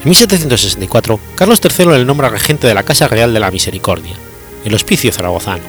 En 0.02 0.08
1764, 0.08 1.20
Carlos 1.34 1.60
III 1.62 1.86
le 1.86 2.04
nombra 2.04 2.28
regente 2.28 2.66
de 2.66 2.74
la 2.74 2.82
Casa 2.82 3.08
Real 3.08 3.32
de 3.32 3.40
la 3.40 3.50
Misericordia, 3.50 4.14
el 4.64 4.74
Hospicio 4.74 5.12
Zaragozano. 5.12 5.62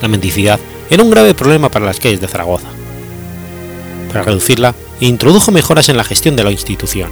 La 0.00 0.08
mendicidad 0.08 0.60
era 0.90 1.02
un 1.02 1.10
grave 1.10 1.34
problema 1.34 1.68
para 1.68 1.86
las 1.86 1.98
calles 1.98 2.20
de 2.20 2.28
Zaragoza. 2.28 2.68
Para 4.08 4.22
reducirla, 4.22 4.74
e 5.00 5.06
introdujo 5.06 5.52
mejoras 5.52 5.88
en 5.88 5.96
la 5.96 6.04
gestión 6.04 6.36
de 6.36 6.44
la 6.44 6.50
institución. 6.50 7.10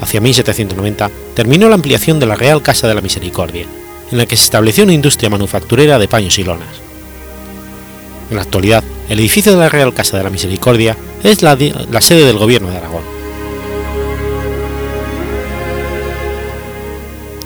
Hacia 0.00 0.20
1790 0.20 1.10
terminó 1.34 1.68
la 1.68 1.74
ampliación 1.74 2.18
de 2.20 2.26
la 2.26 2.36
Real 2.36 2.62
Casa 2.62 2.88
de 2.88 2.94
la 2.94 3.00
Misericordia, 3.00 3.66
en 4.10 4.18
la 4.18 4.26
que 4.26 4.36
se 4.36 4.44
estableció 4.44 4.84
una 4.84 4.94
industria 4.94 5.30
manufacturera 5.30 5.98
de 5.98 6.08
paños 6.08 6.38
y 6.38 6.44
lonas. 6.44 6.68
En 8.30 8.36
la 8.36 8.42
actualidad, 8.42 8.82
el 9.08 9.20
edificio 9.20 9.52
de 9.52 9.58
la 9.58 9.68
Real 9.68 9.92
Casa 9.92 10.16
de 10.16 10.24
la 10.24 10.30
Misericordia 10.30 10.96
es 11.22 11.42
la, 11.42 11.56
la 11.90 12.00
sede 12.00 12.24
del 12.24 12.38
Gobierno 12.38 12.70
de 12.70 12.76
Aragón. 12.76 13.02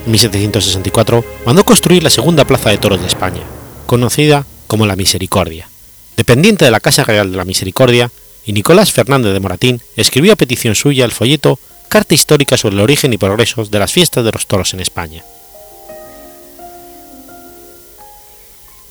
En 0.04 0.12
1764 0.12 1.24
mandó 1.46 1.64
construir 1.64 2.02
la 2.02 2.10
segunda 2.10 2.44
plaza 2.44 2.70
de 2.70 2.78
toros 2.78 3.00
de 3.00 3.06
España, 3.06 3.40
conocida 3.86 4.44
como 4.66 4.86
la 4.86 4.96
Misericordia, 4.96 5.68
dependiente 6.16 6.64
de 6.66 6.70
la 6.70 6.80
Casa 6.80 7.04
Real 7.04 7.30
de 7.30 7.38
la 7.38 7.44
Misericordia 7.44 8.10
y 8.46 8.52
Nicolás 8.52 8.92
Fernández 8.92 9.32
de 9.32 9.40
Moratín 9.40 9.80
escribió 9.96 10.32
a 10.32 10.36
petición 10.36 10.74
suya 10.74 11.04
el 11.04 11.12
folleto 11.12 11.58
Carta 11.88 12.14
histórica 12.14 12.56
sobre 12.56 12.74
el 12.74 12.80
origen 12.80 13.12
y 13.12 13.18
progresos 13.18 13.70
de 13.70 13.78
las 13.78 13.92
fiestas 13.92 14.24
de 14.24 14.32
los 14.32 14.46
toros 14.46 14.74
en 14.74 14.80
España. 14.80 15.24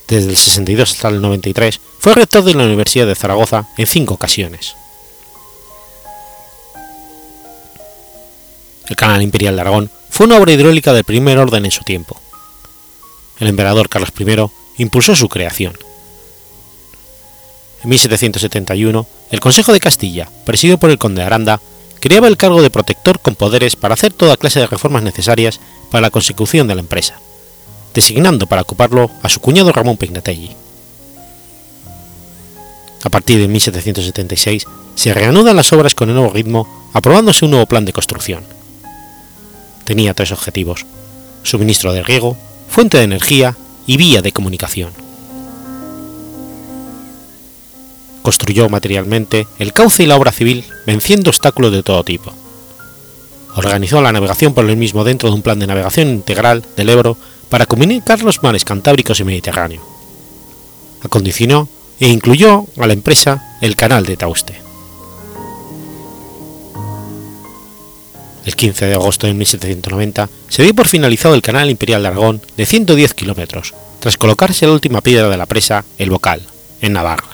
Desde 0.08 0.30
el 0.30 0.38
62 0.38 0.92
hasta 0.92 1.10
el 1.10 1.22
93 1.22 1.82
fue 2.00 2.14
rector 2.14 2.44
de 2.44 2.54
la 2.54 2.64
Universidad 2.64 3.08
de 3.08 3.16
Zaragoza 3.16 3.68
en 3.78 3.88
cinco 3.88 4.14
ocasiones. 4.14 4.76
El 8.88 8.96
Canal 8.96 9.22
Imperial 9.22 9.56
de 9.56 9.62
Aragón 9.62 9.92
fue 10.10 10.28
una 10.28 10.38
obra 10.38 10.52
hidráulica 10.52 10.94
del 10.94 11.04
primer 11.04 11.38
orden 11.38 11.66
en 11.66 11.72
su 11.72 11.84
tiempo. 11.84 12.20
El 13.40 13.48
emperador 13.48 13.90
Carlos 13.90 14.14
I 14.18 14.82
impulsó 14.82 15.16
su 15.16 15.30
creación 15.30 15.78
en 17.84 17.90
1771, 17.90 19.06
el 19.32 19.40
Consejo 19.40 19.74
de 19.74 19.80
Castilla, 19.80 20.30
presidido 20.46 20.78
por 20.78 20.90
el 20.90 20.98
conde 20.98 21.22
Aranda, 21.22 21.60
creaba 22.00 22.28
el 22.28 22.38
cargo 22.38 22.62
de 22.62 22.70
protector 22.70 23.20
con 23.20 23.36
poderes 23.36 23.76
para 23.76 23.94
hacer 23.94 24.14
toda 24.14 24.38
clase 24.38 24.60
de 24.60 24.68
reformas 24.68 25.04
necesarias 25.04 25.60
para 25.92 26.02
la 26.02 26.10
consecución 26.10 26.68
de 26.68 26.76
la 26.76 26.82
empresa, 26.82 27.20
designando 27.94 28.48
para 28.48 28.62
ocuparlo 28.62 29.12
a 29.22 29.30
su 29.30 29.42
cuñado 29.42 29.72
Ramón 29.72 29.98
Pignatelli. 29.98 30.56
A 33.04 33.10
partir 33.10 33.40
de 33.40 33.50
1776 33.50 34.66
se 34.96 35.14
reanudan 35.14 35.58
las 35.58 35.74
obras 35.74 35.94
con 35.94 36.08
el 36.08 36.16
nuevo 36.16 36.32
ritmo, 36.32 36.90
aprobándose 36.94 37.44
un 37.44 37.52
nuevo 37.52 37.66
plan 37.66 37.84
de 37.84 37.92
construcción. 37.92 38.46
Tenía 39.84 40.14
tres 40.14 40.32
objetivos: 40.32 40.86
suministro 41.44 41.92
de 41.92 42.02
riego, 42.02 42.38
fuente 42.70 42.98
de 42.98 43.04
energía 43.04 43.58
y 43.86 43.98
vía 43.98 44.22
de 44.22 44.32
comunicación. 44.32 45.03
Construyó 48.24 48.68
materialmente 48.70 49.46
el 49.60 49.74
cauce 49.74 50.02
y 50.02 50.06
la 50.08 50.16
obra 50.16 50.32
civil 50.32 50.66
venciendo 50.88 51.30
obstáculos 51.30 51.72
de 51.72 51.84
todo 51.84 52.04
tipo. 52.04 52.34
Organizó 53.56 54.02
la 54.02 54.12
navegación 54.12 54.56
por 54.56 54.68
el 54.68 54.78
mismo 54.78 55.04
dentro 55.04 55.30
de 55.30 55.36
un 55.36 55.44
plan 55.44 55.60
de 55.60 55.68
navegación 55.68 56.10
integral 56.10 56.66
del 56.76 56.90
Ebro 56.90 57.18
para 57.50 57.68
comunicar 57.68 58.24
los 58.24 58.42
mares 58.42 58.66
Cantábricos 58.66 59.20
y 59.20 59.24
Mediterráneo. 59.24 59.82
Acondicionó 61.04 61.70
e 62.00 62.08
incluyó 62.08 62.66
a 62.80 62.88
la 62.88 62.94
empresa 62.94 63.58
el 63.62 63.76
canal 63.76 64.06
de 64.06 64.18
Tauste. 64.18 64.64
El 68.46 68.56
15 68.56 68.88
de 68.88 68.94
agosto 68.94 69.28
de 69.28 69.34
1790 69.34 70.30
se 70.50 70.64
dio 70.64 70.74
por 70.74 70.88
finalizado 70.88 71.36
el 71.36 71.42
canal 71.42 71.70
imperial 71.70 72.02
de 72.02 72.08
Aragón 72.10 72.42
de 72.58 72.66
110 72.66 73.14
kilómetros, 73.14 73.74
tras 74.00 74.18
colocarse 74.18 74.66
la 74.66 74.74
última 74.74 75.02
piedra 75.02 75.30
de 75.30 75.38
la 75.38 75.46
presa, 75.46 75.86
el 75.98 76.10
Bocal, 76.10 76.42
en 76.82 76.94
Navarra. 76.94 77.33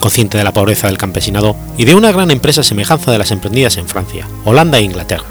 Consciente 0.00 0.38
de 0.38 0.44
la 0.44 0.52
pobreza 0.52 0.88
del 0.88 0.98
campesinado 0.98 1.54
y 1.76 1.84
de 1.84 1.94
una 1.94 2.10
gran 2.10 2.30
empresa 2.30 2.62
semejanza 2.62 3.12
de 3.12 3.18
las 3.18 3.30
emprendidas 3.30 3.76
en 3.76 3.86
Francia, 3.86 4.26
Holanda 4.44 4.78
e 4.78 4.82
Inglaterra. 4.82 5.26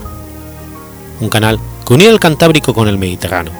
Un 1.20 1.30
canal 1.30 1.60
que 1.86 1.94
unía 1.94 2.12
el 2.12 2.20
Cantábrico 2.20 2.74
con 2.74 2.88
el 2.88 2.98
Mediterráneo, 2.98 3.52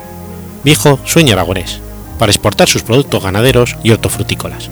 viejo 0.64 0.98
sueño 1.04 1.34
aragonés, 1.34 1.80
para 2.18 2.32
exportar 2.32 2.68
sus 2.68 2.82
productos 2.82 3.22
ganaderos 3.22 3.76
y 3.82 3.90
hortofrutícolas. 3.90 4.70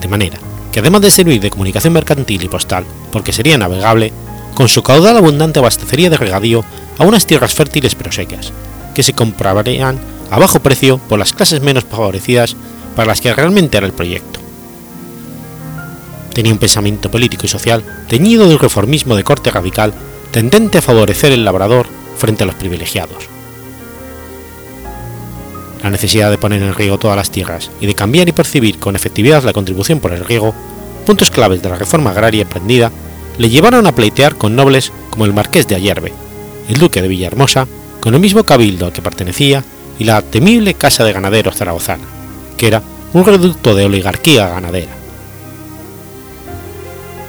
De 0.00 0.08
manera 0.08 0.38
que 0.72 0.80
además 0.80 1.02
de 1.02 1.10
servir 1.10 1.40
de 1.40 1.50
comunicación 1.50 1.92
mercantil 1.92 2.44
y 2.44 2.48
postal, 2.48 2.84
porque 3.10 3.32
sería 3.32 3.58
navegable, 3.58 4.12
con 4.54 4.68
su 4.68 4.82
caudal 4.82 5.16
abundante 5.16 5.58
abastecería 5.58 6.10
de 6.10 6.16
regadío 6.16 6.64
a 6.98 7.04
unas 7.04 7.26
tierras 7.26 7.54
fértiles 7.54 7.94
pero 7.94 8.12
secas, 8.12 8.52
que 8.94 9.02
se 9.02 9.12
comprarían 9.12 9.98
a 10.30 10.38
bajo 10.38 10.60
precio 10.60 10.98
por 10.98 11.18
las 11.18 11.32
clases 11.32 11.60
menos 11.60 11.84
favorecidas 11.84 12.56
para 12.94 13.08
las 13.08 13.20
que 13.20 13.34
realmente 13.34 13.78
era 13.78 13.86
el 13.86 13.92
proyecto 13.92 14.40
tenía 16.32 16.52
un 16.52 16.58
pensamiento 16.58 17.10
político 17.10 17.46
y 17.46 17.48
social 17.48 17.84
teñido 18.08 18.46
de 18.46 18.54
un 18.54 18.60
reformismo 18.60 19.16
de 19.16 19.24
corte 19.24 19.50
radical 19.50 19.92
tendente 20.30 20.78
a 20.78 20.82
favorecer 20.82 21.32
el 21.32 21.44
labrador 21.44 21.86
frente 22.16 22.44
a 22.44 22.46
los 22.46 22.54
privilegiados. 22.54 23.28
La 25.82 25.90
necesidad 25.90 26.30
de 26.30 26.38
poner 26.38 26.62
en 26.62 26.74
riego 26.74 26.98
todas 26.98 27.16
las 27.16 27.30
tierras 27.30 27.70
y 27.80 27.86
de 27.86 27.94
cambiar 27.94 28.28
y 28.28 28.32
percibir 28.32 28.78
con 28.78 28.96
efectividad 28.96 29.42
la 29.42 29.52
contribución 29.52 29.98
por 29.98 30.12
el 30.12 30.24
riego, 30.24 30.54
puntos 31.06 31.30
claves 31.30 31.62
de 31.62 31.70
la 31.70 31.76
reforma 31.76 32.10
agraria 32.10 32.42
emprendida, 32.42 32.92
le 33.38 33.48
llevaron 33.48 33.86
a 33.86 33.94
pleitear 33.94 34.36
con 34.36 34.54
nobles 34.54 34.92
como 35.08 35.24
el 35.24 35.32
marqués 35.32 35.66
de 35.66 35.74
Ayerbe, 35.74 36.12
el 36.68 36.76
duque 36.76 37.00
de 37.00 37.08
Villahermosa, 37.08 37.66
con 38.00 38.14
el 38.14 38.20
mismo 38.20 38.44
cabildo 38.44 38.86
al 38.86 38.92
que 38.92 39.02
pertenecía 39.02 39.64
y 39.98 40.04
la 40.04 40.20
temible 40.22 40.74
Casa 40.74 41.04
de 41.04 41.12
Ganaderos 41.12 41.56
Zaragozana, 41.56 42.04
que 42.58 42.66
era 42.66 42.82
un 43.14 43.24
reducto 43.24 43.74
de 43.74 43.86
oligarquía 43.86 44.48
ganadera 44.48 44.99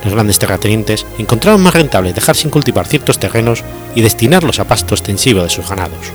Los 0.03 0.13
grandes 0.13 0.39
terratenientes 0.39 1.05
encontraron 1.17 1.61
más 1.61 1.73
rentable 1.73 2.13
dejar 2.13 2.35
sin 2.35 2.49
cultivar 2.49 2.87
ciertos 2.87 3.19
terrenos 3.19 3.63
y 3.95 4.01
destinarlos 4.01 4.59
a 4.59 4.65
pasto 4.65 4.95
extensivo 4.95 5.43
de 5.43 5.49
sus 5.49 5.69
ganados. 5.69 6.11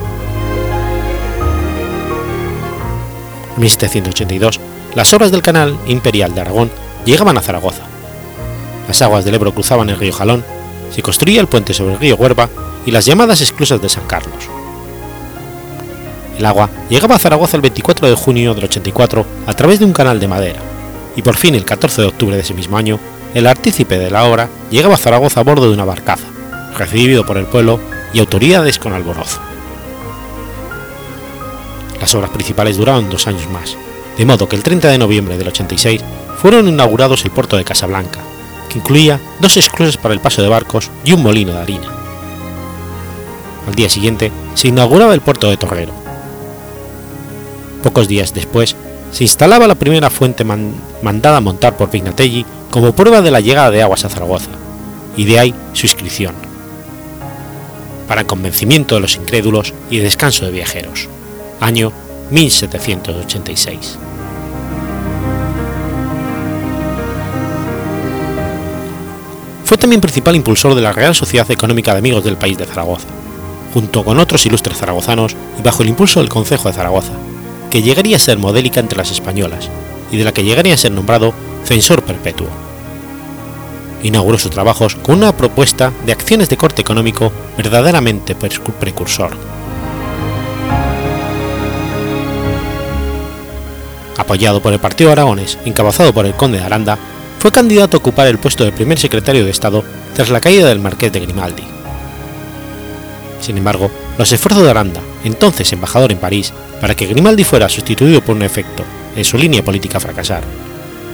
En 3.54 3.60
1782, 3.60 4.60
las 4.94 5.12
obras 5.14 5.30
del 5.30 5.42
Canal 5.42 5.78
Imperial 5.86 6.34
de 6.34 6.40
Aragón 6.40 6.70
llegaban 7.04 7.38
a 7.38 7.42
Zaragoza. 7.42 7.84
Las 8.88 9.02
aguas 9.02 9.24
del 9.24 9.34
Ebro 9.34 9.54
cruzaban 9.54 9.88
el 9.88 9.98
río 9.98 10.12
Jalón, 10.12 10.44
se 10.90 11.02
construía 11.02 11.40
el 11.40 11.46
puente 11.46 11.74
sobre 11.74 11.94
el 11.94 12.00
río 12.00 12.16
Huerva 12.16 12.48
y 12.84 12.90
las 12.90 13.06
llamadas 13.06 13.40
esclusas 13.40 13.80
de 13.80 13.88
San 13.88 14.06
Carlos. 14.06 14.48
El 16.38 16.44
agua 16.44 16.68
llegaba 16.90 17.16
a 17.16 17.18
Zaragoza 17.18 17.56
el 17.56 17.62
24 17.62 18.08
de 18.08 18.14
junio 18.14 18.54
del 18.54 18.64
84 18.64 19.26
a 19.46 19.52
través 19.54 19.78
de 19.78 19.86
un 19.86 19.92
canal 19.92 20.20
de 20.20 20.28
madera, 20.28 20.60
y 21.16 21.22
por 21.22 21.36
fin 21.36 21.54
el 21.54 21.64
14 21.64 22.02
de 22.02 22.08
octubre 22.08 22.36
de 22.36 22.42
ese 22.42 22.54
mismo 22.54 22.76
año, 22.76 23.00
el 23.36 23.46
artícipe 23.46 23.98
de 23.98 24.10
la 24.10 24.24
obra 24.24 24.48
llegaba 24.70 24.94
a 24.94 24.96
Zaragoza 24.96 25.40
a 25.40 25.42
bordo 25.42 25.66
de 25.66 25.74
una 25.74 25.84
barcaza, 25.84 26.24
recibido 26.74 27.26
por 27.26 27.36
el 27.36 27.44
pueblo 27.44 27.78
y 28.14 28.20
autoridades 28.20 28.78
con 28.78 28.94
alborozo. 28.94 29.42
Las 32.00 32.14
obras 32.14 32.30
principales 32.30 32.78
duraron 32.78 33.10
dos 33.10 33.26
años 33.26 33.46
más, 33.50 33.76
de 34.16 34.24
modo 34.24 34.48
que 34.48 34.56
el 34.56 34.62
30 34.62 34.88
de 34.88 34.96
noviembre 34.96 35.36
del 35.36 35.48
86 35.48 36.02
fueron 36.38 36.66
inaugurados 36.66 37.26
el 37.26 37.30
puerto 37.30 37.58
de 37.58 37.64
Casablanca, 37.64 38.20
que 38.70 38.78
incluía 38.78 39.20
dos 39.38 39.58
esclusas 39.58 39.98
para 39.98 40.14
el 40.14 40.20
paso 40.20 40.40
de 40.40 40.48
barcos 40.48 40.90
y 41.04 41.12
un 41.12 41.22
molino 41.22 41.52
de 41.52 41.60
harina. 41.60 41.92
Al 43.68 43.74
día 43.74 43.90
siguiente 43.90 44.32
se 44.54 44.68
inauguraba 44.68 45.12
el 45.12 45.20
puerto 45.20 45.50
de 45.50 45.58
Torrero. 45.58 45.92
Pocos 47.82 48.08
días 48.08 48.32
después 48.32 48.76
se 49.12 49.24
instalaba 49.24 49.66
la 49.66 49.74
primera 49.74 50.08
fuente 50.08 50.42
mandada 51.02 51.38
a 51.38 51.40
montar 51.40 51.76
por 51.76 51.90
Pignatelli 51.90 52.44
como 52.70 52.92
prueba 52.92 53.22
de 53.22 53.30
la 53.30 53.40
llegada 53.40 53.70
de 53.70 53.82
aguas 53.82 54.04
a 54.04 54.08
Zaragoza, 54.08 54.50
y 55.16 55.24
de 55.24 55.38
ahí 55.38 55.54
su 55.72 55.86
inscripción, 55.86 56.34
para 58.06 58.24
convencimiento 58.24 58.94
de 58.94 59.00
los 59.00 59.16
incrédulos 59.16 59.72
y 59.90 59.98
descanso 59.98 60.44
de 60.44 60.52
viajeros, 60.52 61.08
año 61.60 61.92
1786. 62.30 63.98
Fue 69.64 69.76
también 69.76 70.00
principal 70.00 70.36
impulsor 70.36 70.76
de 70.76 70.82
la 70.82 70.92
Real 70.92 71.14
Sociedad 71.14 71.50
Económica 71.50 71.92
de 71.92 71.98
Amigos 71.98 72.22
del 72.22 72.36
País 72.36 72.56
de 72.56 72.66
Zaragoza, 72.66 73.08
junto 73.74 74.04
con 74.04 74.20
otros 74.20 74.46
ilustres 74.46 74.78
zaragozanos 74.78 75.34
y 75.58 75.62
bajo 75.62 75.82
el 75.82 75.88
impulso 75.88 76.20
del 76.20 76.28
Concejo 76.28 76.68
de 76.68 76.74
Zaragoza, 76.74 77.12
que 77.68 77.82
llegaría 77.82 78.16
a 78.16 78.20
ser 78.20 78.38
modélica 78.38 78.78
entre 78.78 78.98
las 78.98 79.10
españolas 79.10 79.68
y 80.10 80.16
de 80.16 80.24
la 80.24 80.32
que 80.32 80.44
llegaría 80.44 80.74
a 80.74 80.78
ser 80.78 80.92
nombrado 80.92 81.34
censor 81.64 82.02
perpetuo. 82.02 82.48
Inauguró 84.02 84.38
sus 84.38 84.50
trabajos 84.50 84.94
con 84.96 85.16
una 85.16 85.36
propuesta 85.36 85.92
de 86.04 86.12
acciones 86.12 86.48
de 86.48 86.56
corte 86.56 86.82
económico 86.82 87.32
verdaderamente 87.56 88.34
precursor. 88.34 89.36
Apoyado 94.16 94.62
por 94.62 94.72
el 94.72 94.78
Partido 94.78 95.12
Aragones, 95.12 95.58
encabezado 95.64 96.12
por 96.12 96.24
el 96.24 96.34
conde 96.34 96.58
de 96.58 96.64
Aranda, 96.64 96.98
fue 97.38 97.52
candidato 97.52 97.96
a 97.96 98.00
ocupar 98.00 98.26
el 98.28 98.38
puesto 98.38 98.64
de 98.64 98.72
primer 98.72 98.98
secretario 98.98 99.44
de 99.44 99.50
Estado 99.50 99.84
tras 100.14 100.30
la 100.30 100.40
caída 100.40 100.68
del 100.68 100.80
marqués 100.80 101.12
de 101.12 101.20
Grimaldi. 101.20 101.62
Sin 103.40 103.58
embargo, 103.58 103.90
los 104.18 104.32
esfuerzos 104.32 104.64
de 104.64 104.70
Aranda, 104.70 105.00
entonces 105.24 105.72
embajador 105.72 106.10
en 106.12 106.18
París, 106.18 106.52
para 106.80 106.94
que 106.94 107.06
Grimaldi 107.06 107.44
fuera 107.44 107.68
sustituido 107.68 108.22
por 108.22 108.36
un 108.36 108.42
efecto 108.42 108.82
en 109.16 109.24
su 109.24 109.36
línea 109.38 109.64
política 109.64 109.98
fracasaron, 109.98 110.48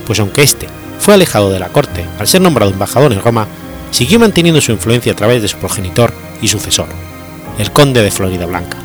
pues 0.07 0.21
aunque 0.21 0.43
éste 0.43 0.69
fue 0.99 1.15
alejado 1.15 1.51
de 1.51 1.59
la 1.59 1.69
corte 1.69 2.05
al 2.19 2.29
ser 2.29 2.41
nombrado 2.43 2.73
embajador 2.73 3.13
en 3.13 3.23
Roma, 3.23 3.47
siguió 3.91 4.19
manteniendo 4.19 4.61
su 4.61 4.73
influencia 4.73 5.13
a 5.13 5.17
través 5.17 5.41
de 5.41 5.49
su 5.49 5.57
progenitor 5.59 6.13
y 6.41 6.49
sucesor, 6.49 6.89
el 7.59 7.71
conde 7.71 8.03
de 8.03 8.11
Florida 8.11 8.47
Blanca. 8.47 8.77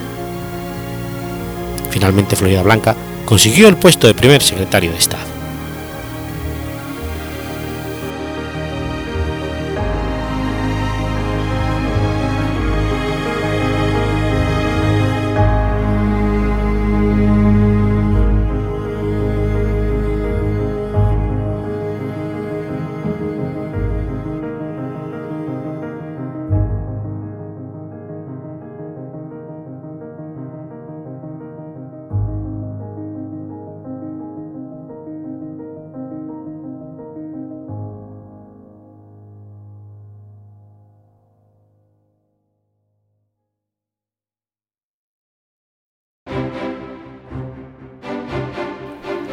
Finalmente 1.90 2.36
Florida 2.36 2.64
Blanca 2.64 2.96
consiguió 3.26 3.68
el 3.68 3.78
puesto 3.78 4.08
de 4.08 4.14
primer 4.14 4.42
secretario 4.42 4.92
de 4.92 4.98
Estado. 4.98 5.27